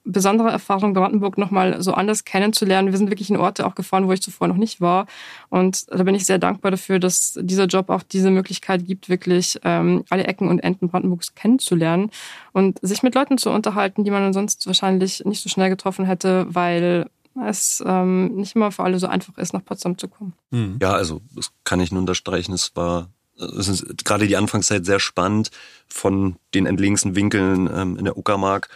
besondere 0.03 0.49
Erfahrung, 0.49 0.93
Brandenburg 0.93 1.37
nochmal 1.37 1.81
so 1.81 1.93
anders 1.93 2.25
kennenzulernen. 2.25 2.91
Wir 2.91 2.97
sind 2.97 3.09
wirklich 3.09 3.29
in 3.29 3.37
Orte 3.37 3.65
auch 3.65 3.75
gefahren, 3.75 4.07
wo 4.07 4.11
ich 4.11 4.21
zuvor 4.21 4.47
noch 4.47 4.57
nicht 4.57 4.81
war. 4.81 5.05
Und 5.49 5.85
da 5.89 6.03
bin 6.03 6.15
ich 6.15 6.25
sehr 6.25 6.39
dankbar 6.39 6.71
dafür, 6.71 6.99
dass 6.99 7.37
dieser 7.41 7.65
Job 7.65 7.89
auch 7.89 8.03
diese 8.03 8.31
Möglichkeit 8.31 8.85
gibt, 8.85 9.09
wirklich 9.09 9.59
ähm, 9.63 10.03
alle 10.09 10.23
Ecken 10.25 10.47
und 10.47 10.59
Enden 10.59 10.89
Brandenburgs 10.89 11.35
kennenzulernen 11.35 12.11
und 12.53 12.79
sich 12.81 13.03
mit 13.03 13.15
Leuten 13.15 13.37
zu 13.37 13.51
unterhalten, 13.51 14.03
die 14.03 14.11
man 14.11 14.33
sonst 14.33 14.65
wahrscheinlich 14.67 15.23
nicht 15.25 15.41
so 15.41 15.49
schnell 15.49 15.69
getroffen 15.69 16.05
hätte, 16.05 16.45
weil 16.49 17.09
es 17.47 17.83
ähm, 17.85 18.35
nicht 18.35 18.55
immer 18.55 18.71
für 18.71 18.83
alle 18.83 18.99
so 18.99 19.07
einfach 19.07 19.37
ist, 19.37 19.53
nach 19.53 19.63
Potsdam 19.63 19.97
zu 19.97 20.07
kommen. 20.07 20.33
Mhm. 20.51 20.79
Ja, 20.81 20.93
also 20.93 21.21
das 21.35 21.51
kann 21.63 21.79
ich 21.79 21.91
nur 21.91 22.01
unterstreichen. 22.01 22.53
Es 22.53 22.75
war 22.75 23.09
es 23.39 23.67
ist 23.67 24.05
gerade 24.05 24.27
die 24.27 24.35
Anfangszeit 24.35 24.85
sehr 24.85 24.99
spannend 24.99 25.49
von 25.87 26.35
den 26.53 26.65
entlegensten 26.65 27.15
Winkeln 27.15 27.69
ähm, 27.73 27.97
in 27.97 28.05
der 28.05 28.17
Uckermark 28.17 28.69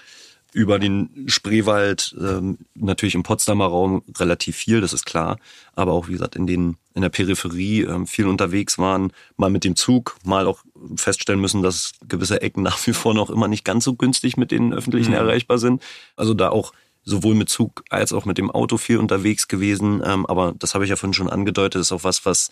über 0.54 0.78
den 0.78 1.26
Spreewald, 1.28 2.16
ähm, 2.20 2.60
natürlich 2.76 3.16
im 3.16 3.24
Potsdamer 3.24 3.66
Raum 3.66 4.04
relativ 4.18 4.56
viel, 4.56 4.82
das 4.82 4.94
ist 4.94 5.06
klar, 5.06 5.38
aber 5.74 5.94
auch 5.94 6.08
wie 6.08 6.14
gesagt 6.14 6.36
in 6.36 6.46
den 6.46 6.78
in 6.94 7.02
der 7.02 7.10
Peripherie 7.10 7.82
ähm, 7.82 8.06
viel 8.06 8.28
unterwegs 8.28 8.78
waren, 8.78 9.12
mal 9.36 9.50
mit 9.50 9.64
dem 9.64 9.76
Zug, 9.76 10.16
mal 10.24 10.46
auch 10.46 10.60
feststellen 10.96 11.42
müssen, 11.42 11.64
dass 11.64 11.94
gewisse 12.08 12.44
Ecken 12.44 12.62
nach 12.62 12.86
wie 12.86 12.94
vor 12.94 13.16
noch 13.16 13.32
immer 13.32 13.48
nicht 13.48 13.66
ganz 13.66 13.84
so 13.84 13.96
günstig 13.96 14.38
mit 14.38 14.52
den 14.52 14.74
öffentlichen 14.74 15.10
mhm. 15.10 15.18
erreichbar 15.18 15.58
sind. 15.58 15.82
Also 16.16 16.36
da 16.36 16.50
auch 16.50 16.72
sowohl 17.04 17.36
mit 17.36 17.50
Zug 17.50 17.84
als 17.90 18.14
auch 18.14 18.26
mit 18.26 18.38
dem 18.38 18.52
Auto 18.52 18.78
viel 18.78 18.98
unterwegs 18.98 19.48
gewesen. 19.48 20.02
Ähm, 20.06 20.26
aber 20.26 20.54
das 20.58 20.74
habe 20.74 20.84
ich 20.84 20.90
ja 20.90 20.96
vorhin 20.96 21.14
schon 21.14 21.30
angedeutet, 21.30 21.82
ist 21.82 21.92
auch 21.92 22.04
was, 22.04 22.26
was 22.26 22.50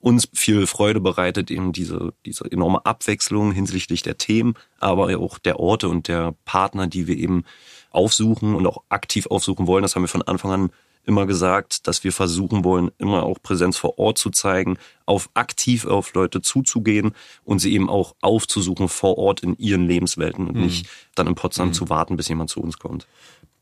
uns 0.00 0.28
viel 0.34 0.66
Freude 0.66 1.00
bereitet, 1.00 1.50
eben 1.50 1.72
diese, 1.72 2.12
diese 2.26 2.50
enorme 2.52 2.84
Abwechslung 2.84 3.52
hinsichtlich 3.52 4.02
der 4.02 4.18
Themen, 4.18 4.54
aber 4.78 5.18
auch 5.18 5.38
der 5.38 5.58
Orte 5.58 5.88
und 5.88 6.08
der 6.08 6.34
Partner, 6.44 6.86
die 6.86 7.06
wir 7.06 7.16
eben 7.16 7.44
aufsuchen 7.90 8.54
und 8.54 8.66
auch 8.66 8.82
aktiv 8.90 9.26
aufsuchen 9.26 9.66
wollen. 9.66 9.82
Das 9.82 9.96
haben 9.96 10.02
wir 10.02 10.08
von 10.08 10.22
Anfang 10.22 10.52
an 10.52 10.70
immer 11.06 11.26
gesagt, 11.26 11.86
dass 11.86 12.04
wir 12.04 12.12
versuchen 12.12 12.64
wollen, 12.64 12.90
immer 12.98 13.24
auch 13.24 13.38
Präsenz 13.42 13.76
vor 13.76 13.98
Ort 13.98 14.18
zu 14.18 14.30
zeigen, 14.30 14.78
auf 15.06 15.30
aktiv 15.34 15.86
auf 15.86 16.14
Leute 16.14 16.42
zuzugehen 16.42 17.14
und 17.44 17.58
sie 17.58 17.72
eben 17.72 17.90
auch 17.90 18.14
aufzusuchen 18.20 18.88
vor 18.88 19.18
Ort 19.18 19.40
in 19.42 19.56
ihren 19.56 19.86
Lebenswelten 19.86 20.48
und 20.48 20.56
mhm. 20.56 20.64
nicht 20.64 20.86
dann 21.14 21.26
in 21.26 21.34
Potsdam 21.34 21.68
mhm. 21.68 21.72
zu 21.74 21.88
warten, 21.88 22.16
bis 22.16 22.28
jemand 22.28 22.50
zu 22.50 22.60
uns 22.60 22.78
kommt. 22.78 23.06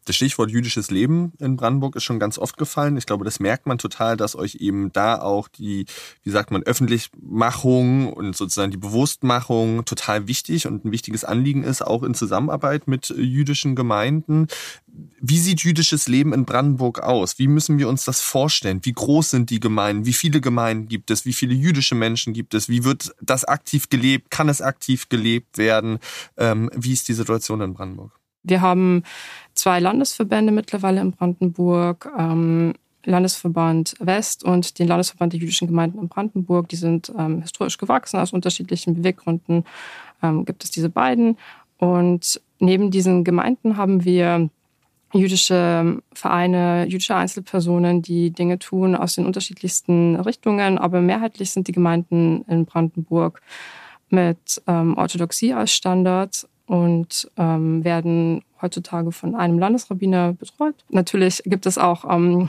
Das 0.04 0.16
Stichwort 0.16 0.50
jüdisches 0.50 0.90
Leben 0.90 1.32
in 1.38 1.56
Brandenburg 1.56 1.94
ist 1.94 2.02
schon 2.02 2.18
ganz 2.18 2.38
oft 2.38 2.56
gefallen. 2.56 2.96
Ich 2.96 3.06
glaube, 3.06 3.24
das 3.24 3.38
merkt 3.38 3.66
man 3.66 3.78
total, 3.78 4.16
dass 4.16 4.34
euch 4.34 4.56
eben 4.56 4.92
da 4.92 5.20
auch 5.20 5.46
die, 5.46 5.86
wie 6.24 6.30
sagt 6.30 6.50
man, 6.50 6.64
Öffentlichmachung 6.64 8.12
und 8.12 8.36
sozusagen 8.36 8.72
die 8.72 8.78
Bewusstmachung 8.78 9.84
total 9.84 10.26
wichtig 10.26 10.66
und 10.66 10.84
ein 10.84 10.92
wichtiges 10.92 11.24
Anliegen 11.24 11.62
ist, 11.62 11.82
auch 11.82 12.02
in 12.02 12.14
Zusammenarbeit 12.14 12.88
mit 12.88 13.10
jüdischen 13.10 13.76
Gemeinden. 13.76 14.48
Wie 15.20 15.38
sieht 15.38 15.62
jüdisches 15.62 16.08
Leben 16.08 16.32
in 16.32 16.44
Brandenburg 16.44 17.00
aus? 17.00 17.38
Wie 17.38 17.46
müssen 17.48 17.78
wir 17.78 17.88
uns 17.88 18.04
das 18.04 18.20
vorstellen? 18.20 18.80
Wie 18.82 18.92
groß 18.92 19.30
sind 19.30 19.50
die 19.50 19.60
Gemeinden? 19.60 20.04
Wie 20.04 20.12
viele 20.12 20.40
Gemeinden 20.40 20.88
gibt 20.88 21.10
es? 21.10 21.24
Wie 21.24 21.32
viele 21.32 21.54
jüdische 21.54 21.94
Menschen 21.94 22.32
gibt 22.32 22.54
es? 22.54 22.68
Wie 22.68 22.84
wird 22.84 23.14
das 23.20 23.44
aktiv 23.44 23.88
gelebt? 23.88 24.30
Kann 24.30 24.48
es 24.48 24.60
aktiv 24.60 25.08
gelebt 25.08 25.58
werden? 25.58 25.98
Ähm, 26.36 26.70
wie 26.74 26.92
ist 26.92 27.08
die 27.08 27.14
Situation 27.14 27.60
in 27.60 27.74
Brandenburg? 27.74 28.21
Wir 28.42 28.60
haben 28.60 29.02
zwei 29.54 29.80
Landesverbände 29.80 30.52
mittlerweile 30.52 31.00
in 31.00 31.12
Brandenburg. 31.12 32.10
Ähm, 32.18 32.74
Landesverband 33.04 33.96
West 33.98 34.44
und 34.44 34.78
den 34.78 34.86
Landesverband 34.86 35.32
der 35.32 35.40
jüdischen 35.40 35.66
Gemeinden 35.66 35.98
in 35.98 36.08
Brandenburg. 36.08 36.68
Die 36.68 36.76
sind 36.76 37.12
ähm, 37.18 37.42
historisch 37.42 37.78
gewachsen, 37.78 38.18
aus 38.18 38.32
unterschiedlichen 38.32 38.94
Beweggründen 38.94 39.64
ähm, 40.22 40.44
gibt 40.44 40.64
es 40.64 40.70
diese 40.70 40.88
beiden. 40.88 41.36
Und 41.78 42.40
neben 42.58 42.90
diesen 42.90 43.24
Gemeinden 43.24 43.76
haben 43.76 44.04
wir 44.04 44.48
jüdische 45.12 46.00
Vereine, 46.14 46.86
jüdische 46.86 47.16
Einzelpersonen, 47.16 48.02
die 48.02 48.30
Dinge 48.30 48.58
tun 48.58 48.94
aus 48.94 49.16
den 49.16 49.26
unterschiedlichsten 49.26 50.16
Richtungen. 50.16 50.78
Aber 50.78 51.00
mehrheitlich 51.00 51.50
sind 51.50 51.68
die 51.68 51.72
Gemeinden 51.72 52.44
in 52.48 52.64
Brandenburg 52.64 53.42
mit 54.08 54.62
ähm, 54.66 54.96
Orthodoxie 54.96 55.52
als 55.52 55.72
Standard 55.72 56.46
und 56.66 57.30
ähm, 57.36 57.84
werden 57.84 58.44
heutzutage 58.60 59.12
von 59.12 59.34
einem 59.34 59.58
Landesrabbiner 59.58 60.34
betreut. 60.34 60.74
Natürlich 60.88 61.42
gibt 61.44 61.66
es 61.66 61.78
auch 61.78 62.04
ähm, 62.04 62.48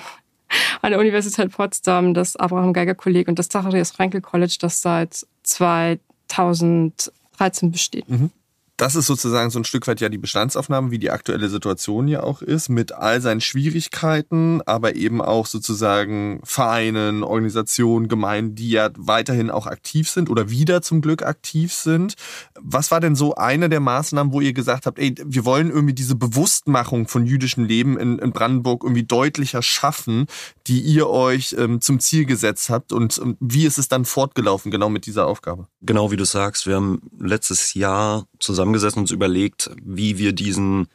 an 0.81 0.91
der 0.91 0.99
Universität 0.99 1.51
Potsdam 1.51 2.13
das 2.13 2.35
Abraham 2.35 2.73
Geiger 2.73 2.95
Kolleg 2.95 3.27
und 3.27 3.39
das 3.39 3.49
Zacharias 3.49 3.91
Frankel 3.91 4.21
College, 4.21 4.57
das 4.59 4.81
seit 4.81 5.25
2013 5.43 7.71
besteht. 7.71 8.09
Mhm 8.09 8.31
das 8.77 8.95
ist 8.95 9.05
sozusagen 9.05 9.51
so 9.51 9.59
ein 9.59 9.65
Stück 9.65 9.87
weit 9.87 10.01
ja 10.01 10.09
die 10.09 10.17
Bestandsaufnahme, 10.17 10.89
wie 10.89 10.97
die 10.97 11.11
aktuelle 11.11 11.47
Situation 11.49 12.07
ja 12.07 12.23
auch 12.23 12.41
ist, 12.41 12.69
mit 12.69 12.91
all 12.91 13.21
seinen 13.21 13.41
Schwierigkeiten, 13.41 14.61
aber 14.65 14.95
eben 14.95 15.21
auch 15.21 15.45
sozusagen 15.45 16.41
Vereinen, 16.43 17.23
Organisationen, 17.23 18.07
Gemeinden, 18.07 18.55
die 18.55 18.71
ja 18.71 18.89
weiterhin 18.97 19.51
auch 19.51 19.67
aktiv 19.67 20.09
sind 20.09 20.29
oder 20.29 20.49
wieder 20.49 20.81
zum 20.81 21.01
Glück 21.01 21.21
aktiv 21.21 21.71
sind. 21.71 22.15
Was 22.59 22.89
war 22.89 22.99
denn 22.99 23.15
so 23.15 23.35
eine 23.35 23.69
der 23.69 23.79
Maßnahmen, 23.79 24.33
wo 24.33 24.41
ihr 24.41 24.53
gesagt 24.53 24.87
habt, 24.87 24.97
ey, 24.97 25.13
wir 25.23 25.45
wollen 25.45 25.69
irgendwie 25.69 25.93
diese 25.93 26.15
Bewusstmachung 26.15 27.07
von 27.07 27.27
jüdischem 27.27 27.65
Leben 27.65 27.99
in, 27.99 28.17
in 28.17 28.31
Brandenburg 28.31 28.83
irgendwie 28.83 29.03
deutlicher 29.03 29.61
schaffen, 29.61 30.25
die 30.65 30.81
ihr 30.81 31.09
euch 31.09 31.55
ähm, 31.59 31.79
zum 31.79 31.99
Ziel 31.99 32.25
gesetzt 32.25 32.69
habt 32.69 32.91
und 32.91 33.19
ähm, 33.23 33.37
wie 33.39 33.65
ist 33.65 33.77
es 33.77 33.87
dann 33.87 34.05
fortgelaufen 34.05 34.71
genau 34.71 34.89
mit 34.89 35.05
dieser 35.05 35.27
Aufgabe? 35.27 35.67
Genau 35.81 36.11
wie 36.11 36.17
du 36.17 36.25
sagst, 36.25 36.65
wir 36.65 36.75
haben 36.75 37.01
letztes 37.19 37.75
Jahr 37.75 38.25
zusammengesessen 38.43 38.99
und 38.99 39.03
uns 39.03 39.11
überlegt, 39.11 39.71
wie 39.83 40.17
wir 40.17 40.33
diesen 40.33 40.87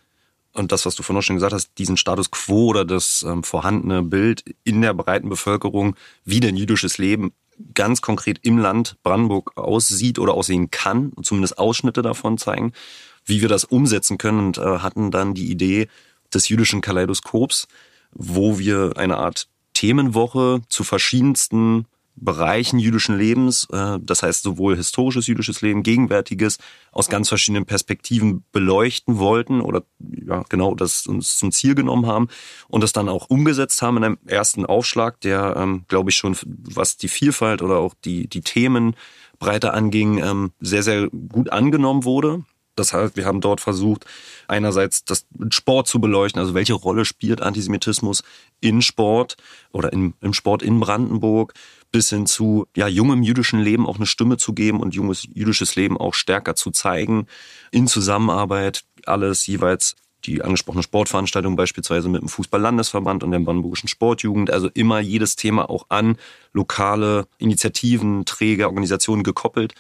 und 0.54 0.72
das, 0.72 0.87
was 0.87 0.94
du 0.96 1.02
vorhin 1.02 1.22
schon 1.22 1.37
gesagt 1.37 1.52
hast, 1.52 1.70
diesen 1.78 1.96
Status 1.96 2.30
quo 2.30 2.68
oder 2.68 2.84
das 2.84 3.24
ähm, 3.26 3.44
vorhandene 3.44 4.02
Bild 4.02 4.44
in 4.64 4.82
der 4.82 4.94
breiten 4.94 5.28
Bevölkerung, 5.28 5.94
wie 6.24 6.40
denn 6.40 6.56
jüdisches 6.56 6.98
Leben 6.98 7.32
ganz 7.74 8.00
konkret 8.00 8.40
im 8.42 8.58
Land 8.58 8.96
Brandenburg 9.02 9.56
aussieht 9.56 10.18
oder 10.18 10.34
aussehen 10.34 10.70
kann, 10.70 11.12
zumindest 11.22 11.58
Ausschnitte 11.58 12.02
davon 12.02 12.38
zeigen, 12.38 12.72
wie 13.24 13.40
wir 13.40 13.48
das 13.48 13.64
umsetzen 13.64 14.18
können. 14.18 14.38
Und 14.38 14.58
äh, 14.58 14.78
hatten 14.78 15.11
dann 15.11 15.34
die 15.34 15.50
Idee 15.50 15.88
des 16.32 16.48
jüdischen 16.48 16.80
Kaleidoskops, 16.80 17.68
wo 18.12 18.58
wir 18.58 18.92
eine 18.96 19.18
Art 19.18 19.48
Themenwoche 19.74 20.62
zu 20.68 20.82
verschiedensten 20.82 21.87
Bereichen 22.20 22.78
jüdischen 22.78 23.16
Lebens, 23.16 23.66
äh, 23.72 23.98
das 24.00 24.22
heißt 24.22 24.42
sowohl 24.42 24.76
historisches 24.76 25.26
jüdisches 25.26 25.61
Leben, 25.61 25.83
gegenwärtiges, 25.83 26.59
aus 26.92 27.09
ganz 27.09 27.28
verschiedenen 27.28 27.66
Perspektiven 27.66 28.44
beleuchten 28.52 29.18
wollten 29.18 29.61
oder 29.61 29.85
ja 30.00 30.44
genau 30.48 30.74
das 30.74 31.07
uns 31.07 31.38
zum 31.38 31.52
Ziel 31.52 31.74
genommen 31.74 32.07
haben 32.07 32.28
und 32.68 32.83
das 32.83 32.92
dann 32.92 33.09
auch 33.09 33.31
umgesetzt 33.31 33.83
haben 33.83 33.98
in 33.98 34.04
einem 34.04 34.18
ersten 34.26 34.66
Aufschlag, 34.66 35.20
der, 35.20 35.54
ähm, 35.57 35.85
glaube 35.88 36.11
ich, 36.11 36.16
schon 36.16 36.37
was 36.44 36.96
die 36.96 37.09
Vielfalt 37.09 37.62
oder 37.62 37.78
auch 37.78 37.94
die, 38.04 38.28
die 38.28 38.40
Themenbreite 38.40 39.74
anging, 39.74 40.18
ähm, 40.18 40.52
sehr, 40.61 40.83
sehr 40.83 41.09
gut 41.11 41.50
angenommen 41.50 42.04
wurde. 42.04 42.44
Das 42.78 42.92
heißt, 42.92 43.16
wir 43.16 43.24
haben 43.24 43.40
dort 43.40 43.61
versucht, 43.61 44.07
einerseits 44.46 45.04
das 45.04 45.26
Sport 45.50 45.88
zu 45.88 46.00
beleuchten, 46.00 46.40
also 46.40 46.54
welche 46.54 46.74
Rolle 46.74 47.04
spielt 47.04 47.42
Antisemitismus 47.42 48.22
in 48.61 48.83
Sport 48.83 49.37
oder 49.72 49.92
in, 49.92 50.14
im 50.20 50.33
Sport 50.33 50.62
in 50.62 50.78
Brandenburg, 50.78 51.54
bis 51.90 52.11
hin 52.11 52.27
zu 52.27 52.66
ja, 52.77 52.87
jungem 52.88 53.22
jüdischen 53.22 53.61
Leben 53.61 53.87
auch 53.87 53.96
eine 53.96 54.07
Stimme 54.07 54.37
zu 54.37 54.53
geben 54.53 54.81
und 54.81 54.94
junges 54.94 55.27
jüdisches 55.33 55.77
Leben 55.77 55.96
auch 55.96 56.14
stärker 56.14 56.55
zu 56.55 56.70
zeigen, 56.70 57.27
in 57.70 57.87
Zusammenarbeit, 57.87 58.85
alles 59.07 59.46
jeweils 59.46 59.96
die 60.24 60.42
angesprochene 60.42 60.83
Sportveranstaltung 60.83 61.55
beispielsweise 61.55 62.09
mit 62.09 62.20
dem 62.20 62.29
Fußball-Landesverband 62.29 63.22
und 63.22 63.31
der 63.31 63.38
Brandenburgischen 63.38 63.88
Sportjugend, 63.88 64.51
also 64.51 64.68
immer 64.74 64.98
jedes 64.98 65.37
Thema 65.37 65.70
auch 65.70 65.87
an 65.90 66.16
lokale 66.53 67.29
Initiativen, 67.38 68.24
Träger, 68.24 68.66
Organisationen 68.66 69.22
gekoppelt 69.22 69.74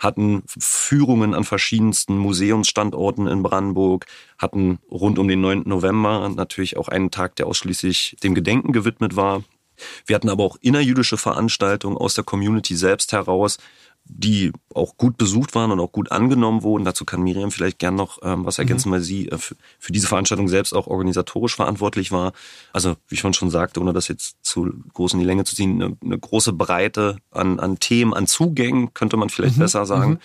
hatten 0.00 0.42
Führungen 0.46 1.34
an 1.34 1.44
verschiedensten 1.44 2.16
Museumsstandorten 2.16 3.26
in 3.26 3.42
Brandenburg, 3.42 4.06
hatten 4.38 4.78
rund 4.90 5.18
um 5.18 5.28
den 5.28 5.42
9. 5.42 5.64
November 5.66 6.28
natürlich 6.34 6.78
auch 6.78 6.88
einen 6.88 7.10
Tag, 7.10 7.36
der 7.36 7.46
ausschließlich 7.46 8.16
dem 8.22 8.34
Gedenken 8.34 8.72
gewidmet 8.72 9.14
war. 9.14 9.44
Wir 10.06 10.16
hatten 10.16 10.28
aber 10.28 10.44
auch 10.44 10.56
innerjüdische 10.60 11.16
Veranstaltungen 11.16 11.96
aus 11.96 12.14
der 12.14 12.24
Community 12.24 12.76
selbst 12.76 13.12
heraus, 13.12 13.58
die 14.18 14.52
auch 14.74 14.96
gut 14.96 15.16
besucht 15.16 15.54
waren 15.54 15.70
und 15.70 15.80
auch 15.80 15.92
gut 15.92 16.10
angenommen 16.10 16.62
wurden. 16.62 16.84
Dazu 16.84 17.04
kann 17.04 17.22
Miriam 17.22 17.50
vielleicht 17.50 17.78
gern 17.78 17.94
noch 17.94 18.18
ähm, 18.22 18.44
was 18.44 18.58
ergänzen, 18.58 18.88
mhm. 18.88 18.94
weil 18.94 19.00
sie 19.00 19.28
äh, 19.28 19.38
für, 19.38 19.56
für, 19.78 19.92
diese 19.92 20.06
Veranstaltung 20.06 20.48
selbst 20.48 20.72
auch 20.74 20.86
organisatorisch 20.86 21.54
verantwortlich 21.54 22.12
war. 22.12 22.32
Also 22.72 22.96
wie 23.08 23.14
ich 23.14 23.20
schon 23.20 23.50
sagte, 23.50 23.80
ohne 23.80 23.92
das 23.92 24.08
jetzt 24.08 24.36
zu 24.42 24.72
groß 24.94 25.14
in 25.14 25.20
die 25.20 25.24
Länge 25.24 25.44
zu 25.44 25.54
ziehen, 25.54 25.82
eine, 25.82 25.96
eine 26.04 26.18
große 26.18 26.52
Breite 26.52 27.18
an, 27.30 27.60
an 27.60 27.78
Themen, 27.78 28.14
an 28.14 28.26
Zugängen, 28.26 28.94
könnte 28.94 29.16
man 29.16 29.30
vielleicht 29.30 29.56
mhm. 29.56 29.62
besser 29.62 29.86
sagen. 29.86 30.12
Mhm. 30.12 30.18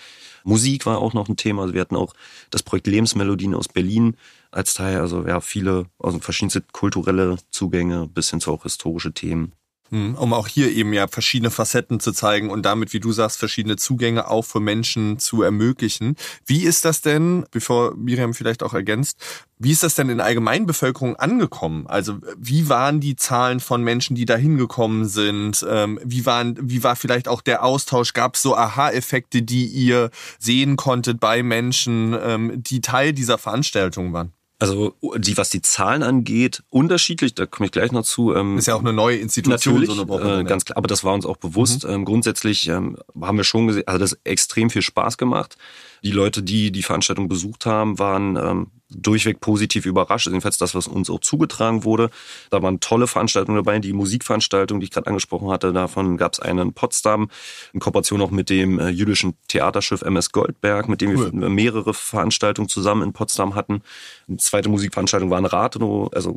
Musik 0.44 0.86
war 0.86 0.98
auch 0.98 1.12
noch 1.12 1.28
ein 1.28 1.36
Thema. 1.36 1.62
Also 1.62 1.74
wir 1.74 1.80
hatten 1.80 1.96
auch 1.96 2.12
das 2.50 2.62
Projekt 2.62 2.86
Lebensmelodien 2.86 3.54
aus 3.54 3.68
Berlin 3.68 4.16
als 4.50 4.74
Teil. 4.74 5.00
Also 5.00 5.26
ja, 5.26 5.40
viele 5.40 5.86
also 5.98 6.18
verschiedenste 6.18 6.62
kulturelle 6.72 7.36
Zugänge 7.50 8.08
bis 8.12 8.30
hin 8.30 8.40
zu 8.40 8.52
auch 8.52 8.62
historische 8.62 9.12
Themen. 9.12 9.52
Hm, 9.90 10.16
um 10.16 10.32
auch 10.32 10.48
hier 10.48 10.72
eben 10.72 10.92
ja 10.92 11.06
verschiedene 11.06 11.50
Facetten 11.50 12.00
zu 12.00 12.12
zeigen 12.12 12.50
und 12.50 12.62
damit, 12.62 12.92
wie 12.92 13.00
du 13.00 13.12
sagst, 13.12 13.38
verschiedene 13.38 13.76
Zugänge 13.76 14.28
auch 14.28 14.44
für 14.44 14.58
Menschen 14.58 15.18
zu 15.18 15.42
ermöglichen. 15.42 16.16
Wie 16.44 16.64
ist 16.64 16.84
das 16.84 17.02
denn, 17.02 17.44
bevor 17.52 17.94
Miriam 17.94 18.34
vielleicht 18.34 18.64
auch 18.64 18.74
ergänzt, 18.74 19.18
wie 19.58 19.70
ist 19.70 19.82
das 19.82 19.94
denn 19.94 20.10
in 20.10 20.18
der 20.18 20.26
Allgemeinbevölkerung 20.26 21.16
angekommen? 21.16 21.86
Also 21.86 22.18
wie 22.36 22.68
waren 22.68 23.00
die 23.00 23.16
Zahlen 23.16 23.60
von 23.60 23.82
Menschen, 23.82 24.16
die 24.16 24.24
da 24.24 24.36
hingekommen 24.36 25.06
sind? 25.06 25.64
Ähm, 25.68 26.00
wie, 26.04 26.26
waren, 26.26 26.58
wie 26.60 26.82
war 26.82 26.96
vielleicht 26.96 27.28
auch 27.28 27.40
der 27.40 27.64
Austausch? 27.64 28.12
Gab 28.12 28.34
es 28.34 28.42
so 28.42 28.56
Aha-Effekte, 28.56 29.42
die 29.42 29.66
ihr 29.66 30.10
sehen 30.38 30.76
konntet 30.76 31.20
bei 31.20 31.42
Menschen, 31.42 32.16
ähm, 32.20 32.52
die 32.56 32.80
Teil 32.80 33.12
dieser 33.12 33.38
Veranstaltung 33.38 34.12
waren? 34.12 34.35
Also 34.58 34.94
die, 35.18 35.36
was 35.36 35.50
die 35.50 35.60
Zahlen 35.60 36.02
angeht, 36.02 36.62
unterschiedlich, 36.70 37.34
da 37.34 37.44
komme 37.44 37.66
ich 37.66 37.72
gleich 37.72 37.92
noch 37.92 38.04
zu. 38.04 38.34
Ähm, 38.34 38.56
ist 38.56 38.66
ja 38.66 38.74
auch 38.74 38.80
eine 38.80 38.94
neue 38.94 39.18
Institution, 39.18 39.74
natürlich, 39.74 39.94
so 39.94 40.00
eine 40.00 40.08
Woche. 40.08 40.40
Äh, 40.40 40.44
ganz 40.44 40.64
klar, 40.64 40.78
aber 40.78 40.88
das 40.88 41.04
war 41.04 41.12
uns 41.12 41.26
auch 41.26 41.36
bewusst. 41.36 41.84
Mhm. 41.84 41.90
Ähm, 41.90 42.04
grundsätzlich 42.06 42.66
ähm, 42.68 42.96
haben 43.20 43.36
wir 43.36 43.44
schon 43.44 43.66
gesehen, 43.66 43.86
also 43.86 43.98
das 43.98 44.18
extrem 44.24 44.70
viel 44.70 44.80
Spaß 44.80 45.18
gemacht. 45.18 45.58
Die 46.02 46.10
Leute, 46.10 46.42
die 46.42 46.72
die 46.72 46.82
Veranstaltung 46.82 47.28
besucht 47.28 47.66
haben, 47.66 47.98
waren 47.98 48.36
ähm, 48.36 48.70
durchweg 48.90 49.40
positiv 49.40 49.86
überrascht. 49.86 50.26
Jedenfalls 50.26 50.58
das, 50.58 50.74
was 50.74 50.86
uns 50.86 51.10
auch 51.10 51.20
zugetragen 51.20 51.84
wurde. 51.84 52.10
Da 52.50 52.62
waren 52.62 52.80
tolle 52.80 53.06
Veranstaltungen 53.06 53.56
dabei. 53.56 53.78
Die 53.78 53.92
Musikveranstaltung, 53.92 54.80
die 54.80 54.84
ich 54.84 54.90
gerade 54.90 55.08
angesprochen 55.08 55.50
hatte, 55.50 55.72
davon 55.72 56.16
gab 56.16 56.34
es 56.34 56.40
eine 56.40 56.62
in 56.62 56.72
Potsdam, 56.72 57.28
in 57.72 57.80
Kooperation 57.80 58.22
auch 58.22 58.30
mit 58.30 58.48
dem 58.48 58.78
äh, 58.78 58.88
jüdischen 58.88 59.34
Theaterschiff 59.48 60.02
MS 60.02 60.30
Goldberg, 60.30 60.88
mit 60.88 61.00
dem 61.00 61.16
cool. 61.16 61.32
wir 61.32 61.48
mehrere 61.48 61.94
Veranstaltungen 61.94 62.68
zusammen 62.68 63.02
in 63.02 63.12
Potsdam 63.12 63.54
hatten. 63.54 63.82
Die 64.28 64.36
zweite 64.36 64.68
Musikveranstaltung 64.68 65.30
war 65.30 65.38
in 65.38 65.46
Rathenow, 65.46 66.10
also 66.12 66.36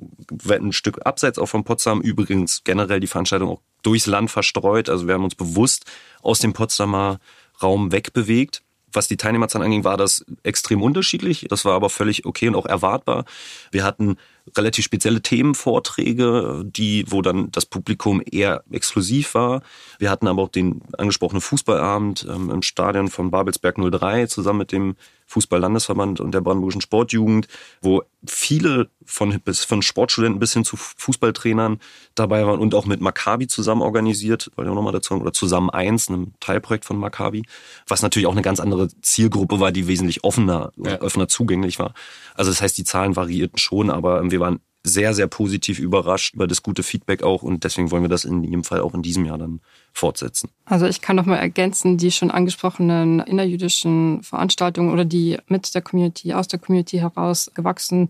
ein 0.50 0.74
Stück 0.74 1.06
abseits 1.06 1.38
auch 1.38 1.48
von 1.48 1.64
Potsdam. 1.64 2.02
Übrigens 2.02 2.64
generell 2.64 3.00
die 3.00 3.08
Veranstaltung 3.08 3.50
auch 3.50 3.62
durchs 3.84 4.08
Land 4.08 4.32
verstreut. 4.32 4.90
Also 4.90 5.08
wir 5.08 5.14
haben 5.14 5.24
uns 5.24 5.36
bewusst 5.36 5.86
aus 6.22 6.40
dem 6.40 6.54
Potsdamer 6.54 7.20
Raum 7.62 7.92
wegbewegt. 7.92 8.64
Was 8.94 9.08
die 9.08 9.18
Teilnehmerzahl 9.18 9.62
anging, 9.62 9.84
war 9.84 9.98
das 9.98 10.26
extrem 10.44 10.82
unterschiedlich. 10.82 11.46
Das 11.50 11.66
war 11.66 11.74
aber 11.74 11.90
völlig 11.90 12.26
okay 12.26 12.48
und 12.48 12.56
auch 12.56 12.66
erwartbar. 12.66 13.26
Wir 13.72 13.84
hatten 13.84 14.18
relativ 14.58 14.86
spezielle 14.86 15.22
Themenvorträge, 15.22 16.64
die, 16.66 17.06
wo 17.08 17.22
dann 17.22 17.52
das 17.52 17.66
Publikum 17.66 18.22
eher 18.30 18.64
exklusiv 18.72 19.34
war. 19.36 19.62
Wir 20.00 20.10
hatten 20.10 20.28
aber 20.28 20.44
auch 20.44 20.50
den 20.50 20.82
angesprochenen 20.98 21.42
Fußballabend 21.42 22.26
ähm, 22.30 22.50
im 22.50 22.62
Stadion 22.62 23.10
von 23.10 23.32
Babelsberg 23.32 23.78
03 23.78 24.28
zusammen 24.28 24.60
mit 24.60 24.72
dem 24.72 24.96
Fußball-Landesverband 25.30 26.20
und 26.20 26.34
der 26.34 26.42
Brandenburgischen 26.42 26.82
Sportjugend, 26.82 27.48
wo 27.82 28.02
viele 28.28 28.90
von, 29.06 29.40
bis, 29.42 29.64
von 29.64 29.84
Sportstudenten 29.84 30.40
bis 30.40 30.54
hin 30.54 30.66
zu 30.66 30.76
Fußballtrainern 30.76 31.80
dabei 32.16 32.46
waren 32.48 32.60
und 32.60 32.74
auch 32.74 32.88
mit 32.88 33.00
Maccabi 33.00 33.48
zusammen 33.48 33.82
organisiert, 33.82 34.52
weil 34.56 34.66
ich 34.66 34.72
auch 34.72 34.76
nochmal 34.76 34.92
dazu, 34.92 35.14
oder 35.14 35.32
zusammen 35.32 35.70
eins, 35.70 36.10
einem 36.10 36.34
Teilprojekt 36.40 36.84
von 36.84 36.98
Maccabi, 36.98 37.44
was 37.88 38.02
natürlich 38.02 38.28
auch 38.28 38.34
eine 38.34 38.42
ganz 38.42 38.60
andere 38.60 38.90
Zielgruppe 39.02 39.60
war, 39.60 39.72
die 39.72 39.88
wesentlich 39.88 40.24
offener, 40.24 40.72
ja. 40.78 41.00
offener 41.02 41.28
zugänglich 41.28 41.78
war. 41.78 41.94
Also 42.34 42.50
das 42.50 42.62
heißt, 42.62 42.78
die 42.78 42.84
Zahlen 42.84 43.16
variierten 43.16 43.60
schon, 43.60 43.92
aber 43.92 44.32
wir 44.32 44.40
waren 44.40 44.60
sehr, 44.84 45.14
sehr 45.14 45.28
positiv 45.28 45.78
überrascht 45.78 46.34
über 46.34 46.48
das 46.48 46.64
gute 46.64 46.84
Feedback 46.84 47.22
auch 47.22 47.44
und 47.44 47.64
deswegen 47.64 47.92
wollen 47.92 48.04
wir 48.04 48.10
das 48.10 48.26
in 48.26 48.44
jedem 48.44 48.64
Fall 48.64 48.80
auch 48.80 48.94
in 48.94 49.02
diesem 49.02 49.26
Jahr 49.26 49.38
dann 49.38 49.62
fortsetzen. 49.94 50.50
Also 50.66 50.86
ich 50.86 51.02
kann 51.02 51.16
noch 51.16 51.26
mal 51.26 51.38
ergänzen, 51.38 51.98
die 51.98 52.12
schon 52.12 52.32
angesprochenen 52.32 53.20
innerjüdischen 53.22 54.22
Veranstaltungen 54.24 54.92
oder 54.92 55.06
die 55.06 55.38
mit 55.48 55.74
der 55.74 55.82
Community, 55.82 56.34
aus 56.34 56.48
der 56.48 56.60
Community 56.60 57.00
heraus 57.00 57.52
gewachsen 57.54 58.10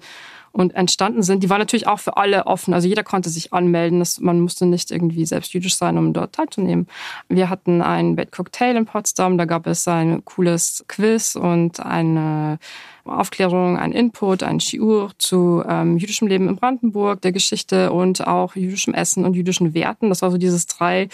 und 0.51 0.73
entstanden 0.73 1.21
sind, 1.21 1.43
die 1.43 1.49
waren 1.49 1.59
natürlich 1.59 1.88
auch 1.88 1.99
für 1.99 2.17
alle 2.17 2.47
offen. 2.47 2.73
Also 2.73 2.88
jeder 2.88 3.03
konnte 3.03 3.30
sich 3.30 3.53
anmelden. 3.53 3.99
Das, 3.99 4.19
man 4.19 4.39
musste 4.39 4.65
nicht 4.65 4.91
irgendwie 4.91 5.25
selbst 5.25 5.53
jüdisch 5.53 5.75
sein, 5.75 5.97
um 5.97 6.11
dort 6.13 6.34
teilzunehmen. 6.34 6.88
Wir 7.27 7.49
hatten 7.49 7.82
ein 7.82 8.15
Bed 8.15 8.32
Cocktail 8.32 8.75
in 8.75 8.86
Potsdam, 8.86 9.38
da 9.38 9.45
gab 9.45 9.67
es 9.67 9.88
ein 9.88 10.25
cooles 10.25 10.84
Quiz 10.88 11.36
und 11.36 11.80
eine 11.80 12.57
Aufklärung, 13.05 13.77
ein 13.77 13.91
Input, 13.91 14.43
ein 14.43 14.59
Shiur 14.59 15.11
zu 15.17 15.63
ähm, 15.67 15.97
jüdischem 15.97 16.27
Leben 16.27 16.47
in 16.47 16.55
Brandenburg, 16.55 17.21
der 17.21 17.32
Geschichte 17.32 17.91
und 17.91 18.25
auch 18.27 18.55
jüdischem 18.55 18.93
Essen 18.93 19.25
und 19.25 19.36
jüdischen 19.36 19.73
Werten. 19.73 20.09
Das 20.09 20.21
war 20.21 20.32
so 20.32 20.38
dieses 20.38 20.67
drei 20.67 21.09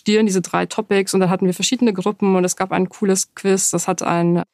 Gestirn, 0.00 0.24
diese 0.24 0.40
drei 0.40 0.64
Topics. 0.64 1.12
Und 1.12 1.20
dann 1.20 1.28
hatten 1.28 1.44
wir 1.46 1.52
verschiedene 1.52 1.92
Gruppen 1.92 2.34
und 2.34 2.44
es 2.44 2.56
gab 2.56 2.72
ein 2.72 2.88
cooles 2.88 3.34
Quiz. 3.34 3.68
Das 3.70 3.86
hat 3.86 4.02
ein 4.02 4.44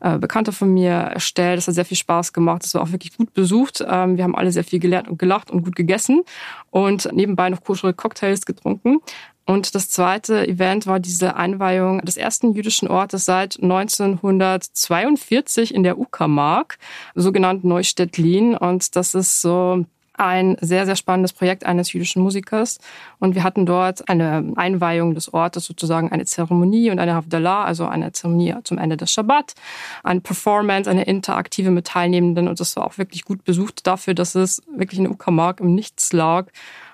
äh, 0.00 0.16
Bekannter 0.18 0.52
von 0.52 0.72
mir 0.72 0.92
erstellt. 0.92 1.58
Das 1.58 1.68
hat 1.68 1.74
sehr 1.74 1.84
viel 1.84 1.98
Spaß 1.98 2.32
gemacht. 2.32 2.64
Das 2.64 2.72
war 2.74 2.82
auch 2.82 2.92
wirklich 2.92 3.14
gut 3.16 3.34
besucht. 3.34 3.84
Ähm, 3.86 4.16
wir 4.16 4.24
haben 4.24 4.34
alle 4.34 4.50
sehr 4.50 4.64
viel 4.64 4.78
gelernt 4.78 5.08
und 5.08 5.18
gelacht 5.18 5.50
und 5.50 5.62
gut 5.62 5.76
gegessen 5.76 6.22
und 6.70 7.12
nebenbei 7.12 7.50
noch 7.50 7.62
kuschere 7.62 7.92
Cocktails 7.92 8.46
getrunken. 8.46 9.00
Und 9.46 9.74
das 9.74 9.90
zweite 9.90 10.48
Event 10.48 10.86
war 10.86 11.00
diese 11.00 11.36
Einweihung 11.36 12.00
des 12.00 12.16
ersten 12.16 12.54
jüdischen 12.54 12.88
Ortes 12.88 13.26
seit 13.26 13.62
1942 13.62 15.74
in 15.74 15.82
der 15.82 15.98
Uckermark, 15.98 16.78
sogenannt 17.14 17.62
Neustettlin. 17.62 18.56
Und 18.56 18.96
das 18.96 19.14
ist 19.14 19.42
so 19.42 19.84
ein 20.14 20.56
sehr, 20.60 20.86
sehr 20.86 20.96
spannendes 20.96 21.32
Projekt 21.32 21.66
eines 21.66 21.92
jüdischen 21.92 22.22
Musikers. 22.22 22.78
Und 23.18 23.34
wir 23.34 23.42
hatten 23.42 23.66
dort 23.66 24.08
eine 24.08 24.52
Einweihung 24.56 25.14
des 25.14 25.32
Ortes, 25.32 25.64
sozusagen 25.64 26.12
eine 26.12 26.24
Zeremonie 26.24 26.90
und 26.90 26.98
eine 26.98 27.14
Havdalah, 27.14 27.64
also 27.64 27.86
eine 27.86 28.12
Zeremonie 28.12 28.54
zum 28.64 28.78
Ende 28.78 28.96
des 28.96 29.12
Schabbat, 29.12 29.54
eine 30.02 30.20
Performance, 30.20 30.88
eine 30.88 31.04
interaktive 31.04 31.70
mit 31.70 31.86
Teilnehmenden. 31.86 32.48
Und 32.48 32.60
das 32.60 32.76
war 32.76 32.86
auch 32.86 32.98
wirklich 32.98 33.24
gut 33.24 33.44
besucht 33.44 33.86
dafür, 33.86 34.14
dass 34.14 34.34
es 34.34 34.62
wirklich 34.74 35.00
in 35.00 35.08
Uckermark 35.08 35.60
im 35.60 35.74
Nichts 35.74 36.12
lag. 36.12 36.46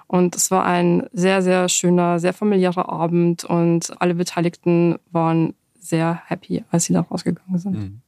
Und 0.06 0.34
es 0.34 0.50
war 0.50 0.64
ein 0.64 1.06
sehr, 1.12 1.40
sehr 1.40 1.68
schöner, 1.68 2.18
sehr 2.18 2.32
familiärer 2.32 2.88
Abend 2.88 3.44
und 3.44 3.92
alle 4.00 4.14
Beteiligten 4.14 4.98
waren 5.12 5.54
sehr 5.78 6.22
happy, 6.26 6.64
als 6.70 6.84
sie 6.86 6.92
da 6.92 7.02
rausgegangen 7.02 7.58
sind. 7.58 7.76
Mhm. 7.76 8.00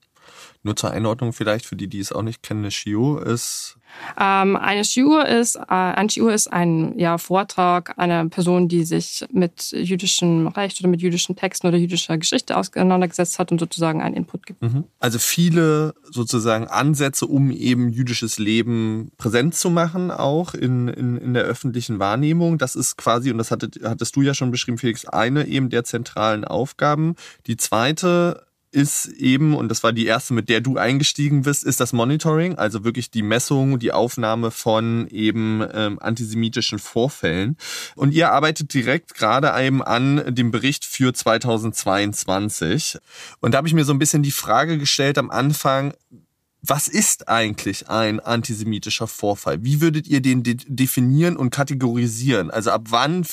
Nur 0.62 0.76
zur 0.76 0.90
Einordnung 0.90 1.32
vielleicht 1.32 1.66
für 1.66 1.76
die, 1.76 1.88
die 1.88 1.98
es 1.98 2.12
auch 2.12 2.22
nicht 2.22 2.42
kennen, 2.42 2.60
eine 2.60 2.70
Shio 2.70 3.18
ist 3.18 3.78
ähm, 4.18 4.56
eine 4.56 4.84
Shiur 4.84 5.26
ist, 5.26 5.56
äh, 5.56 5.60
ein 5.68 6.08
Shiur 6.08 6.32
ist 6.32 6.52
ein 6.52 6.98
ja, 6.98 7.18
Vortrag 7.18 7.98
einer 7.98 8.28
Person, 8.28 8.68
die 8.68 8.84
sich 8.84 9.24
mit 9.32 9.72
jüdischem 9.72 10.48
Recht 10.48 10.80
oder 10.80 10.88
mit 10.88 11.02
jüdischen 11.02 11.36
Texten 11.36 11.66
oder 11.66 11.78
jüdischer 11.78 12.18
Geschichte 12.18 12.56
auseinandergesetzt 12.56 13.38
hat 13.38 13.52
und 13.52 13.58
sozusagen 13.58 14.02
einen 14.02 14.14
Input 14.14 14.46
gibt. 14.46 14.62
Mhm. 14.62 14.84
Also 14.98 15.18
viele 15.18 15.94
sozusagen 16.10 16.66
Ansätze, 16.66 17.26
um 17.26 17.50
eben 17.50 17.90
jüdisches 17.90 18.38
Leben 18.38 19.12
präsent 19.18 19.54
zu 19.54 19.70
machen, 19.70 20.10
auch 20.10 20.54
in, 20.54 20.88
in, 20.88 21.16
in 21.16 21.34
der 21.34 21.44
öffentlichen 21.44 21.98
Wahrnehmung. 21.98 22.58
Das 22.58 22.74
ist 22.74 22.96
quasi, 22.96 23.30
und 23.30 23.38
das 23.38 23.50
hattet, 23.50 23.80
hattest 23.82 24.16
du 24.16 24.22
ja 24.22 24.34
schon 24.34 24.50
beschrieben, 24.50 24.78
Felix, 24.78 25.04
eine 25.06 25.46
eben 25.46 25.70
der 25.70 25.84
zentralen 25.84 26.44
Aufgaben. 26.44 27.14
Die 27.46 27.56
zweite 27.56 28.46
ist 28.72 29.06
eben, 29.06 29.54
und 29.54 29.68
das 29.68 29.82
war 29.82 29.92
die 29.92 30.06
erste, 30.06 30.34
mit 30.34 30.48
der 30.48 30.60
du 30.60 30.78
eingestiegen 30.78 31.42
bist, 31.42 31.62
ist 31.62 31.78
das 31.78 31.92
Monitoring, 31.92 32.56
also 32.56 32.84
wirklich 32.84 33.10
die 33.10 33.22
Messung, 33.22 33.78
die 33.78 33.92
Aufnahme 33.92 34.50
von 34.50 35.06
eben 35.08 35.62
ähm, 35.72 35.98
antisemitischen 36.00 36.78
Vorfällen. 36.78 37.56
Und 37.94 38.12
ihr 38.12 38.32
arbeitet 38.32 38.72
direkt 38.72 39.14
gerade 39.14 39.52
eben 39.62 39.82
an 39.82 40.34
dem 40.34 40.50
Bericht 40.50 40.84
für 40.84 41.12
2022. 41.12 42.98
Und 43.40 43.52
da 43.52 43.58
habe 43.58 43.68
ich 43.68 43.74
mir 43.74 43.84
so 43.84 43.92
ein 43.92 43.98
bisschen 43.98 44.22
die 44.22 44.30
Frage 44.30 44.78
gestellt 44.78 45.18
am 45.18 45.30
Anfang, 45.30 45.92
was 46.62 46.86
ist 46.88 47.28
eigentlich 47.28 47.88
ein 47.88 48.20
antisemitischer 48.20 49.08
Vorfall? 49.08 49.64
Wie 49.64 49.80
würdet 49.80 50.06
ihr 50.06 50.22
den 50.22 50.44
de 50.44 50.56
definieren 50.66 51.36
und 51.36 51.50
kategorisieren? 51.50 52.50
Also 52.50 52.70
ab 52.70 52.86
wann 52.88 53.26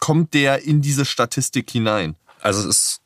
kommt 0.00 0.34
der 0.34 0.62
in 0.62 0.80
diese 0.80 1.04
Statistik 1.04 1.68
hinein? 1.70 2.14
Also 2.40 2.60
es 2.60 2.66
ist 2.66 3.00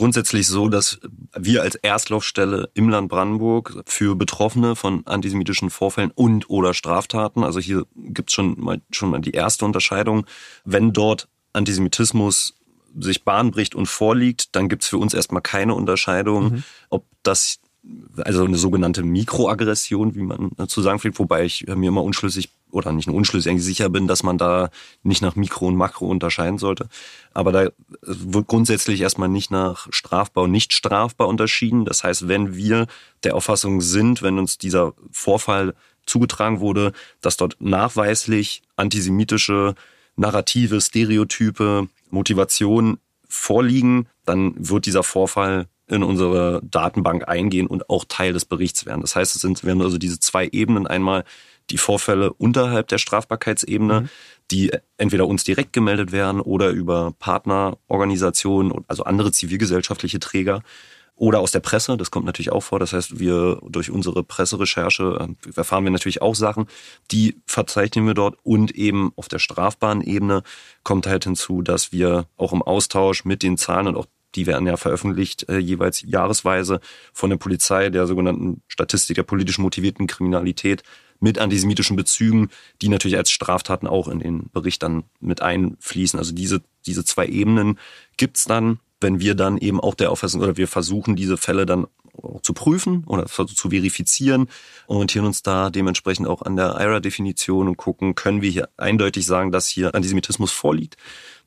grundsätzlich 0.00 0.46
so, 0.46 0.70
dass 0.70 0.98
wir 1.36 1.60
als 1.60 1.74
Erstlaufstelle 1.74 2.70
im 2.72 2.88
Land 2.88 3.10
Brandenburg 3.10 3.82
für 3.84 4.16
Betroffene 4.16 4.74
von 4.74 5.06
antisemitischen 5.06 5.68
Vorfällen 5.68 6.10
und 6.14 6.48
oder 6.48 6.72
Straftaten, 6.72 7.44
also 7.44 7.60
hier 7.60 7.84
gibt's 7.94 8.32
schon 8.32 8.58
mal, 8.58 8.80
schon 8.90 9.10
mal 9.10 9.20
die 9.20 9.32
erste 9.32 9.66
Unterscheidung, 9.66 10.24
wenn 10.64 10.94
dort 10.94 11.28
Antisemitismus 11.52 12.54
sich 12.98 13.24
Bahn 13.24 13.50
bricht 13.50 13.74
und 13.74 13.88
vorliegt, 13.88 14.56
dann 14.56 14.70
gibt's 14.70 14.88
für 14.88 14.96
uns 14.96 15.12
erstmal 15.12 15.42
keine 15.42 15.74
Unterscheidung, 15.74 16.44
mhm. 16.44 16.64
ob 16.88 17.04
das 17.22 17.60
also 18.18 18.44
eine 18.44 18.56
sogenannte 18.56 19.02
Mikroaggression, 19.02 20.14
wie 20.14 20.22
man 20.22 20.50
zu 20.68 20.82
sagen 20.82 20.98
pflegt, 20.98 21.18
wobei 21.18 21.44
ich 21.44 21.66
mir 21.66 21.88
immer 21.88 22.04
unschlüssig 22.04 22.50
oder 22.70 22.92
nicht 22.92 23.06
nur 23.06 23.16
unschlüssig, 23.16 23.50
eigentlich 23.50 23.64
sicher 23.64 23.88
bin, 23.88 24.06
dass 24.06 24.22
man 24.22 24.38
da 24.38 24.70
nicht 25.02 25.22
nach 25.22 25.34
Mikro 25.34 25.66
und 25.66 25.76
Makro 25.76 26.06
unterscheiden 26.06 26.58
sollte. 26.58 26.88
Aber 27.32 27.52
da 27.52 27.70
wird 28.02 28.46
grundsätzlich 28.46 29.00
erstmal 29.00 29.28
nicht 29.28 29.50
nach 29.50 29.88
strafbar 29.90 30.44
und 30.44 30.50
nicht 30.50 30.72
strafbar 30.72 31.28
unterschieden. 31.28 31.84
Das 31.84 32.04
heißt, 32.04 32.28
wenn 32.28 32.54
wir 32.54 32.86
der 33.24 33.34
Auffassung 33.34 33.80
sind, 33.80 34.22
wenn 34.22 34.38
uns 34.38 34.58
dieser 34.58 34.92
Vorfall 35.10 35.74
zugetragen 36.06 36.60
wurde, 36.60 36.92
dass 37.20 37.36
dort 37.36 37.56
nachweislich 37.60 38.62
antisemitische 38.76 39.74
Narrative, 40.16 40.80
Stereotype, 40.80 41.88
Motivation 42.10 42.98
vorliegen, 43.28 44.08
dann 44.26 44.54
wird 44.56 44.86
dieser 44.86 45.02
Vorfall 45.02 45.66
in 45.90 46.02
unsere 46.02 46.60
Datenbank 46.64 47.28
eingehen 47.28 47.66
und 47.66 47.90
auch 47.90 48.04
Teil 48.06 48.32
des 48.32 48.44
Berichts 48.44 48.86
werden. 48.86 49.00
Das 49.00 49.16
heißt, 49.16 49.34
es 49.34 49.42
sind, 49.42 49.64
werden 49.64 49.82
also 49.82 49.98
diese 49.98 50.20
zwei 50.20 50.48
Ebenen 50.50 50.86
einmal 50.86 51.24
die 51.70 51.78
Vorfälle 51.78 52.32
unterhalb 52.32 52.88
der 52.88 52.98
Strafbarkeitsebene, 52.98 54.02
mhm. 54.02 54.08
die 54.50 54.72
entweder 54.96 55.26
uns 55.26 55.44
direkt 55.44 55.72
gemeldet 55.72 56.12
werden 56.12 56.40
oder 56.40 56.70
über 56.70 57.12
Partnerorganisationen, 57.18 58.84
also 58.88 59.04
andere 59.04 59.32
zivilgesellschaftliche 59.32 60.20
Träger 60.20 60.62
oder 61.20 61.40
aus 61.40 61.52
der 61.52 61.60
Presse. 61.60 61.98
Das 61.98 62.10
kommt 62.10 62.24
natürlich 62.24 62.50
auch 62.50 62.62
vor. 62.62 62.78
Das 62.78 62.94
heißt, 62.94 63.20
wir 63.20 63.60
durch 63.68 63.90
unsere 63.90 64.24
Presserecherche 64.24 65.28
äh, 65.46 65.50
erfahren 65.56 65.84
wir 65.84 65.90
natürlich 65.90 66.22
auch 66.22 66.34
Sachen, 66.34 66.66
die 67.10 67.36
verzeichnen 67.46 68.06
wir 68.06 68.14
dort 68.14 68.38
und 68.42 68.74
eben 68.74 69.12
auf 69.16 69.28
der 69.28 69.38
strafbaren 69.38 70.00
Ebene 70.00 70.42
kommt 70.82 71.06
halt 71.06 71.24
hinzu, 71.24 71.60
dass 71.62 71.92
wir 71.92 72.26
auch 72.36 72.52
im 72.54 72.62
Austausch 72.62 73.24
mit 73.24 73.42
den 73.42 73.58
Zahlen 73.58 73.88
und 73.88 73.96
auch 73.96 74.06
die 74.34 74.46
werden 74.46 74.66
ja 74.66 74.76
veröffentlicht, 74.76 75.48
äh, 75.48 75.58
jeweils 75.58 76.02
jahresweise 76.02 76.80
von 77.12 77.30
der 77.30 77.36
Polizei, 77.36 77.90
der 77.90 78.06
sogenannten 78.06 78.62
Statistik 78.68 79.16
der 79.16 79.22
politisch 79.22 79.58
motivierten 79.58 80.06
Kriminalität 80.06 80.82
mit 81.20 81.38
antisemitischen 81.38 81.96
Bezügen, 81.96 82.48
die 82.80 82.88
natürlich 82.88 83.16
als 83.16 83.30
Straftaten 83.30 83.86
auch 83.86 84.08
in 84.08 84.20
den 84.20 84.50
Bericht 84.52 84.82
dann 84.82 85.04
mit 85.20 85.42
einfließen. 85.42 86.18
Also 86.18 86.32
diese, 86.32 86.62
diese 86.86 87.04
zwei 87.04 87.26
Ebenen 87.26 87.78
gibt's 88.16 88.46
dann, 88.46 88.80
wenn 89.00 89.20
wir 89.20 89.34
dann 89.34 89.58
eben 89.58 89.80
auch 89.80 89.94
der 89.94 90.10
Auffassung 90.10 90.40
oder 90.40 90.56
wir 90.56 90.68
versuchen, 90.68 91.16
diese 91.16 91.36
Fälle 91.36 91.66
dann 91.66 91.86
zu 92.42 92.52
prüfen 92.52 93.04
oder 93.06 93.26
zu 93.26 93.70
verifizieren, 93.70 94.48
orientieren 94.86 95.26
uns 95.26 95.42
da 95.42 95.70
dementsprechend 95.70 96.26
auch 96.26 96.42
an 96.42 96.56
der 96.56 96.76
IRA-Definition 96.78 97.68
und 97.68 97.76
gucken, 97.76 98.14
können 98.14 98.42
wir 98.42 98.50
hier 98.50 98.68
eindeutig 98.76 99.26
sagen, 99.26 99.52
dass 99.52 99.68
hier 99.68 99.94
Antisemitismus 99.94 100.52
vorliegt. 100.52 100.96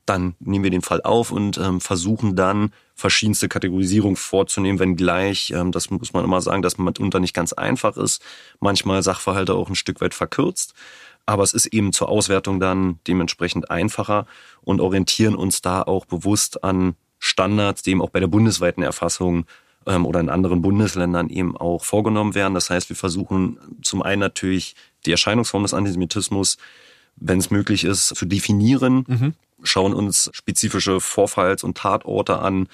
Dann 0.06 0.34
nehmen 0.38 0.64
wir 0.64 0.70
den 0.70 0.82
Fall 0.82 1.00
auf 1.02 1.32
und 1.32 1.56
ähm, 1.58 1.80
versuchen 1.80 2.36
dann 2.36 2.72
verschiedenste 2.94 3.48
Kategorisierung 3.48 4.16
vorzunehmen, 4.16 4.78
wenngleich, 4.78 5.52
ähm, 5.54 5.72
das 5.72 5.90
muss 5.90 6.12
man 6.12 6.24
immer 6.24 6.40
sagen, 6.40 6.62
dass 6.62 6.78
man 6.78 6.86
mitunter 6.86 7.20
nicht 7.20 7.34
ganz 7.34 7.52
einfach 7.52 7.96
ist, 7.96 8.22
manchmal 8.60 9.02
Sachverhalte 9.02 9.54
auch 9.54 9.68
ein 9.68 9.74
Stück 9.74 10.00
weit 10.00 10.14
verkürzt. 10.14 10.74
Aber 11.26 11.42
es 11.42 11.54
ist 11.54 11.66
eben 11.66 11.92
zur 11.92 12.10
Auswertung 12.10 12.60
dann 12.60 12.98
dementsprechend 13.06 13.70
einfacher 13.70 14.26
und 14.60 14.80
orientieren 14.80 15.34
uns 15.34 15.62
da 15.62 15.82
auch 15.82 16.04
bewusst 16.04 16.62
an 16.62 16.96
Standards, 17.18 17.82
die 17.82 17.92
eben 17.92 18.02
auch 18.02 18.10
bei 18.10 18.20
der 18.20 18.26
bundesweiten 18.26 18.82
Erfassung 18.82 19.46
ähm, 19.86 20.04
oder 20.04 20.20
in 20.20 20.28
anderen 20.28 20.60
Bundesländern 20.62 21.30
eben 21.30 21.56
auch 21.56 21.84
vorgenommen 21.84 22.34
werden. 22.34 22.54
Das 22.54 22.70
heißt, 22.70 22.90
wir 22.90 22.96
versuchen 22.96 23.58
zum 23.82 24.02
einen 24.02 24.20
natürlich 24.20 24.76
die 25.06 25.10
Erscheinungsform 25.10 25.62
des 25.62 25.74
Antisemitismus, 25.74 26.58
wenn 27.16 27.38
es 27.38 27.50
möglich 27.50 27.84
ist, 27.84 28.08
zu 28.08 28.26
definieren, 28.26 29.04
mhm. 29.06 29.34
Schauen 29.64 29.94
uns 29.94 30.30
spezifische 30.32 31.00
Vorfalls- 31.00 31.64
und 31.64 31.76
Tatorte 31.76 32.38
an, 32.38 32.68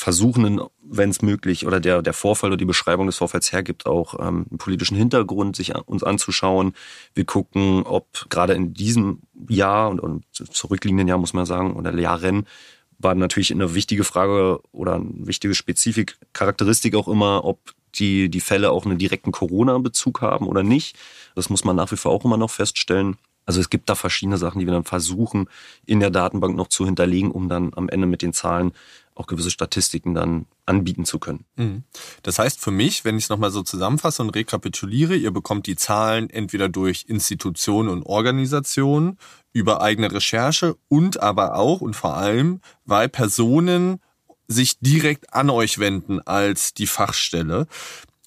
versuchen, 0.00 0.62
wenn 0.82 1.10
es 1.10 1.20
möglich 1.20 1.66
oder 1.66 1.78
der, 1.78 2.00
der 2.00 2.14
Vorfall 2.14 2.50
oder 2.50 2.56
die 2.56 2.64
Beschreibung 2.64 3.06
des 3.06 3.18
Vorfalls 3.18 3.52
hergibt, 3.52 3.86
auch 3.86 4.14
ähm, 4.14 4.46
einen 4.48 4.58
politischen 4.58 4.96
Hintergrund 4.96 5.56
sich 5.56 5.76
an, 5.76 5.82
uns 5.82 6.02
anzuschauen. 6.02 6.72
Wir 7.14 7.26
gucken, 7.26 7.82
ob 7.84 8.26
gerade 8.30 8.54
in 8.54 8.72
diesem 8.72 9.20
Jahr 9.48 9.90
und, 9.90 10.00
und 10.00 10.24
zurückliegenden 10.32 11.06
Jahr, 11.06 11.18
muss 11.18 11.34
man 11.34 11.44
sagen, 11.44 11.74
oder 11.74 11.96
Jahren, 11.98 12.46
war 12.98 13.14
natürlich 13.14 13.52
eine 13.52 13.74
wichtige 13.74 14.04
Frage 14.04 14.60
oder 14.72 14.94
eine 14.94 15.26
wichtige 15.26 15.54
Spezifik, 15.54 16.18
Charakteristik 16.32 16.94
auch 16.94 17.08
immer, 17.08 17.44
ob 17.44 17.74
die, 17.94 18.30
die 18.30 18.40
Fälle 18.40 18.70
auch 18.70 18.86
einen 18.86 18.98
direkten 18.98 19.32
Corona-Bezug 19.32 20.22
haben 20.22 20.46
oder 20.46 20.62
nicht. 20.62 20.96
Das 21.34 21.50
muss 21.50 21.64
man 21.64 21.76
nach 21.76 21.90
wie 21.92 21.96
vor 21.96 22.12
auch 22.12 22.24
immer 22.24 22.36
noch 22.36 22.50
feststellen. 22.50 23.16
Also 23.50 23.58
es 23.58 23.68
gibt 23.68 23.90
da 23.90 23.96
verschiedene 23.96 24.38
Sachen, 24.38 24.60
die 24.60 24.66
wir 24.66 24.72
dann 24.72 24.84
versuchen 24.84 25.48
in 25.84 25.98
der 25.98 26.10
Datenbank 26.10 26.54
noch 26.54 26.68
zu 26.68 26.84
hinterlegen, 26.84 27.32
um 27.32 27.48
dann 27.48 27.72
am 27.74 27.88
Ende 27.88 28.06
mit 28.06 28.22
den 28.22 28.32
Zahlen 28.32 28.70
auch 29.16 29.26
gewisse 29.26 29.50
Statistiken 29.50 30.14
dann 30.14 30.46
anbieten 30.66 31.04
zu 31.04 31.18
können. 31.18 31.44
Mhm. 31.56 31.82
Das 32.22 32.38
heißt 32.38 32.60
für 32.60 32.70
mich, 32.70 33.04
wenn 33.04 33.18
ich 33.18 33.24
es 33.24 33.28
nochmal 33.28 33.50
so 33.50 33.64
zusammenfasse 33.64 34.22
und 34.22 34.30
rekapituliere, 34.30 35.16
ihr 35.16 35.32
bekommt 35.32 35.66
die 35.66 35.74
Zahlen 35.74 36.30
entweder 36.30 36.68
durch 36.68 37.06
Institutionen 37.08 37.88
und 37.88 38.04
Organisationen, 38.04 39.18
über 39.52 39.82
eigene 39.82 40.12
Recherche 40.12 40.76
und 40.86 41.20
aber 41.20 41.56
auch 41.56 41.80
und 41.80 41.96
vor 41.96 42.16
allem, 42.16 42.60
weil 42.84 43.08
Personen 43.08 43.98
sich 44.46 44.78
direkt 44.78 45.34
an 45.34 45.50
euch 45.50 45.80
wenden 45.80 46.20
als 46.20 46.72
die 46.72 46.86
Fachstelle. 46.86 47.66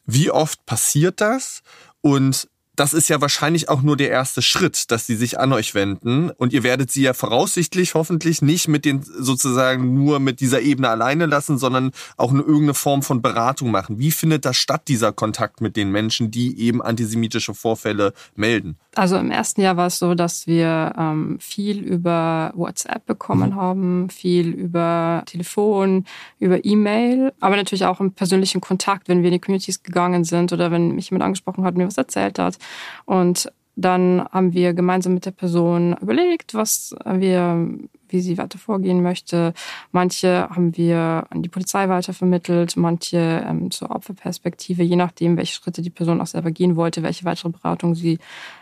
Wie 0.06 0.32
oft 0.32 0.66
passiert 0.66 1.22
das? 1.22 1.64
Und 2.02 2.50
das 2.76 2.94
ist 2.94 3.08
ja 3.08 3.22
wahrscheinlich 3.22 3.70
auch 3.70 3.82
nur 3.82 3.98
der 3.98 4.10
erste 4.10 4.42
Schritt, 4.42 4.90
dass 4.92 5.06
sie 5.06 5.16
sich 5.16 5.40
an 5.40 5.54
euch 5.54 5.76
wenden 5.76 6.32
und 6.32 6.54
ihr 6.54 6.64
werdet 6.64 6.92
sie 6.92 7.04
ja 7.04 7.14
voraussichtlich 7.14 7.94
hoffentlich 7.94 8.42
nicht 8.42 8.68
mit 8.68 8.86
den 8.86 9.04
sozusagen 9.04 9.94
nur 9.94 10.20
mit 10.20 10.40
dieser 10.40 10.62
Ebene 10.62 10.90
alleine 10.90 11.28
lassen, 11.28 11.58
sondern 11.58 11.92
auch 12.18 12.32
eine 12.32 12.42
irgendeine 12.42 12.74
Form 12.74 13.04
von 13.04 13.22
Beratung 13.22 13.72
machen. 13.72 14.00
Wie 14.00 14.12
findet 14.12 14.46
das 14.46 14.58
statt, 14.58 14.88
dieser 14.88 15.12
Kontakt 15.12 15.62
mit 15.62 15.76
den 15.76 15.92
Menschen, 15.92 16.32
die 16.32 16.60
eben 16.60 16.82
antisemitische 16.82 17.54
Vorfälle 17.54 18.14
melden? 18.36 18.78
Also 18.96 19.18
im 19.18 19.32
ersten 19.32 19.62
Jahr 19.62 19.76
war 19.76 19.88
es 19.88 19.98
so, 19.98 20.14
dass 20.14 20.46
wir 20.46 20.94
ähm, 20.98 21.38
viel 21.40 21.80
über 21.80 22.52
WhatsApp 22.56 23.06
bekommen 23.06 23.52
mhm. 23.52 23.56
haben, 23.56 24.10
viel 24.10 24.50
über 24.50 25.24
Telefon, 25.26 26.06
über 26.40 26.64
E-Mail, 26.64 27.34
aber 27.40 27.56
natürlich 27.56 27.86
auch 27.86 28.00
im 28.00 28.12
persönlichen 28.12 28.62
Kontakt, 28.62 29.10
wenn 29.10 29.24
wir 29.24 29.30
in 29.30 29.34
die 29.34 29.40
Communities 29.40 29.82
gegangen 29.82 30.24
sind 30.24 30.54
oder 30.54 30.70
wenn 30.70 30.94
mich 30.94 31.10
jemand 31.10 31.24
angesprochen 31.24 31.64
hat, 31.64 31.76
mir 31.76 31.88
was 31.88 31.98
erzählt 31.98 32.38
hat. 32.38 32.58
Und 33.06 33.52
dann 33.76 34.24
haben 34.32 34.54
wir 34.54 34.74
gemeinsam 34.74 35.16
mit 35.16 35.26
der 35.26 35.32
Person 35.32 35.96
überlegt, 36.00 36.54
was 36.54 36.96
wir, 37.06 37.68
wie 38.14 38.22
sie 38.22 38.38
weiter 38.38 38.58
vorgehen 38.58 39.04
möchte. 39.04 39.54
Manche 39.92 40.48
haben 40.50 40.78
wir 40.78 41.26
an 41.30 41.42
die 41.42 41.50
Polizei 41.50 41.90
weitervermittelt, 41.90 42.78
manche 42.78 43.46
ähm, 43.46 43.72
zur 43.72 43.92
Opferperspektive, 43.92 44.84
je 44.84 44.96
nachdem, 44.96 45.36
welche 45.36 45.56
Schritte 45.56 45.82
die 45.82 45.90
Person 45.90 46.22
auch 46.22 46.28
selber 46.28 46.52
gehen 46.52 46.76
wollte, 46.76 47.04
welche 47.04 47.26
weitere 47.26 47.50
Beratung 47.50 47.96
sie 47.96 48.20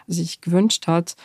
sich 0.08 0.42
gewünscht 0.42 0.88
hat. 0.88 1.16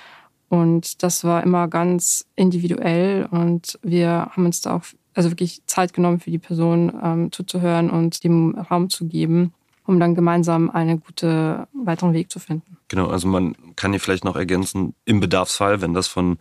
Und 0.48 1.02
das 1.02 1.24
war 1.24 1.42
immer 1.42 1.66
ganz 1.68 2.26
individuell 2.36 3.26
und 3.30 3.78
wir 3.82 4.30
haben 4.30 4.44
uns 4.44 4.60
da 4.60 4.76
auch 4.76 4.84
also 5.14 5.30
wirklich 5.30 5.62
Zeit 5.66 5.94
genommen 5.94 6.20
für 6.20 6.30
die 6.30 6.38
Person 6.38 6.92
ähm, 7.02 7.32
zuzuhören 7.32 7.90
und 7.90 8.22
dem 8.22 8.54
Raum 8.54 8.90
zu 8.90 9.06
geben 9.06 9.52
um 9.86 10.00
dann 10.00 10.14
gemeinsam 10.14 10.70
einen 10.70 11.00
guten 11.00 11.66
weiteren 11.72 12.12
Weg 12.12 12.30
zu 12.30 12.38
finden. 12.38 12.76
Genau, 12.88 13.08
also 13.08 13.28
man 13.28 13.54
kann 13.76 13.92
hier 13.92 14.00
vielleicht 14.00 14.24
noch 14.24 14.36
ergänzen, 14.36 14.94
im 15.04 15.20
Bedarfsfall, 15.20 15.80
wenn 15.80 15.94
das 15.94 16.08
von 16.08 16.38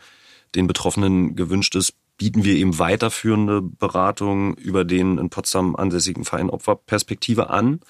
den 0.55 0.67
Betroffenen 0.67 1.35
gewünscht 1.35 1.75
ist, 1.75 1.93
bieten 2.17 2.43
wir 2.43 2.55
eben 2.55 2.79
weiterführende 2.79 3.61
Beratungen 3.61 4.53
über 4.55 4.85
den 4.85 5.17
in 5.17 5.29
Potsdam 5.29 5.75
ansässigen 5.75 6.23
Verein 6.23 6.49
Opferperspektive 6.49 7.49
an, 7.49 7.81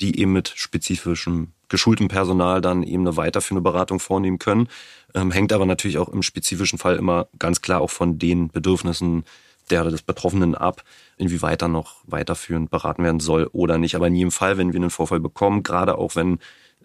die 0.00 0.18
eben 0.18 0.32
mit 0.32 0.52
spezifischem 0.54 1.52
geschultem 1.68 2.08
Personal 2.08 2.60
dann 2.60 2.82
eben 2.82 3.06
eine 3.06 3.16
weiterführende 3.16 3.62
Beratung 3.62 4.00
vornehmen 4.00 4.38
können. 4.38 4.68
Ähm, 5.14 5.30
hängt 5.30 5.52
aber 5.52 5.66
natürlich 5.66 5.98
auch 5.98 6.08
im 6.08 6.22
spezifischen 6.22 6.78
Fall 6.78 6.96
immer 6.96 7.28
ganz 7.38 7.62
klar 7.62 7.80
auch 7.80 7.90
von 7.90 8.18
den 8.18 8.48
Bedürfnissen 8.48 9.24
der 9.70 9.84
des 9.84 10.02
Betroffenen 10.02 10.56
ab, 10.56 10.82
inwieweit 11.16 11.62
dann 11.62 11.72
noch 11.72 11.98
weiterführend 12.04 12.70
beraten 12.70 13.04
werden 13.04 13.20
soll 13.20 13.48
oder 13.52 13.78
nicht. 13.78 13.94
Aber 13.94 14.08
in 14.08 14.16
jedem 14.16 14.32
Fall, 14.32 14.58
wenn 14.58 14.72
wir 14.72 14.80
einen 14.80 14.90
Vorfall 14.90 15.20
bekommen, 15.20 15.62
gerade 15.62 15.96
auch 15.96 16.16
wenn 16.16 16.38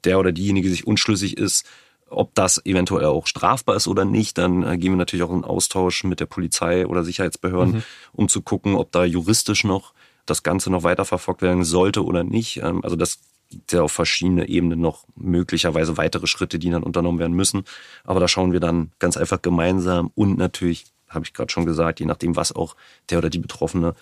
der 0.04 0.20
oder 0.20 0.32
diejenige 0.32 0.70
sich 0.70 0.86
unschlüssig 0.86 1.38
ist, 1.38 1.68
ob 2.10 2.34
das 2.36 2.64
eventuell 2.66 3.06
auch 3.06 3.28
strafbar 3.28 3.76
ist 3.76 3.88
oder 3.88 4.06
nicht, 4.06 4.38
dann 4.38 4.64
äh, 4.64 4.78
gehen 4.78 4.92
wir 4.92 4.98
natürlich 4.98 5.24
auch 5.24 5.34
in 5.34 5.44
Austausch 5.44 6.04
mit 6.04 6.20
der 6.20 6.28
Polizei 6.28 6.86
oder 6.86 7.04
Sicherheitsbehörden, 7.04 7.76
mhm. 7.76 7.84
um 8.14 8.28
zu 8.30 8.42
gucken, 8.42 8.76
ob 8.76 8.92
da 8.92 9.04
juristisch 9.04 9.64
noch 9.64 9.94
das 10.26 10.44
Ganze 10.44 10.70
noch 10.70 10.84
weiterverfolgt 10.84 11.42
werden 11.42 11.64
sollte 11.64 12.04
oder 12.04 12.24
nicht. 12.24 12.58
Ähm, 12.58 12.84
also 12.84 12.96
das 12.96 13.20
gibt 13.50 13.72
ja 13.74 13.82
auf 13.82 13.92
verschiedene 13.92 14.48
Ebenen 14.48 14.80
noch 14.80 15.06
möglicherweise 15.16 15.98
weitere 15.98 16.28
Schritte, 16.28 16.60
die 16.60 16.70
dann 16.70 16.84
unternommen 16.84 17.20
werden 17.20 17.36
müssen. 17.36 17.64
Aber 18.04 18.20
da 18.20 18.28
schauen 18.28 18.52
wir 18.52 18.60
dann 18.60 18.92
ganz 19.00 19.18
einfach 19.18 19.42
gemeinsam 19.42 20.12
und 20.16 20.38
natürlich 20.38 20.86
habe 21.10 21.26
ich 21.26 21.34
gerade 21.34 21.52
schon 21.52 21.66
gesagt, 21.66 22.00
je 22.00 22.06
nachdem, 22.06 22.36
was 22.36 22.56
auch 22.56 22.76
der 23.10 23.20
oder 23.20 23.30
die 23.30 23.40
Betroffene 23.40 23.96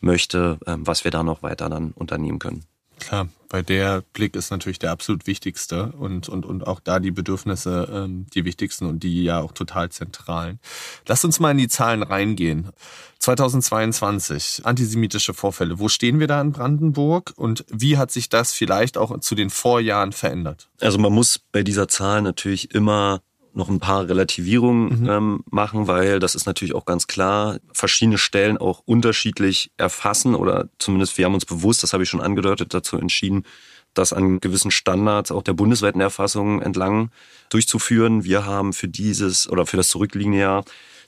möchte, 0.00 0.58
ähm, 0.66 0.86
was 0.86 1.04
wir 1.04 1.10
da 1.10 1.22
noch 1.22 1.42
weiter 1.42 1.68
dann 1.68 1.92
unternehmen 1.92 2.38
können. 2.38 2.64
Klar, 3.00 3.28
bei 3.48 3.62
der 3.62 4.02
Blick 4.12 4.36
ist 4.36 4.50
natürlich 4.50 4.78
der 4.78 4.92
absolut 4.92 5.26
wichtigste 5.26 5.92
und, 5.98 6.28
und, 6.28 6.46
und 6.46 6.66
auch 6.66 6.80
da 6.80 7.00
die 7.00 7.10
Bedürfnisse 7.10 7.88
ähm, 7.92 8.26
die 8.32 8.44
wichtigsten 8.44 8.86
und 8.86 9.02
die 9.02 9.24
ja 9.24 9.40
auch 9.40 9.52
total 9.52 9.90
zentralen. 9.90 10.60
Lass 11.06 11.24
uns 11.24 11.40
mal 11.40 11.50
in 11.50 11.58
die 11.58 11.68
Zahlen 11.68 12.02
reingehen. 12.02 12.68
2022, 13.18 14.62
antisemitische 14.64 15.34
Vorfälle. 15.34 15.78
Wo 15.78 15.88
stehen 15.88 16.20
wir 16.20 16.26
da 16.26 16.40
in 16.40 16.52
Brandenburg 16.52 17.32
und 17.36 17.64
wie 17.68 17.98
hat 17.98 18.10
sich 18.12 18.28
das 18.28 18.52
vielleicht 18.52 18.96
auch 18.96 19.18
zu 19.20 19.34
den 19.34 19.50
Vorjahren 19.50 20.12
verändert? 20.12 20.68
Also 20.80 20.98
man 20.98 21.12
muss 21.12 21.38
bei 21.38 21.62
dieser 21.62 21.88
Zahl 21.88 22.22
natürlich 22.22 22.74
immer 22.74 23.20
noch 23.52 23.68
ein 23.68 23.80
paar 23.80 24.08
Relativierungen 24.08 25.02
mhm. 25.02 25.08
ähm, 25.08 25.44
machen, 25.50 25.86
weil 25.86 26.20
das 26.20 26.34
ist 26.34 26.46
natürlich 26.46 26.74
auch 26.74 26.84
ganz 26.84 27.06
klar, 27.06 27.58
verschiedene 27.72 28.18
Stellen 28.18 28.58
auch 28.58 28.82
unterschiedlich 28.84 29.72
erfassen 29.76 30.34
oder 30.34 30.68
zumindest 30.78 31.18
wir 31.18 31.24
haben 31.24 31.34
uns 31.34 31.44
bewusst, 31.44 31.82
das 31.82 31.92
habe 31.92 32.02
ich 32.02 32.08
schon 32.08 32.20
angedeutet, 32.20 32.74
dazu 32.74 32.96
entschieden, 32.96 33.44
das 33.94 34.12
an 34.12 34.40
gewissen 34.40 34.70
Standards 34.70 35.32
auch 35.32 35.42
der 35.42 35.52
bundesweiten 35.52 36.00
Erfassung 36.00 36.62
entlang 36.62 37.10
durchzuführen. 37.48 38.24
Wir 38.24 38.46
haben 38.46 38.72
für 38.72 38.88
dieses 38.88 39.48
oder 39.48 39.66
für 39.66 39.76
das 39.76 39.88
zurückliegende 39.88 40.38
Jahr 40.38 40.64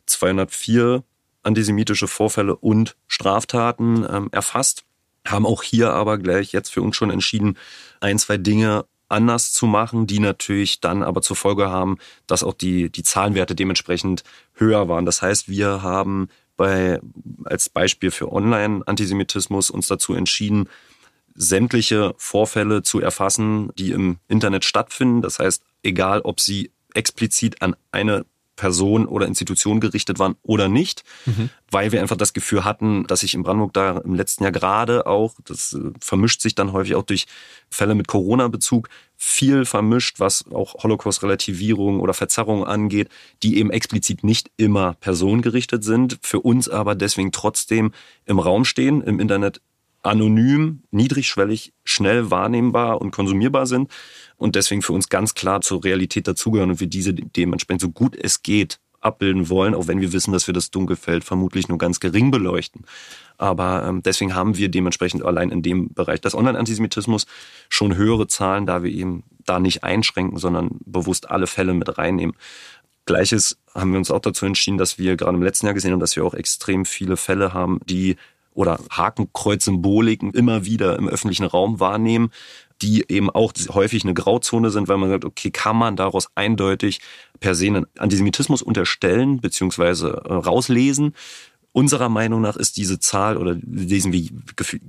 204 0.07 1.05
antisemitische 1.43 2.09
Vorfälle 2.09 2.57
und 2.57 2.97
Straftaten 3.09 4.07
ähm, 4.09 4.28
erfasst, 4.32 4.84
haben 5.26 5.47
auch 5.47 5.62
hier 5.62 5.93
aber 5.93 6.18
gleich 6.18 6.53
jetzt 6.53 6.70
für 6.70 6.82
uns 6.82 6.97
schon 6.97 7.11
entschieden, 7.11 7.57
ein, 8.01 8.18
zwei 8.18 8.36
Dinge 8.36 8.84
anders 9.13 9.53
zu 9.53 9.67
machen, 9.67 10.07
die 10.07 10.19
natürlich 10.19 10.81
dann 10.81 11.03
aber 11.03 11.23
zur 11.23 11.37
Folge 11.37 11.71
haben, 11.71 11.99
dass 12.27 12.43
auch 12.43 12.55
die, 12.55 12.91
die 12.91 13.03
Zahlenwerte 13.03 13.55
dementsprechend 13.55 14.25
höher 14.55 14.89
waren. 14.89 15.07
Das 15.07 15.23
heißt, 15.23 15.49
wir 15.49 15.83
haben 15.83 16.29
bei, 16.57 17.01
als 17.45 17.69
Beispiel 17.69 18.11
für 18.11 18.33
Online-Antisemitismus 18.33 19.71
uns 19.71 19.87
dazu 19.87 20.15
entschieden, 20.15 20.69
sämtliche 21.35 22.15
Vorfälle 22.19 22.83
zu 22.83 23.01
erfassen, 23.01 23.71
die 23.79 23.93
im 23.93 24.19
Internet 24.29 24.65
stattfinden. 24.65 25.23
Das 25.23 25.39
heißt, 25.39 25.63
egal 25.83 26.21
ob 26.23 26.41
sie 26.41 26.71
explizit 26.95 27.63
an 27.63 27.75
eine 27.91 28.27
Person 28.57 29.07
oder 29.07 29.27
Institution 29.27 29.81
gerichtet 29.81 30.19
waren 30.19 30.37
oder 30.43 30.69
nicht, 30.69 31.05
mhm. 31.27 31.51
weil 31.71 31.93
wir 31.93 32.01
einfach 32.01 32.17
das 32.17 32.33
Gefühl 32.33 32.65
hatten, 32.65 33.07
dass 33.07 33.21
sich 33.21 33.35
in 33.35 33.43
Brandenburg 33.43 33.73
da 33.73 33.99
im 33.99 34.15
letzten 34.15 34.43
Jahr 34.43 34.53
gerade 34.53 35.07
auch, 35.07 35.35
das 35.45 35.73
äh, 35.73 35.91
vermischt 36.01 36.41
sich 36.43 36.55
dann 36.55 36.73
häufig 36.73 36.95
auch 36.95 37.03
durch 37.03 37.27
Fälle 37.71 37.95
mit 37.95 38.09
Corona-Bezug, 38.09 38.89
viel 39.17 39.65
vermischt, 39.65 40.21
was 40.21 40.45
auch 40.51 40.83
Holocaust-Relativierung 40.83 42.01
oder 42.01 42.13
Verzerrung 42.13 42.65
angeht, 42.65 43.09
die 43.43 43.59
eben 43.59 43.71
explizit 43.71 44.25
nicht 44.25 44.51
immer 44.57 44.95
personengerichtet 44.95 45.85
sind, 45.85 46.19
für 46.23 46.41
uns 46.41 46.69
aber 46.69 46.95
deswegen 46.95 47.33
trotzdem 47.33 47.93
im 48.27 48.39
Raum 48.39 48.65
stehen, 48.65 49.01
im 49.01 49.21
Internet 49.21 49.61
anonym, 50.03 50.83
niedrigschwellig, 50.91 51.73
schnell 51.85 52.31
wahrnehmbar 52.31 53.01
und 53.01 53.13
konsumierbar 53.13 53.67
sind 53.67 53.91
und 54.37 54.57
deswegen 54.57 54.83
für 54.83 54.93
uns 54.93 55.09
ganz 55.09 55.35
klar 55.35 55.61
zur 55.61 55.85
Realität 55.85 56.27
dazugehören 56.27 56.71
und 56.71 56.81
wir 56.81 56.89
diese 56.89 57.15
dementsprechend 57.15 57.83
so 57.83 57.91
gut 57.91 58.17
es 58.17 58.43
geht 58.43 58.79
abbilden 59.03 59.49
wollen, 59.49 59.75
auch 59.75 59.89
wenn 59.89 60.01
wir 60.01 60.13
wissen, 60.13 60.33
dass 60.33 60.47
wir 60.47 60.55
das 60.55 60.71
Dunkelfeld 60.71 61.25
vermutlich 61.25 61.69
nur 61.69 61.79
ganz 61.79 62.01
gering 62.01 62.31
beleuchten. 62.31 62.85
Aber 63.37 63.85
ähm, 63.85 64.03
deswegen 64.03 64.35
haben 64.35 64.57
wir 64.57 64.69
dementsprechend 64.69 65.25
allein 65.25 65.51
in 65.51 65.63
dem 65.63 65.93
Bereich 65.93 66.21
des 66.21 66.35
Online-Antisemitismus 66.35 67.27
schon 67.69 67.97
höhere 67.97 68.29
Zahlen, 68.29 68.67
da 68.67 68.83
wir 68.83 68.91
eben 68.91 69.25
da 69.45 69.59
nicht 69.59 69.83
einschränken, 69.83 70.39
sondern 70.39 70.79
bewusst 70.85 71.31
alle 71.31 71.49
Fälle 71.49 71.75
mit 71.75 71.99
reinnehmen. 71.99 72.37
Gleiches 73.05 73.59
haben 73.75 73.91
wir 73.91 73.99
uns 73.99 74.13
auch 74.13 74.21
dazu 74.21 74.47
entschieden, 74.47 74.79
dass 74.79 74.99
wir 74.99 75.17
gerade 75.17 75.37
im 75.37 75.43
letzten 75.43 75.67
Jahr 75.67 75.75
gesehen 75.75 75.93
haben, 75.93 76.01
dass 76.01 76.15
wir 76.15 76.25
auch 76.25 76.35
extrem 76.35 76.85
viele 76.85 77.17
Fälle 77.17 77.53
haben, 77.53 77.81
die 77.85 78.17
oder 78.55 78.79
Hakenkreuz-Symboliken 78.91 80.33
immer 80.33 80.65
wieder 80.65 80.99
im 80.99 81.09
öffentlichen 81.09 81.45
Raum 81.47 81.81
wahrnehmen, 81.81 82.31
die 82.83 83.05
eben 83.09 83.31
auch 83.31 83.53
häufig 83.71 84.05
eine 84.05 84.15
Grauzone 84.15 84.71
sind, 84.71 84.89
weil 84.89 84.99
man 84.99 85.09
sagt, 85.09 85.25
okay, 85.25 85.51
kann 85.51 85.77
man 85.77 85.97
daraus 85.97 86.29
eindeutig 86.35 87.01
per 87.41 87.55
se 87.55 87.67
einen 87.67 87.87
Antisemitismus 87.97 88.61
unterstellen 88.61 89.41
beziehungsweise 89.41 90.23
äh, 90.25 90.33
rauslesen? 90.33 91.15
Unserer 91.75 92.11
Meinung 92.11 92.43
nach 92.43 92.57
ist 92.57 92.77
diese 92.77 92.99
Zahl 92.99 93.39
oder 93.39 93.57
lesen 93.63 94.13
wir 94.13 94.29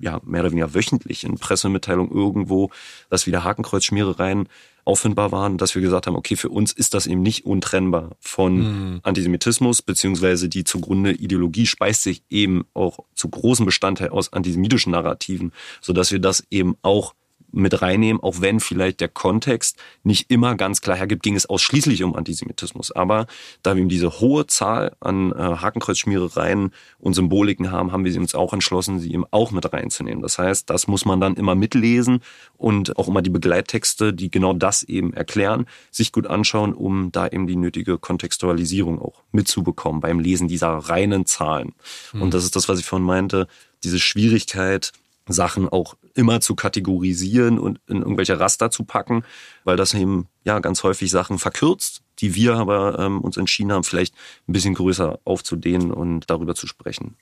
ja 0.01 0.19
mehr 0.25 0.41
oder 0.41 0.51
weniger 0.51 0.73
wöchentlich 0.73 1.23
in 1.23 1.37
Pressemitteilungen 1.37 2.11
irgendwo, 2.11 2.71
dass 3.09 3.25
wieder 3.25 3.45
Hakenkreuzschmierereien 3.45 4.49
auffindbar 4.85 5.31
waren, 5.31 5.57
dass 5.57 5.75
wir 5.75 5.81
gesagt 5.81 6.07
haben, 6.07 6.15
okay, 6.15 6.35
für 6.35 6.49
uns 6.49 6.71
ist 6.71 6.93
das 6.93 7.07
eben 7.07 7.21
nicht 7.21 7.45
untrennbar 7.45 8.11
von 8.19 8.57
mhm. 8.57 8.99
Antisemitismus, 9.03 9.81
beziehungsweise 9.81 10.49
die 10.49 10.63
zugrunde 10.63 11.11
Ideologie 11.11 11.65
speist 11.65 12.03
sich 12.03 12.23
eben 12.29 12.65
auch 12.73 12.99
zu 13.15 13.29
großen 13.29 13.65
Bestandteil 13.65 14.09
aus 14.09 14.33
antisemitischen 14.33 14.91
Narrativen, 14.91 15.53
so 15.81 15.93
dass 15.93 16.11
wir 16.11 16.19
das 16.19 16.45
eben 16.49 16.75
auch 16.81 17.13
mit 17.53 17.81
reinnehmen, 17.81 18.21
auch 18.21 18.41
wenn 18.41 18.59
vielleicht 18.59 18.99
der 18.99 19.07
Kontext 19.07 19.77
nicht 20.03 20.29
immer 20.29 20.55
ganz 20.55 20.81
klar 20.81 20.97
hergibt, 20.97 21.23
ging 21.23 21.35
es 21.35 21.45
ausschließlich 21.45 22.03
um 22.03 22.15
Antisemitismus. 22.15 22.91
Aber 22.91 23.27
da 23.61 23.75
wir 23.75 23.81
eben 23.81 23.89
diese 23.89 24.19
hohe 24.19 24.47
Zahl 24.47 24.95
an 24.99 25.31
äh, 25.31 25.35
Hakenkreuzschmierereien 25.35 26.71
und 26.99 27.13
Symboliken 27.13 27.71
haben, 27.71 27.91
haben 27.91 28.03
wir 28.03 28.11
sie 28.11 28.19
uns 28.19 28.35
auch 28.35 28.53
entschlossen, 28.53 28.99
sie 28.99 29.13
eben 29.13 29.25
auch 29.31 29.51
mit 29.51 29.71
reinzunehmen. 29.71 30.21
Das 30.21 30.37
heißt, 30.37 30.69
das 30.69 30.87
muss 30.87 31.05
man 31.05 31.21
dann 31.21 31.35
immer 31.35 31.55
mitlesen 31.55 32.19
und 32.57 32.97
auch 32.97 33.07
immer 33.07 33.21
die 33.21 33.29
Begleittexte, 33.29 34.13
die 34.13 34.31
genau 34.31 34.53
das 34.53 34.83
eben 34.83 35.13
erklären, 35.13 35.67
sich 35.91 36.11
gut 36.11 36.27
anschauen, 36.27 36.73
um 36.73 37.11
da 37.11 37.27
eben 37.27 37.47
die 37.47 37.55
nötige 37.55 37.97
Kontextualisierung 37.97 38.99
auch 38.99 39.21
mitzubekommen 39.31 40.01
beim 40.01 40.19
Lesen 40.19 40.47
dieser 40.47 40.69
reinen 40.69 41.25
Zahlen. 41.25 41.73
Mhm. 42.13 42.23
Und 42.23 42.33
das 42.33 42.43
ist 42.43 42.55
das, 42.55 42.67
was 42.67 42.79
ich 42.79 42.85
vorhin 42.85 43.05
meinte, 43.05 43.47
diese 43.83 43.99
Schwierigkeit, 43.99 44.91
Sachen 45.27 45.69
auch 45.69 45.95
immer 46.15 46.41
zu 46.41 46.55
kategorisieren 46.55 47.59
und 47.59 47.79
in 47.87 47.97
irgendwelche 47.97 48.39
Raster 48.39 48.69
zu 48.71 48.83
packen, 48.83 49.23
weil 49.63 49.77
das 49.77 49.93
eben 49.93 50.27
ja 50.43 50.59
ganz 50.59 50.83
häufig 50.83 51.11
Sachen 51.11 51.39
verkürzt, 51.39 52.01
die 52.19 52.35
wir 52.35 52.55
aber 52.55 52.99
ähm, 52.99 53.21
uns 53.21 53.37
entschieden 53.37 53.71
haben, 53.71 53.83
vielleicht 53.83 54.13
ein 54.47 54.53
bisschen 54.53 54.73
größer 54.73 55.19
aufzudehnen 55.23 55.91
und 55.91 56.29
darüber 56.29 56.55
zu 56.55 56.67
sprechen. 56.67 57.15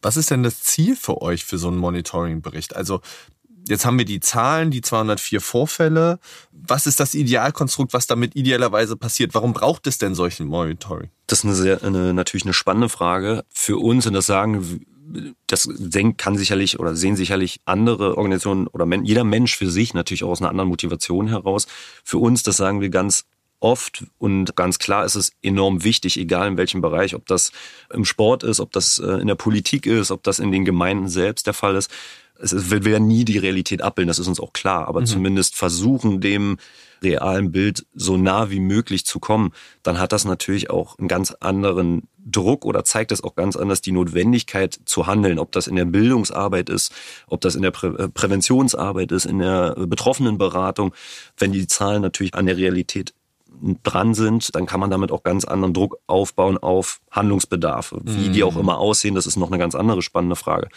Was 0.00 0.16
ist 0.16 0.30
denn 0.30 0.42
das 0.42 0.60
Ziel 0.60 0.96
für 0.96 1.22
euch 1.22 1.44
für 1.44 1.58
so 1.58 1.68
einen 1.68 1.76
Monitoring-Bericht? 1.76 2.74
Also 2.74 3.00
jetzt 3.68 3.84
haben 3.86 3.98
wir 3.98 4.04
die 4.04 4.18
Zahlen, 4.18 4.72
die 4.72 4.80
204 4.80 5.40
Vorfälle. 5.40 6.18
Was 6.50 6.88
ist 6.88 6.98
das 6.98 7.14
Idealkonstrukt, 7.14 7.92
was 7.92 8.08
damit 8.08 8.34
idealerweise 8.34 8.96
passiert? 8.96 9.34
Warum 9.34 9.52
braucht 9.52 9.86
es 9.86 9.98
denn 9.98 10.16
solchen 10.16 10.48
Monitoring? 10.48 11.10
Das 11.28 11.40
ist 11.40 11.44
eine 11.44 11.54
sehr, 11.54 11.84
eine, 11.84 12.12
natürlich 12.12 12.44
eine 12.44 12.52
spannende 12.52 12.88
Frage 12.88 13.44
für 13.48 13.78
uns 13.78 14.06
und 14.08 14.14
das 14.14 14.26
sagen 14.26 14.84
das 15.46 15.68
kann 16.16 16.36
sicherlich 16.36 16.78
oder 16.78 16.96
sehen 16.96 17.16
sicherlich 17.16 17.60
andere 17.64 18.16
Organisationen 18.16 18.66
oder 18.66 18.86
jeder 19.02 19.24
Mensch 19.24 19.56
für 19.56 19.70
sich 19.70 19.94
natürlich 19.94 20.24
auch 20.24 20.30
aus 20.30 20.40
einer 20.40 20.50
anderen 20.50 20.68
Motivation 20.68 21.28
heraus. 21.28 21.66
Für 22.04 22.18
uns, 22.18 22.42
das 22.42 22.56
sagen 22.56 22.80
wir 22.80 22.88
ganz 22.88 23.24
oft 23.60 24.04
und 24.18 24.56
ganz 24.56 24.78
klar 24.78 25.04
ist 25.04 25.14
es 25.14 25.32
enorm 25.42 25.84
wichtig, 25.84 26.18
egal 26.18 26.48
in 26.48 26.56
welchem 26.56 26.80
Bereich, 26.80 27.14
ob 27.14 27.26
das 27.26 27.52
im 27.92 28.04
Sport 28.04 28.42
ist, 28.42 28.60
ob 28.60 28.72
das 28.72 28.98
äh, 28.98 29.20
in 29.20 29.28
der 29.28 29.36
Politik 29.36 29.86
ist, 29.86 30.10
ob 30.10 30.22
das 30.22 30.38
in 30.38 30.50
den 30.52 30.64
Gemeinden 30.64 31.08
selbst 31.08 31.46
der 31.46 31.54
Fall 31.54 31.76
ist. 31.76 31.90
Es 32.38 32.70
will 32.70 32.86
ja 32.88 32.98
nie 32.98 33.24
die 33.24 33.38
Realität 33.38 33.82
abbilden, 33.82 34.08
das 34.08 34.18
ist 34.18 34.26
uns 34.26 34.40
auch 34.40 34.52
klar, 34.52 34.88
aber 34.88 35.00
mhm. 35.00 35.06
zumindest 35.06 35.54
versuchen, 35.54 36.20
dem 36.20 36.58
realen 37.02 37.52
Bild 37.52 37.86
so 37.94 38.16
nah 38.16 38.50
wie 38.50 38.60
möglich 38.60 39.04
zu 39.04 39.20
kommen, 39.20 39.52
dann 39.82 39.98
hat 39.98 40.12
das 40.12 40.24
natürlich 40.24 40.70
auch 40.70 40.98
einen 40.98 41.08
ganz 41.08 41.32
anderen 41.40 42.08
Druck 42.24 42.64
oder 42.64 42.84
zeigt 42.84 43.10
das 43.10 43.22
auch 43.22 43.34
ganz 43.34 43.56
anders 43.56 43.80
die 43.80 43.92
Notwendigkeit 43.92 44.78
zu 44.84 45.06
handeln, 45.06 45.38
ob 45.38 45.52
das 45.52 45.66
in 45.66 45.76
der 45.76 45.84
Bildungsarbeit 45.84 46.68
ist, 46.68 46.92
ob 47.26 47.40
das 47.40 47.54
in 47.54 47.62
der 47.62 47.72
Prä 47.72 47.88
äh, 47.88 48.08
Präventionsarbeit 48.08 49.12
ist, 49.12 49.26
in 49.26 49.38
der 49.38 49.74
Betroffenenberatung. 49.74 50.94
Wenn 51.36 51.52
die 51.52 51.66
Zahlen 51.66 52.02
natürlich 52.02 52.34
an 52.34 52.46
der 52.46 52.56
Realität 52.56 53.14
dran 53.82 54.14
sind, 54.14 54.54
dann 54.54 54.66
kann 54.66 54.80
man 54.80 54.90
damit 54.90 55.12
auch 55.12 55.22
ganz 55.22 55.44
anderen 55.44 55.74
Druck 55.74 55.98
aufbauen 56.06 56.58
auf 56.58 57.00
Handlungsbedarfe. 57.10 58.00
Wie 58.02 58.30
die 58.30 58.42
auch 58.42 58.54
mhm. 58.54 58.60
immer 58.60 58.78
aussehen, 58.78 59.14
das 59.14 59.26
ist 59.26 59.36
noch 59.36 59.48
eine 59.48 59.58
ganz 59.58 59.74
andere 59.74 60.02
spannende 60.02 60.36
Frage. 60.36 60.68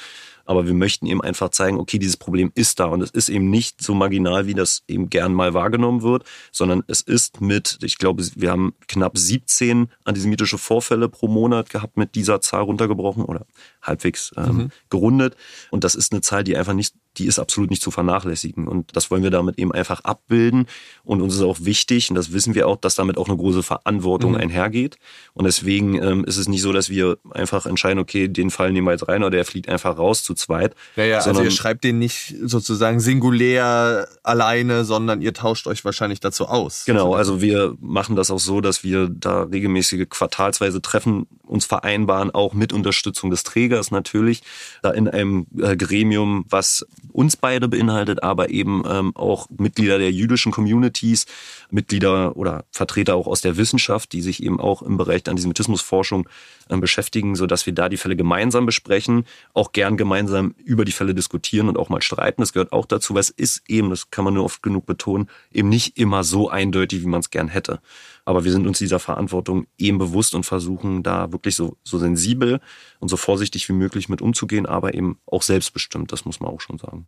Aber 0.46 0.66
wir 0.66 0.74
möchten 0.74 1.08
eben 1.08 1.22
einfach 1.22 1.50
zeigen, 1.50 1.80
okay, 1.80 2.00
dieses 2.00 2.18
Problem 2.18 2.52
ist 2.56 2.80
da. 2.80 2.86
Und 2.86 3.02
es 3.02 3.12
ist 3.12 3.30
eben 3.30 3.50
nicht 3.50 3.82
so 3.82 3.94
marginal, 3.94 4.48
wie 4.48 4.54
das 4.54 4.84
eben 4.88 5.10
gern 5.10 5.34
mal 5.34 5.54
wahrgenommen 5.54 6.02
wird, 6.02 6.24
sondern 6.52 6.84
es 6.88 7.02
ist 7.02 7.42
mit, 7.42 7.80
ich 7.82 7.98
glaube, 7.98 8.24
wir 8.36 8.52
haben 8.52 8.74
knapp 8.88 9.18
17 9.18 9.90
antisemitische 10.04 10.58
Vorfälle 10.58 11.10
pro 11.10 11.28
Monat 11.28 11.70
gehabt 11.70 11.98
mit 11.98 12.16
dieser 12.16 12.42
Zahl 12.42 12.62
runtergebrochen 12.64 13.26
oder 13.26 13.46
halbwegs 13.86 14.32
ähm, 14.38 14.58
mhm. 14.58 14.70
gerundet. 14.90 15.36
Und 15.72 15.84
das 15.84 15.96
ist 15.96 16.12
eine 16.12 16.22
Zahl, 16.22 16.44
die 16.44 16.58
einfach 16.58 16.74
nicht 16.74 16.96
die 17.18 17.28
ist 17.28 17.40
absolut 17.40 17.70
nicht 17.70 17.82
zu 17.82 17.92
vernachlässigen. 17.92 18.68
Und 18.68 18.96
das 18.96 19.10
wollen 19.12 19.24
wir 19.24 19.32
damit 19.32 19.58
eben 19.58 19.72
einfach 19.72 20.02
abbilden. 20.02 20.68
Und 21.04 21.22
uns 21.22 21.36
ist 21.36 21.42
auch 21.42 21.58
wichtig, 21.62 22.10
und 22.10 22.16
das 22.16 22.34
wissen 22.34 22.56
wir 22.56 22.68
auch, 22.68 22.78
dass 22.78 22.96
damit 22.96 23.18
auch 23.18 23.28
eine 23.28 23.38
große 23.38 23.64
Verantwortung 23.64 24.32
mhm. 24.32 24.38
einhergeht. 24.38 24.98
Und 25.34 25.46
deswegen 25.46 26.02
ähm, 26.02 26.26
ist 26.26 26.38
es 26.38 26.48
nicht 26.48 26.62
so, 26.62 26.74
dass 26.74 26.90
wir 26.90 27.18
einfach 27.32 27.66
entscheiden, 27.66 28.00
okay, 28.00 28.28
den 28.28 28.50
Fall 28.50 28.72
nehmen 28.72 28.88
wir 28.88 28.92
jetzt 28.92 29.08
rein 29.08 29.24
oder 29.24 29.32
der 29.32 29.46
fliegt 29.46 29.70
einfach 29.70 29.98
raus 29.98 30.24
zu 30.24 30.34
zweit. 30.34 30.76
Ja, 30.96 31.04
ja, 31.06 31.20
also 31.20 31.42
ihr 31.42 31.52
schreibt 31.52 31.84
den 31.84 32.00
nicht 32.00 32.36
sozusagen 32.44 33.00
singulär 33.00 34.08
alleine, 34.24 34.86
sondern 34.86 35.22
ihr 35.22 35.34
tauscht 35.34 35.68
euch 35.68 35.86
wahrscheinlich 35.86 36.20
dazu 36.20 36.48
aus. 36.48 36.86
Genau, 36.86 37.14
also 37.14 37.42
wir 37.42 37.76
machen 37.80 38.16
das 38.16 38.32
auch 38.32 38.40
so, 38.40 38.62
dass 38.62 38.84
wir 38.84 39.10
da 39.10 39.44
regelmäßige 39.44 40.08
quartalsweise 40.10 40.82
Treffen 40.82 41.28
uns 41.44 41.66
vereinbaren, 41.66 42.32
auch 42.32 42.54
mit 42.54 42.74
Unterstützung 42.74 43.30
des 43.30 43.44
Trägers 43.44 43.75
natürlich, 43.92 44.42
da 44.82 44.92
in 44.92 45.08
einem 45.08 45.48
äh, 45.60 45.76
Gremium, 45.76 46.46
was 46.50 46.86
uns 47.12 47.38
beide 47.38 47.68
beinhaltet, 47.68 48.24
aber 48.24 48.50
eben 48.50 48.84
ähm, 48.88 49.16
auch 49.16 49.48
Mitglieder 49.58 49.98
der 49.98 50.12
jüdischen 50.12 50.52
Communities, 50.52 51.26
Mitglieder 51.70 52.36
oder 52.36 52.66
Vertreter 52.72 53.16
auch 53.16 53.28
aus 53.28 53.42
der 53.42 53.58
Wissenschaft, 53.58 54.12
die 54.14 54.22
sich 54.22 54.44
eben 54.44 54.60
auch 54.60 54.82
im 54.82 54.98
Bereich 54.98 55.24
der 55.24 55.32
Antisemitismusforschung 55.32 56.28
äh, 56.70 56.78
beschäftigen, 56.78 57.36
so 57.36 57.48
dass 57.48 57.66
wir 57.66 57.74
da 57.74 57.90
die 57.90 57.98
Fälle 57.98 58.16
gemeinsam 58.16 58.66
besprechen, 58.66 59.26
auch 59.54 59.72
gern 59.72 59.98
gemeinsam 59.98 60.56
über 60.64 60.86
die 60.86 60.92
Fälle 60.92 61.14
diskutieren 61.14 61.70
und 61.70 61.78
auch 61.78 61.90
mal 61.90 62.02
streiten. 62.02 62.42
Das 62.42 62.54
gehört 62.54 62.74
auch 62.74 62.86
dazu, 62.86 63.14
weil 63.14 63.22
es 63.22 63.30
ist 63.30 63.64
eben, 63.68 63.90
das 63.90 64.10
kann 64.12 64.26
man 64.26 64.34
nur 64.34 64.44
oft 64.44 64.62
genug 64.62 64.86
betonen, 64.86 65.30
eben 65.52 65.70
nicht 65.70 65.98
immer 65.98 66.24
so 66.24 66.50
eindeutig, 66.50 67.02
wie 67.02 67.08
man 67.08 67.20
es 67.20 67.30
gern 67.30 67.48
hätte. 67.48 67.80
Aber 68.26 68.44
wir 68.44 68.52
sind 68.52 68.68
uns 68.68 68.80
dieser 68.80 69.00
Verantwortung 69.00 69.68
eben 69.78 70.00
bewusst 70.00 70.36
und 70.36 70.44
versuchen 70.44 71.04
da 71.04 71.32
wirklich 71.32 71.56
so, 71.56 71.78
so 71.84 72.00
sensibel 72.00 72.60
und 73.00 73.08
so 73.08 73.18
vorsichtig 73.18 73.70
wie 73.70 73.74
möglich 73.74 74.10
mit 74.10 74.22
umzugehen, 74.22 74.66
aber 74.66 74.96
eben 74.96 75.20
auch 75.28 75.44
selbstbestimmt, 75.44 76.12
das 76.12 76.26
muss 76.26 76.40
man 76.40 76.50
auch 76.50 76.60
schon 76.60 76.80
sagen. 76.80 77.08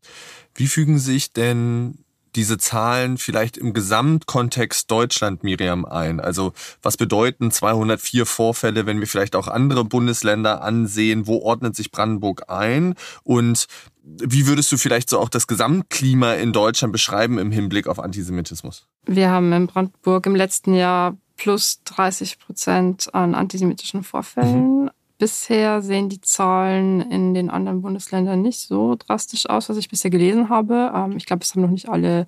Wie 0.55 0.67
fügen 0.67 0.99
sich 0.99 1.33
denn 1.33 1.97
diese 2.35 2.57
Zahlen 2.57 3.17
vielleicht 3.17 3.57
im 3.57 3.73
Gesamtkontext 3.73 4.89
Deutschland, 4.89 5.43
Miriam, 5.43 5.85
ein? 5.85 6.19
Also 6.19 6.53
was 6.81 6.97
bedeuten 6.97 7.51
204 7.51 8.25
Vorfälle, 8.25 8.85
wenn 8.85 8.99
wir 8.99 9.07
vielleicht 9.07 9.35
auch 9.35 9.47
andere 9.47 9.83
Bundesländer 9.83 10.61
ansehen? 10.61 11.27
Wo 11.27 11.37
ordnet 11.41 11.75
sich 11.75 11.91
Brandenburg 11.91 12.49
ein? 12.49 12.95
Und 13.23 13.67
wie 14.03 14.47
würdest 14.47 14.71
du 14.71 14.77
vielleicht 14.77 15.09
so 15.09 15.19
auch 15.19 15.29
das 15.29 15.47
Gesamtklima 15.47 16.33
in 16.33 16.53
Deutschland 16.53 16.93
beschreiben 16.93 17.37
im 17.39 17.51
Hinblick 17.51 17.87
auf 17.87 17.99
Antisemitismus? 17.99 18.87
Wir 19.05 19.29
haben 19.29 19.51
in 19.51 19.67
Brandenburg 19.67 20.25
im 20.25 20.35
letzten 20.35 20.73
Jahr 20.73 21.17
plus 21.35 21.81
30 21.85 22.39
Prozent 22.39 23.13
an 23.13 23.35
antisemitischen 23.35 24.03
Vorfällen. 24.03 24.83
Mhm. 24.83 24.89
Bisher 25.17 25.81
sehen 25.81 26.09
die 26.09 26.21
Zahlen 26.21 27.01
in 27.01 27.33
den 27.33 27.49
anderen 27.49 27.81
Bundesländern 27.81 28.41
nicht 28.41 28.59
so 28.59 28.95
drastisch 28.95 29.49
aus, 29.49 29.67
was 29.67 29.77
ich 29.77 29.89
bisher 29.89 30.11
gelesen 30.11 30.49
habe. 30.49 30.91
Ähm, 30.93 31.17
ich 31.17 31.25
glaube, 31.25 31.43
es 31.43 31.53
haben 31.53 31.61
noch 31.61 31.71
nicht 31.71 31.89
alle 31.89 32.25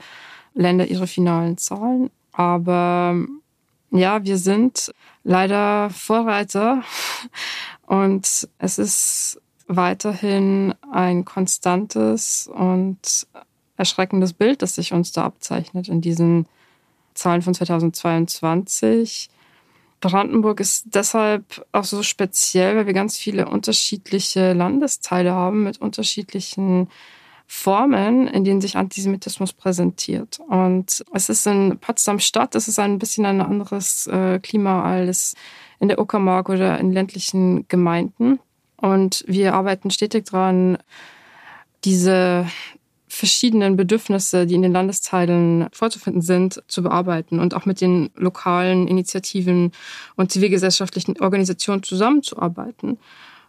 Länder 0.55 0.87
ihre 0.87 1.05
finalen 1.05 1.57
Zahlen. 1.57 2.09
Aber 2.31 3.15
ja, 3.91 4.23
wir 4.23 4.37
sind 4.37 4.91
leider 5.23 5.89
Vorreiter 5.91 6.83
und 7.85 8.47
es 8.57 8.77
ist 8.77 9.41
weiterhin 9.67 10.73
ein 10.91 11.25
konstantes 11.25 12.49
und 12.51 13.27
erschreckendes 13.77 14.33
Bild, 14.33 14.61
das 14.61 14.75
sich 14.75 14.93
uns 14.93 15.11
da 15.11 15.25
abzeichnet 15.25 15.87
in 15.89 16.01
diesen 16.01 16.47
Zahlen 17.13 17.41
von 17.41 17.53
2022. 17.53 19.29
Brandenburg 19.99 20.59
ist 20.59 20.85
deshalb 20.93 21.65
auch 21.71 21.83
so 21.83 22.03
speziell, 22.03 22.75
weil 22.75 22.85
wir 22.85 22.93
ganz 22.93 23.17
viele 23.17 23.47
unterschiedliche 23.47 24.53
Landesteile 24.53 25.33
haben 25.33 25.63
mit 25.63 25.81
unterschiedlichen 25.81 26.89
Formen, 27.47 28.27
in 28.27 28.43
denen 28.43 28.61
sich 28.61 28.77
Antisemitismus 28.77 29.53
präsentiert. 29.53 30.39
Und 30.47 31.03
es 31.13 31.29
ist 31.29 31.47
in 31.47 31.79
Potsdam 31.79 32.19
Stadt, 32.19 32.55
es 32.55 32.67
ist 32.67 32.79
ein 32.79 32.99
bisschen 32.99 33.25
ein 33.25 33.41
anderes 33.41 34.07
äh, 34.07 34.39
Klima 34.39 34.83
als 34.83 35.33
in 35.79 35.87
der 35.87 35.99
Uckermark 35.99 36.49
oder 36.49 36.79
in 36.79 36.91
ländlichen 36.91 37.67
Gemeinden. 37.67 38.39
Und 38.77 39.25
wir 39.27 39.55
arbeiten 39.55 39.89
stetig 39.89 40.25
daran, 40.25 40.77
diese 41.83 42.45
verschiedenen 43.19 43.75
Bedürfnisse, 43.75 44.45
die 44.45 44.55
in 44.55 44.61
den 44.61 44.71
Landesteilen 44.71 45.67
vorzufinden 45.73 46.21
sind, 46.21 46.63
zu 46.67 46.81
bearbeiten 46.81 47.39
und 47.39 47.53
auch 47.53 47.65
mit 47.65 47.81
den 47.81 48.09
lokalen 48.15 48.87
Initiativen 48.87 49.73
und 50.15 50.31
zivilgesellschaftlichen 50.31 51.19
Organisationen 51.19 51.83
zusammenzuarbeiten. 51.83 52.97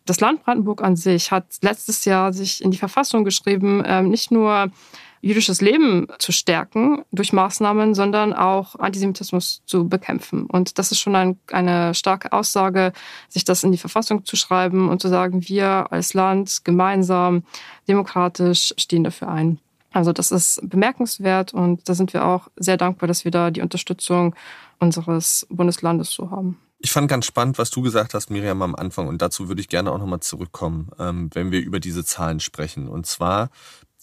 Das 0.07 0.19
Land 0.19 0.43
Brandenburg 0.43 0.83
an 0.83 0.97
sich 0.97 1.31
hat 1.31 1.45
letztes 1.63 2.05
Jahr 2.05 2.33
sich 2.33 2.65
in 2.65 2.73
die 2.73 2.79
Verfassung 2.79 3.25
geschrieben, 3.25 3.83
ähm, 3.87 4.11
nicht 4.11 4.33
nur 4.33 4.73
jüdisches 5.21 5.61
Leben 5.61 6.07
zu 6.19 6.33
stärken 6.33 7.05
durch 7.13 7.33
Maßnahmen, 7.33 7.95
sondern 7.95 8.33
auch 8.33 8.77
Antisemitismus 8.77 9.63
zu 9.67 9.89
bekämpfen. 9.89 10.47
Und 10.47 10.79
das 10.79 10.93
ist 10.93 11.01
schon 11.01 11.15
ein, 11.15 11.39
eine 11.53 11.95
starke 11.95 12.33
Aussage, 12.33 12.93
sich 13.29 13.45
das 13.45 13.63
in 13.63 13.73
die 13.73 13.79
Verfassung 13.79 14.25
zu 14.25 14.37
schreiben 14.37 14.89
und 14.89 15.03
zu 15.03 15.09
sagen, 15.09 15.49
wir 15.49 15.93
als 15.93 16.15
Land 16.15 16.65
gemeinsam 16.65 17.45
demokratisch 17.89 18.75
stehen 18.79 19.05
dafür 19.05 19.29
ein. 19.29 19.59
Also 19.93 20.13
das 20.13 20.31
ist 20.31 20.61
bemerkenswert 20.63 21.53
und 21.53 21.89
da 21.89 21.95
sind 21.95 22.13
wir 22.13 22.25
auch 22.25 22.49
sehr 22.57 22.77
dankbar, 22.77 23.09
dass 23.09 23.25
wir 23.25 23.33
da 23.33 23.51
die 23.51 23.61
Unterstützung 23.61 24.35
unseres 24.79 25.47
Bundeslandes 25.51 26.11
so 26.11 26.31
haben. 26.31 26.57
Ich 26.79 26.93
fand 26.93 27.09
ganz 27.09 27.27
spannend, 27.27 27.59
was 27.59 27.71
du 27.71 27.83
gesagt 27.83 28.15
hast, 28.15 28.31
Miriam, 28.31 28.63
am 28.63 28.75
Anfang. 28.75 29.07
Und 29.07 29.21
dazu 29.21 29.49
würde 29.49 29.61
ich 29.61 29.69
gerne 29.69 29.93
auch 29.93 29.99
nochmal 29.99 30.21
zurückkommen, 30.21 30.91
ähm, 30.99 31.29
wenn 31.35 31.51
wir 31.51 31.61
über 31.61 31.79
diese 31.79 32.05
Zahlen 32.05 32.41
sprechen. 32.41 32.89
Und 32.89 33.05
zwar 33.05 33.51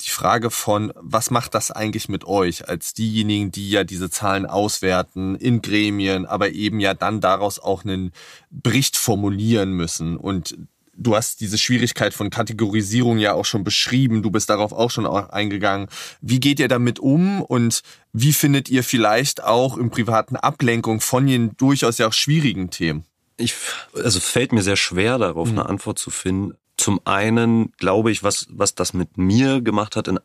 die 0.02 0.10
Frage 0.10 0.52
von, 0.52 0.94
was 0.96 1.32
macht 1.32 1.56
das 1.56 1.72
eigentlich 1.72 2.08
mit 2.08 2.26
euch 2.26 2.68
als 2.68 2.94
diejenigen, 2.94 3.52
die 3.52 3.70
ja 3.70 3.84
diese 3.84 4.10
Zahlen 4.10 4.46
auswerten 4.46 5.36
in 5.36 5.62
Gremien, 5.62 6.26
aber 6.26 6.52
eben 6.52 6.80
ja 6.80 6.94
dann 6.94 7.20
daraus 7.22 7.60
auch 7.60 7.84
einen 7.84 8.12
Bericht 8.50 8.96
formulieren 8.96 9.72
müssen. 9.72 10.18
Und 10.18 10.58
du 10.94 11.16
hast 11.16 11.42
diese 11.42 11.58
Schwierigkeit 11.58 12.14
von 12.14 12.30
Kategorisierung 12.30 13.18
ja 13.18 13.34
auch 13.34 13.46
schon 13.46 13.64
beschrieben. 13.64 14.24
Du 14.24 14.32
bist 14.32 14.50
darauf 14.50 14.72
auch 14.72 14.92
schon 14.92 15.06
eingegangen. 15.06 15.88
Wie 16.22 16.40
geht 16.40 16.60
ihr 16.60 16.68
damit 16.68 17.00
um 17.00 17.42
und 17.42 17.82
wie 18.14 18.34
findet 18.34 18.70
ihr 18.70 18.84
vielleicht 18.84 19.44
auch 19.44 19.78
im 19.78 19.90
privaten 19.90 20.36
Ablenkung 20.36 21.02
von 21.02 21.26
den 21.26 21.56
durchaus 21.58 21.98
ja 21.98 22.08
auch 22.08 22.14
schwierigen 22.14 22.70
Themen? 22.70 23.04
Ich, 23.38 23.54
also 23.94 24.20
fällt 24.20 24.52
mir 24.52 24.64
sehr 24.64 24.78
schwer, 24.78 25.18
darauf 25.20 25.52
mhm. 25.52 25.60
eine 25.60 25.70
Antwort 25.70 26.00
zu 26.00 26.10
finden. 26.10 26.56
Zum 26.78 27.02
einen 27.06 27.72
glaube 27.78 28.12
ich, 28.12 28.24
was, 28.24 28.48
was 28.50 28.76
das 28.76 28.94
mit 28.94 29.18
mir 29.18 29.62
gemacht 29.62 29.96
hat 29.96 30.08
in 30.08 30.20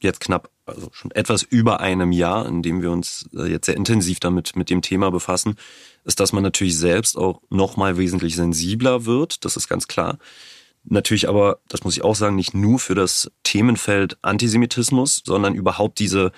jetzt 0.00 0.20
knapp, 0.20 0.50
also 0.66 0.88
schon 0.92 1.10
etwas 1.12 1.42
über 1.42 1.80
einem 1.80 2.12
Jahr, 2.12 2.46
in 2.46 2.62
dem 2.62 2.82
wir 2.82 2.90
uns 2.90 3.28
äh, 3.34 3.44
jetzt 3.44 3.66
sehr 3.66 3.76
intensiv 3.76 4.20
damit 4.20 4.56
mit 4.56 4.70
dem 4.70 4.82
Thema 4.82 5.10
befassen, 5.10 5.56
ist, 6.04 6.20
dass 6.20 6.32
man 6.32 6.42
natürlich 6.42 6.76
selbst 6.76 7.16
auch 7.16 7.40
nochmal 7.48 7.96
wesentlich 7.96 8.34
sensibler 8.34 9.06
wird. 9.06 9.44
Das 9.44 9.56
ist 9.56 9.68
ganz 9.68 9.88
klar. 9.88 10.18
Natürlich 10.84 11.28
aber, 11.28 11.58
das 11.68 11.84
muss 11.84 11.96
ich 11.96 12.04
auch 12.04 12.16
sagen, 12.16 12.36
nicht 12.36 12.54
nur 12.54 12.78
für 12.78 12.94
das 12.94 13.30
Themenfeld 13.42 14.16
Antisemitismus, 14.22 15.22
sondern 15.24 15.54
überhaupt 15.54 15.98
diese 15.98 16.32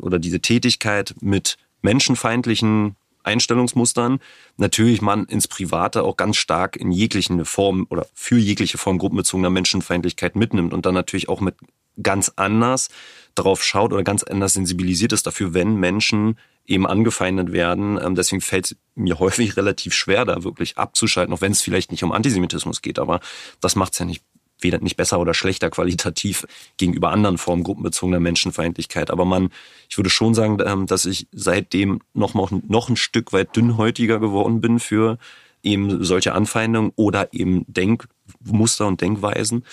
oder 0.00 0.18
diese 0.18 0.40
Tätigkeit 0.40 1.14
mit 1.20 1.56
menschenfeindlichen 1.82 2.96
Einstellungsmustern 3.22 4.20
natürlich 4.56 5.02
man 5.02 5.24
ins 5.26 5.48
Private 5.48 6.02
auch 6.02 6.16
ganz 6.16 6.36
stark 6.36 6.76
in 6.76 6.90
jeglichen 6.92 7.44
Form 7.44 7.86
oder 7.90 8.06
für 8.14 8.38
jegliche 8.38 8.78
Form 8.78 8.98
gruppenbezogener 8.98 9.50
Menschenfeindlichkeit 9.50 10.36
mitnimmt 10.36 10.72
und 10.72 10.86
dann 10.86 10.94
natürlich 10.94 11.28
auch 11.28 11.40
mit 11.40 11.56
ganz 12.02 12.32
anders 12.36 12.88
darauf 13.34 13.62
schaut 13.62 13.92
oder 13.92 14.02
ganz 14.02 14.22
anders 14.22 14.54
sensibilisiert 14.54 15.12
ist 15.12 15.26
dafür, 15.26 15.54
wenn 15.54 15.76
Menschen 15.76 16.38
eben 16.66 16.86
angefeindet 16.86 17.52
werden. 17.52 17.98
Ähm, 18.02 18.14
deswegen 18.14 18.40
fällt 18.40 18.66
es 18.66 18.76
mir 18.94 19.18
häufig 19.18 19.56
relativ 19.56 19.94
schwer, 19.94 20.24
da 20.24 20.44
wirklich 20.44 20.78
abzuschalten, 20.78 21.34
auch 21.34 21.40
wenn 21.40 21.52
es 21.52 21.62
vielleicht 21.62 21.90
nicht 21.90 22.04
um 22.04 22.12
Antisemitismus 22.12 22.82
geht. 22.82 22.98
Aber 22.98 23.20
das 23.60 23.76
macht 23.76 23.92
es 23.92 23.98
ja 23.98 24.06
nicht 24.06 24.22
weder 24.62 24.78
nicht 24.78 24.96
besser 24.96 25.20
oder 25.20 25.34
schlechter 25.34 25.70
qualitativ 25.70 26.46
gegenüber 26.76 27.10
anderen 27.10 27.38
Formen 27.38 27.62
gruppenbezogener 27.62 28.20
Menschenfeindlichkeit. 28.20 29.10
Aber 29.10 29.24
man, 29.24 29.50
ich 29.88 29.96
würde 29.96 30.10
schon 30.10 30.34
sagen, 30.34 30.58
ähm, 30.64 30.86
dass 30.86 31.04
ich 31.04 31.26
seitdem 31.32 32.00
noch, 32.14 32.34
mal, 32.34 32.48
noch 32.68 32.88
ein 32.88 32.96
Stück 32.96 33.32
weit 33.32 33.54
dünnhäutiger 33.56 34.18
geworden 34.18 34.60
bin 34.60 34.78
für 34.78 35.18
eben 35.62 36.02
solche 36.04 36.32
Anfeindungen 36.32 36.92
oder 36.96 37.32
eben 37.32 37.64
Denkmuster 37.68 38.86
und 38.86 39.00
Denkweisen 39.00 39.64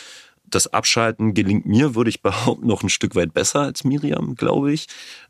das 0.49 0.73
Abschalten 0.73 1.33
gelingt 1.33 1.65
mir, 1.65 1.95
würde 1.95 2.09
ich 2.09 2.21
behaupten, 2.23 2.67
noch 2.67 2.83
ein 2.83 2.89
Stück 2.89 3.15
weit 3.15 3.33
besser 3.33 3.61
als 3.61 3.83
Miriam, 3.83 4.35
glaube 4.35 4.71
ich. 4.71 4.87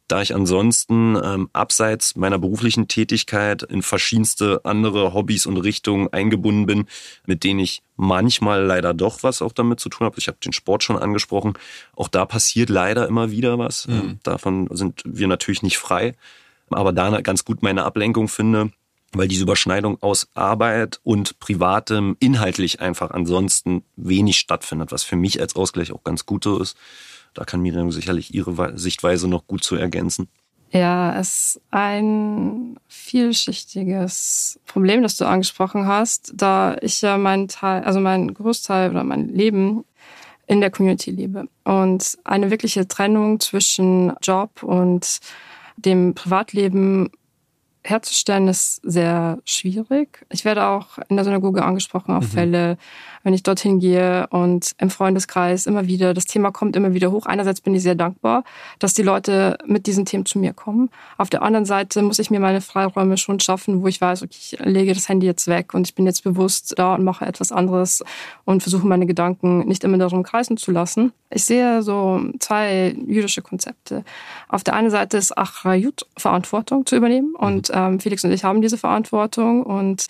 Da 0.07 0.21
ich 0.21 0.33
ansonsten 0.33 1.17
ähm, 1.21 1.49
abseits 1.51 2.15
meiner 2.15 2.39
beruflichen 2.39 2.87
Tätigkeit 2.87 3.63
in 3.63 3.81
verschiedenste 3.81 4.61
andere 4.63 5.13
Hobbys 5.13 5.45
und 5.45 5.57
Richtungen 5.57 6.07
eingebunden 6.13 6.65
bin, 6.65 6.85
mit 7.25 7.43
denen 7.43 7.59
ich 7.59 7.81
manchmal 7.97 8.63
leider 8.63 8.93
doch 8.93 9.23
was 9.23 9.41
auch 9.41 9.51
damit 9.51 9.81
zu 9.81 9.89
tun 9.89 10.05
habe. 10.05 10.17
Ich 10.17 10.29
habe 10.29 10.37
den 10.41 10.53
Sport 10.53 10.83
schon 10.83 10.97
angesprochen. 10.97 11.55
Auch 11.93 12.07
da 12.07 12.25
passiert 12.25 12.69
leider 12.69 13.05
immer 13.07 13.31
wieder 13.31 13.59
was. 13.59 13.87
Mhm. 13.87 13.93
Ähm, 13.93 14.19
davon 14.23 14.69
sind 14.71 15.01
wir 15.03 15.27
natürlich 15.27 15.61
nicht 15.61 15.77
frei. 15.77 16.15
Aber 16.69 16.93
da 16.93 17.21
ganz 17.21 17.43
gut 17.43 17.61
meine 17.61 17.83
Ablenkung 17.83 18.27
finde, 18.27 18.71
weil 19.13 19.27
diese 19.27 19.43
Überschneidung 19.43 20.01
aus 20.01 20.27
Arbeit 20.33 20.99
und 21.03 21.39
Privatem 21.39 22.17
inhaltlich 22.19 22.81
einfach 22.81 23.11
ansonsten 23.11 23.83
wenig 23.95 24.37
stattfindet, 24.37 24.91
was 24.91 25.03
für 25.03 25.15
mich 25.15 25.39
als 25.39 25.55
Ausgleich 25.55 25.91
auch 25.91 26.03
ganz 26.03 26.25
gut 26.25 26.43
so 26.43 26.59
ist. 26.59 26.77
Da 27.33 27.45
kann 27.45 27.61
Miriam 27.61 27.91
sicherlich 27.91 28.33
ihre 28.33 28.77
Sichtweise 28.77 29.27
noch 29.27 29.47
gut 29.47 29.63
zu 29.63 29.75
ergänzen. 29.75 30.27
Ja, 30.71 31.17
es 31.17 31.29
ist 31.29 31.61
ein 31.71 32.77
vielschichtiges 32.87 34.59
Problem, 34.65 35.01
das 35.01 35.15
du 35.15 35.25
angesprochen 35.25 35.87
hast, 35.87 36.33
da 36.35 36.75
ich 36.81 37.01
ja 37.01 37.17
meinen 37.17 37.47
Teil, 37.47 37.83
also 37.83 38.01
mein 38.01 38.33
Großteil 38.33 38.89
oder 38.89 39.03
mein 39.03 39.29
Leben 39.29 39.85
in 40.45 40.59
der 40.59 40.71
Community 40.71 41.11
lebe. 41.11 41.47
Und 41.63 42.17
eine 42.25 42.51
wirkliche 42.51 42.87
Trennung 42.87 43.39
zwischen 43.39 44.13
Job 44.21 44.61
und 44.63 45.19
dem 45.77 46.15
Privatleben 46.15 47.11
herzustellen 47.89 48.47
ist 48.47 48.81
sehr 48.83 49.39
schwierig. 49.45 50.25
Ich 50.29 50.45
werde 50.45 50.65
auch 50.65 50.97
in 51.09 51.15
der 51.15 51.25
Synagoge 51.25 51.63
angesprochen 51.63 52.13
auf 52.15 52.23
mhm. 52.25 52.29
Fälle, 52.29 52.77
wenn 53.27 53.33
ich 53.33 53.43
dorthin 53.43 53.79
gehe 53.79 54.25
und 54.27 54.71
im 54.77 54.89
Freundeskreis 54.89 55.65
immer 55.65 55.85
wieder, 55.85 56.13
das 56.13 56.27
Thema 56.27 56.51
kommt 56.51 56.77
immer 56.77 56.93
wieder 56.93 57.11
hoch. 57.11 57.25
Einerseits 57.25 57.59
bin 57.59 57.75
ich 57.75 57.83
sehr 57.83 57.93
dankbar, 57.93 58.45
dass 58.79 58.93
die 58.93 59.01
Leute 59.03 59.57
mit 59.65 59.85
diesen 59.85 60.05
Themen 60.05 60.25
zu 60.25 60.39
mir 60.39 60.53
kommen. 60.53 60.89
Auf 61.17 61.29
der 61.29 61.41
anderen 61.41 61.65
Seite 61.65 62.01
muss 62.03 62.19
ich 62.19 62.31
mir 62.31 62.39
meine 62.39 62.61
Freiräume 62.61 63.17
schon 63.17 63.41
schaffen, 63.41 63.81
wo 63.81 63.87
ich 63.87 63.99
weiß, 63.99 64.23
okay, 64.23 64.37
ich 64.39 64.59
lege 64.63 64.93
das 64.93 65.09
Handy 65.09 65.27
jetzt 65.27 65.49
weg 65.49 65.73
und 65.73 65.85
ich 65.85 65.93
bin 65.93 66.05
jetzt 66.05 66.23
bewusst 66.23 66.75
da 66.77 66.95
und 66.95 67.03
mache 67.03 67.25
etwas 67.25 67.51
anderes 67.51 68.01
und 68.45 68.63
versuche 68.63 68.87
meine 68.87 69.05
Gedanken 69.05 69.67
nicht 69.67 69.83
immer 69.83 69.97
darum 69.97 70.23
kreisen 70.23 70.55
zu 70.55 70.71
lassen. 70.71 71.11
Ich 71.29 71.43
sehe 71.43 71.81
so 71.81 72.21
zwei 72.39 72.95
jüdische 73.07 73.41
Konzepte. 73.41 74.05
Auf 74.47 74.63
der 74.63 74.73
einen 74.73 74.89
Seite 74.89 75.17
ist 75.17 75.37
Achrayut, 75.37 76.05
Verantwortung 76.15 76.85
zu 76.85 76.95
übernehmen 76.95 77.35
und 77.35 77.71
ähm, 77.73 77.99
Felix 77.99 78.23
und 78.23 78.31
ich 78.31 78.45
haben 78.45 78.61
diese 78.61 78.77
Verantwortung 78.77 79.63
und 79.63 80.07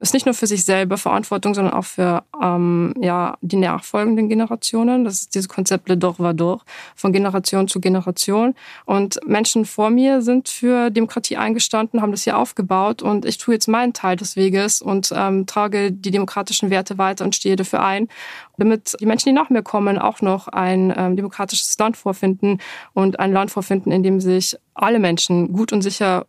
ist 0.00 0.14
nicht 0.14 0.26
nur 0.26 0.34
für 0.34 0.46
sich 0.46 0.64
selber 0.64 0.96
Verantwortung, 0.96 1.54
sondern 1.54 1.74
auch 1.74 1.84
für 1.84 2.22
ähm, 2.40 2.94
ja, 3.00 3.36
die 3.40 3.56
nachfolgenden 3.56 4.28
Generationen. 4.28 5.04
Das 5.04 5.14
ist 5.14 5.34
dieses 5.34 5.48
Konzept 5.48 5.88
Le 5.88 5.96
Dor 5.96 6.18
Vador, 6.18 6.62
von 6.94 7.12
Generation 7.12 7.68
zu 7.68 7.80
Generation. 7.80 8.54
Und 8.84 9.18
Menschen 9.26 9.64
vor 9.64 9.90
mir 9.90 10.22
sind 10.22 10.48
für 10.48 10.90
Demokratie 10.90 11.36
eingestanden, 11.36 12.00
haben 12.00 12.12
das 12.12 12.24
hier 12.24 12.38
aufgebaut 12.38 13.02
und 13.02 13.24
ich 13.24 13.38
tue 13.38 13.54
jetzt 13.54 13.68
meinen 13.68 13.92
Teil 13.92 14.16
des 14.16 14.36
Weges 14.36 14.80
und 14.80 15.12
ähm, 15.14 15.46
trage 15.46 15.92
die 15.92 16.10
demokratischen 16.10 16.70
Werte 16.70 16.98
weiter 16.98 17.24
und 17.24 17.34
stehe 17.34 17.56
dafür 17.56 17.82
ein, 17.84 18.08
damit 18.56 18.96
die 19.00 19.06
Menschen, 19.06 19.30
die 19.30 19.34
nach 19.34 19.50
mir 19.50 19.62
kommen, 19.62 19.98
auch 19.98 20.20
noch 20.20 20.48
ein 20.48 20.92
ähm, 20.96 21.16
demokratisches 21.16 21.76
Land 21.78 21.96
vorfinden 21.96 22.60
und 22.94 23.18
ein 23.20 23.32
Land 23.32 23.50
vorfinden, 23.50 23.92
in 23.92 24.02
dem 24.02 24.20
sich 24.20 24.56
alle 24.74 24.98
Menschen 24.98 25.52
gut 25.52 25.72
und 25.72 25.82
sicher 25.82 26.26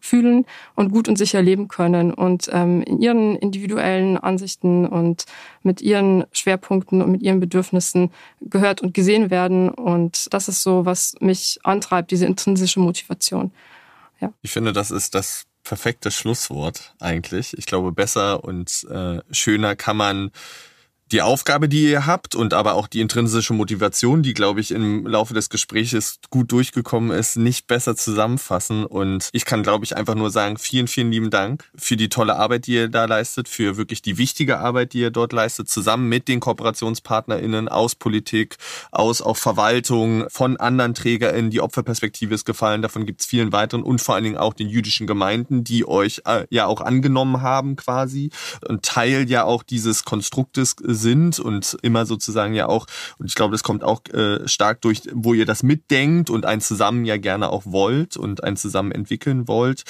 fühlen 0.00 0.46
und 0.74 0.90
gut 0.90 1.08
und 1.08 1.16
sicher 1.16 1.42
leben 1.42 1.68
können 1.68 2.12
und 2.12 2.48
ähm, 2.52 2.82
in 2.82 3.00
ihren 3.00 3.36
individuellen 3.36 4.16
Ansichten 4.16 4.86
und 4.86 5.26
mit 5.62 5.80
ihren 5.80 6.24
Schwerpunkten 6.32 7.02
und 7.02 7.10
mit 7.10 7.22
ihren 7.22 7.40
Bedürfnissen 7.40 8.10
gehört 8.40 8.82
und 8.82 8.94
gesehen 8.94 9.30
werden. 9.30 9.68
Und 9.68 10.32
das 10.32 10.48
ist 10.48 10.62
so, 10.62 10.84
was 10.84 11.14
mich 11.20 11.58
antreibt, 11.64 12.10
diese 12.10 12.26
intrinsische 12.26 12.80
Motivation. 12.80 13.50
Ja. 14.20 14.32
Ich 14.42 14.52
finde, 14.52 14.72
das 14.72 14.90
ist 14.90 15.14
das 15.14 15.46
perfekte 15.64 16.10
Schlusswort 16.10 16.94
eigentlich. 17.00 17.56
Ich 17.58 17.66
glaube, 17.66 17.90
besser 17.90 18.44
und 18.44 18.86
äh, 18.88 19.18
schöner 19.32 19.74
kann 19.74 19.96
man 19.96 20.30
die 21.12 21.22
Aufgabe, 21.22 21.68
die 21.68 21.90
ihr 21.90 22.06
habt 22.06 22.34
und 22.34 22.52
aber 22.52 22.74
auch 22.74 22.88
die 22.88 23.00
intrinsische 23.00 23.52
Motivation, 23.52 24.22
die, 24.22 24.34
glaube 24.34 24.60
ich, 24.60 24.72
im 24.72 25.06
Laufe 25.06 25.34
des 25.34 25.50
Gesprächs 25.50 26.18
gut 26.30 26.50
durchgekommen 26.50 27.16
ist, 27.16 27.36
nicht 27.36 27.68
besser 27.68 27.94
zusammenfassen. 27.94 28.84
Und 28.84 29.28
ich 29.32 29.44
kann, 29.44 29.62
glaube 29.62 29.84
ich, 29.84 29.96
einfach 29.96 30.16
nur 30.16 30.30
sagen, 30.30 30.56
vielen, 30.58 30.88
vielen 30.88 31.12
lieben 31.12 31.30
Dank 31.30 31.64
für 31.76 31.96
die 31.96 32.08
tolle 32.08 32.36
Arbeit, 32.36 32.66
die 32.66 32.74
ihr 32.74 32.88
da 32.88 33.04
leistet, 33.04 33.48
für 33.48 33.76
wirklich 33.76 34.02
die 34.02 34.18
wichtige 34.18 34.58
Arbeit, 34.58 34.94
die 34.94 35.00
ihr 35.00 35.10
dort 35.10 35.32
leistet, 35.32 35.68
zusammen 35.68 36.08
mit 36.08 36.26
den 36.26 36.40
KooperationspartnerInnen 36.40 37.68
aus 37.68 37.94
Politik, 37.94 38.56
aus 38.90 39.22
auch 39.22 39.36
Verwaltung, 39.36 40.24
von 40.28 40.56
anderen 40.56 40.94
TrägerInnen. 40.94 41.50
Die 41.50 41.60
Opferperspektive 41.60 42.34
ist 42.34 42.44
gefallen, 42.44 42.82
davon 42.82 43.06
gibt 43.06 43.20
es 43.20 43.26
vielen 43.26 43.52
weiteren 43.52 43.84
und 43.84 44.00
vor 44.00 44.16
allen 44.16 44.24
Dingen 44.24 44.38
auch 44.38 44.54
den 44.54 44.68
jüdischen 44.68 45.06
Gemeinden, 45.06 45.62
die 45.62 45.86
euch 45.86 46.22
äh, 46.24 46.46
ja 46.50 46.66
auch 46.66 46.80
angenommen 46.80 47.42
haben 47.42 47.76
quasi 47.76 48.30
und 48.66 48.82
Teil 48.82 49.30
ja 49.30 49.44
auch 49.44 49.62
dieses 49.62 50.04
Konstruktes 50.04 50.74
sind 50.96 51.38
und 51.38 51.76
immer 51.82 52.06
sozusagen 52.06 52.54
ja 52.54 52.66
auch, 52.66 52.86
und 53.18 53.26
ich 53.26 53.34
glaube, 53.34 53.52
das 53.52 53.62
kommt 53.62 53.84
auch 53.84 54.02
äh, 54.12 54.46
stark 54.48 54.80
durch, 54.82 55.02
wo 55.12 55.34
ihr 55.34 55.46
das 55.46 55.62
mitdenkt 55.62 56.30
und 56.30 56.44
ein 56.44 56.60
zusammen 56.60 57.04
ja 57.04 57.16
gerne 57.16 57.50
auch 57.50 57.62
wollt 57.66 58.16
und 58.16 58.42
ein 58.42 58.56
zusammen 58.56 58.92
entwickeln 58.92 59.48
wollt. 59.48 59.84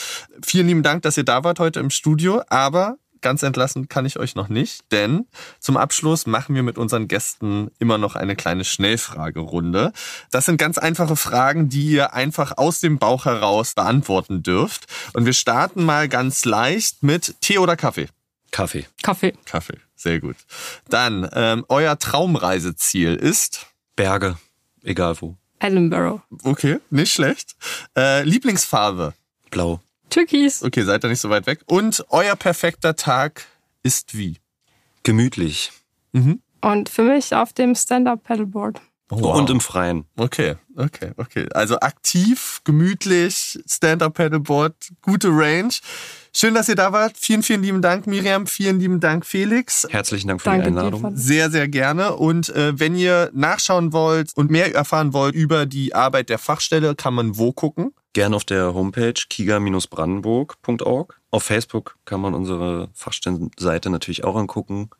Vielen 0.44 0.66
lieben 0.68 0.82
Dank, 0.82 1.02
dass 1.02 1.16
ihr 1.16 1.24
da 1.24 1.44
wart 1.44 1.60
heute 1.60 1.80
im 1.80 1.90
Studio, 1.90 2.42
aber 2.48 2.96
ganz 3.26 3.42
entlassen 3.42 3.88
kann 3.88 4.06
ich 4.06 4.18
euch 4.20 4.36
noch 4.36 4.48
nicht, 4.48 4.92
denn 4.92 5.26
zum 5.58 5.76
Abschluss 5.76 6.26
machen 6.26 6.54
wir 6.54 6.62
mit 6.62 6.78
unseren 6.78 7.08
Gästen 7.08 7.72
immer 7.80 7.98
noch 7.98 8.14
eine 8.14 8.36
kleine 8.36 8.64
Schnellfragerunde. 8.64 9.92
Das 10.30 10.44
sind 10.44 10.58
ganz 10.58 10.78
einfache 10.78 11.16
Fragen, 11.16 11.68
die 11.68 11.86
ihr 11.86 12.14
einfach 12.14 12.56
aus 12.56 12.78
dem 12.78 12.98
Bauch 12.98 13.24
heraus 13.24 13.74
beantworten 13.74 14.44
dürft. 14.44 14.84
Und 15.12 15.26
wir 15.26 15.32
starten 15.32 15.84
mal 15.84 16.08
ganz 16.08 16.44
leicht 16.44 17.02
mit 17.02 17.34
Tee 17.40 17.58
oder 17.58 17.76
Kaffee. 17.76 18.06
Kaffee. 18.52 18.86
Kaffee. 19.02 19.34
Kaffee, 19.44 19.78
sehr 19.96 20.20
gut. 20.20 20.36
Dann, 20.88 21.28
ähm, 21.32 21.64
euer 21.68 21.98
Traumreiseziel 21.98 23.16
ist? 23.16 23.66
Berge, 23.96 24.36
egal 24.82 25.16
wo. 25.20 25.36
Edinburgh. 25.58 26.22
Okay, 26.44 26.78
nicht 26.90 27.12
schlecht. 27.12 27.56
Äh, 27.96 28.22
Lieblingsfarbe? 28.22 29.14
Blau. 29.50 29.80
Türkis. 30.10 30.62
Okay, 30.62 30.82
seid 30.82 31.04
ihr 31.04 31.08
nicht 31.08 31.20
so 31.20 31.30
weit 31.30 31.46
weg. 31.46 31.60
Und 31.66 32.04
euer 32.10 32.36
perfekter 32.36 32.94
Tag 32.94 33.46
ist 33.82 34.16
wie? 34.16 34.38
Gemütlich. 35.02 35.72
Mhm. 36.12 36.40
Und 36.60 36.88
für 36.88 37.02
mich 37.02 37.34
auf 37.34 37.52
dem 37.52 37.74
Stand-Up-Paddleboard. 37.74 38.80
Oh, 39.10 39.20
wow. 39.20 39.36
Und 39.36 39.50
im 39.50 39.60
Freien. 39.60 40.04
Okay, 40.16 40.56
okay, 40.76 41.12
okay. 41.16 41.46
Also 41.54 41.78
aktiv, 41.78 42.60
gemütlich, 42.64 43.58
Stand-Up-Paddleboard, 43.66 44.74
gute 45.00 45.28
Range. 45.28 45.72
Schön, 46.38 46.52
dass 46.52 46.68
ihr 46.68 46.74
da 46.74 46.92
wart. 46.92 47.16
Vielen, 47.18 47.42
vielen 47.42 47.62
lieben 47.62 47.80
Dank, 47.80 48.06
Miriam. 48.06 48.46
Vielen 48.46 48.78
lieben 48.78 49.00
Dank, 49.00 49.24
Felix. 49.24 49.86
Herzlichen 49.88 50.28
Dank 50.28 50.42
für 50.42 50.50
Danke 50.50 50.64
die 50.64 50.68
Einladung. 50.68 51.00
dir, 51.00 51.16
Sehr, 51.16 51.50
sehr 51.50 51.66
gerne. 51.66 52.16
Und 52.16 52.50
äh, 52.50 52.78
wenn 52.78 52.94
ihr 52.94 53.30
nachschauen 53.32 53.94
wollt 53.94 54.36
und 54.36 54.50
mehr 54.50 54.74
erfahren 54.74 55.14
wollt 55.14 55.34
über 55.34 55.64
die 55.64 55.94
Arbeit 55.94 56.28
der 56.28 56.36
Fachstelle, 56.36 56.94
kann 56.94 57.14
man 57.14 57.38
wo 57.38 57.52
gucken? 57.52 57.94
Gern 58.12 58.34
auf 58.34 58.44
der 58.44 58.74
Homepage 58.74 59.14
kiga-brandenburg.org. 59.14 61.18
Auf 61.30 61.42
Facebook 61.42 61.96
kann 62.04 62.20
man 62.20 62.34
unsere 62.34 62.90
Fachstellenseite 62.92 63.88
natürlich 63.88 64.24
auch 64.24 64.36
angucken. 64.36 64.90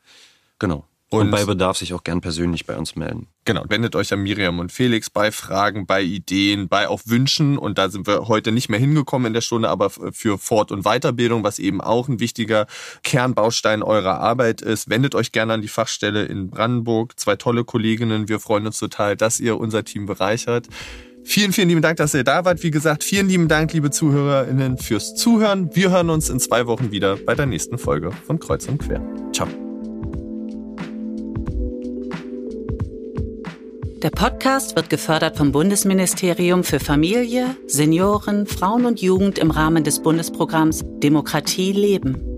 Genau. 0.57 0.87
Und, 1.09 1.21
Und- 1.21 1.31
bei 1.31 1.45
Bedarf 1.45 1.77
sich 1.77 1.93
auch 1.93 2.03
gern 2.03 2.19
persönlich 2.19 2.65
bei 2.65 2.75
uns 2.77 2.97
melden. 2.97 3.27
Genau, 3.45 3.63
wendet 3.69 3.95
euch 3.95 4.11
an 4.11 4.21
Miriam 4.23 4.59
und 4.59 4.73
Felix 4.73 5.09
bei 5.09 5.31
Fragen, 5.31 5.85
bei 5.85 6.01
Ideen, 6.01 6.67
bei 6.67 6.89
auch 6.89 6.99
Wünschen. 7.05 7.57
Und 7.57 7.77
da 7.77 7.87
sind 7.89 8.07
wir 8.07 8.27
heute 8.27 8.51
nicht 8.51 8.67
mehr 8.67 8.79
hingekommen 8.79 9.27
in 9.27 9.33
der 9.33 9.39
Stunde, 9.39 9.69
aber 9.69 9.89
für 9.89 10.37
Fort- 10.37 10.69
und 10.73 10.83
Weiterbildung, 10.83 11.43
was 11.45 11.59
eben 11.59 11.79
auch 11.79 12.09
ein 12.09 12.19
wichtiger 12.19 12.67
Kernbaustein 13.03 13.83
eurer 13.83 14.19
Arbeit 14.19 14.61
ist, 14.61 14.89
wendet 14.89 15.15
euch 15.15 15.31
gerne 15.31 15.53
an 15.53 15.61
die 15.61 15.69
Fachstelle 15.69 16.25
in 16.25 16.49
Brandenburg. 16.49 17.17
Zwei 17.17 17.37
tolle 17.37 17.63
Kolleginnen. 17.63 18.27
Wir 18.27 18.41
freuen 18.41 18.65
uns 18.65 18.77
total, 18.77 19.15
dass 19.15 19.39
ihr 19.39 19.57
unser 19.57 19.85
Team 19.85 20.07
bereichert. 20.07 20.67
Vielen, 21.23 21.53
vielen 21.53 21.69
lieben 21.69 21.81
Dank, 21.81 21.97
dass 21.97 22.13
ihr 22.13 22.25
da 22.25 22.43
wart. 22.43 22.63
Wie 22.63 22.71
gesagt, 22.71 23.05
vielen 23.05 23.29
lieben 23.29 23.47
Dank, 23.47 23.71
liebe 23.71 23.91
ZuhörerInnen, 23.91 24.77
fürs 24.77 25.15
Zuhören. 25.15 25.69
Wir 25.73 25.89
hören 25.91 26.09
uns 26.09 26.29
in 26.29 26.39
zwei 26.41 26.67
Wochen 26.67 26.91
wieder 26.91 27.15
bei 27.15 27.33
der 27.33 27.45
nächsten 27.45 27.77
Folge 27.77 28.11
von 28.11 28.39
Kreuz 28.39 28.65
und 28.67 28.77
Quer. 28.79 29.01
Ciao. 29.33 29.47
Der 34.03 34.11
Podcast 34.11 34.75
wird 34.75 34.91
gefördert 34.91 35.37
vom 35.37 35.51
Bundesministerium 35.51 36.63
für 36.63 36.79
Familie, 36.79 37.57
Senioren, 37.65 38.45
Frauen 38.45 38.85
und 38.85 39.01
Jugend 39.01 39.39
im 39.39 39.49
Rahmen 39.49 39.83
des 39.83 40.03
Bundesprogramms 40.03 40.85
Demokratie 41.01 41.71
leben. 41.71 42.36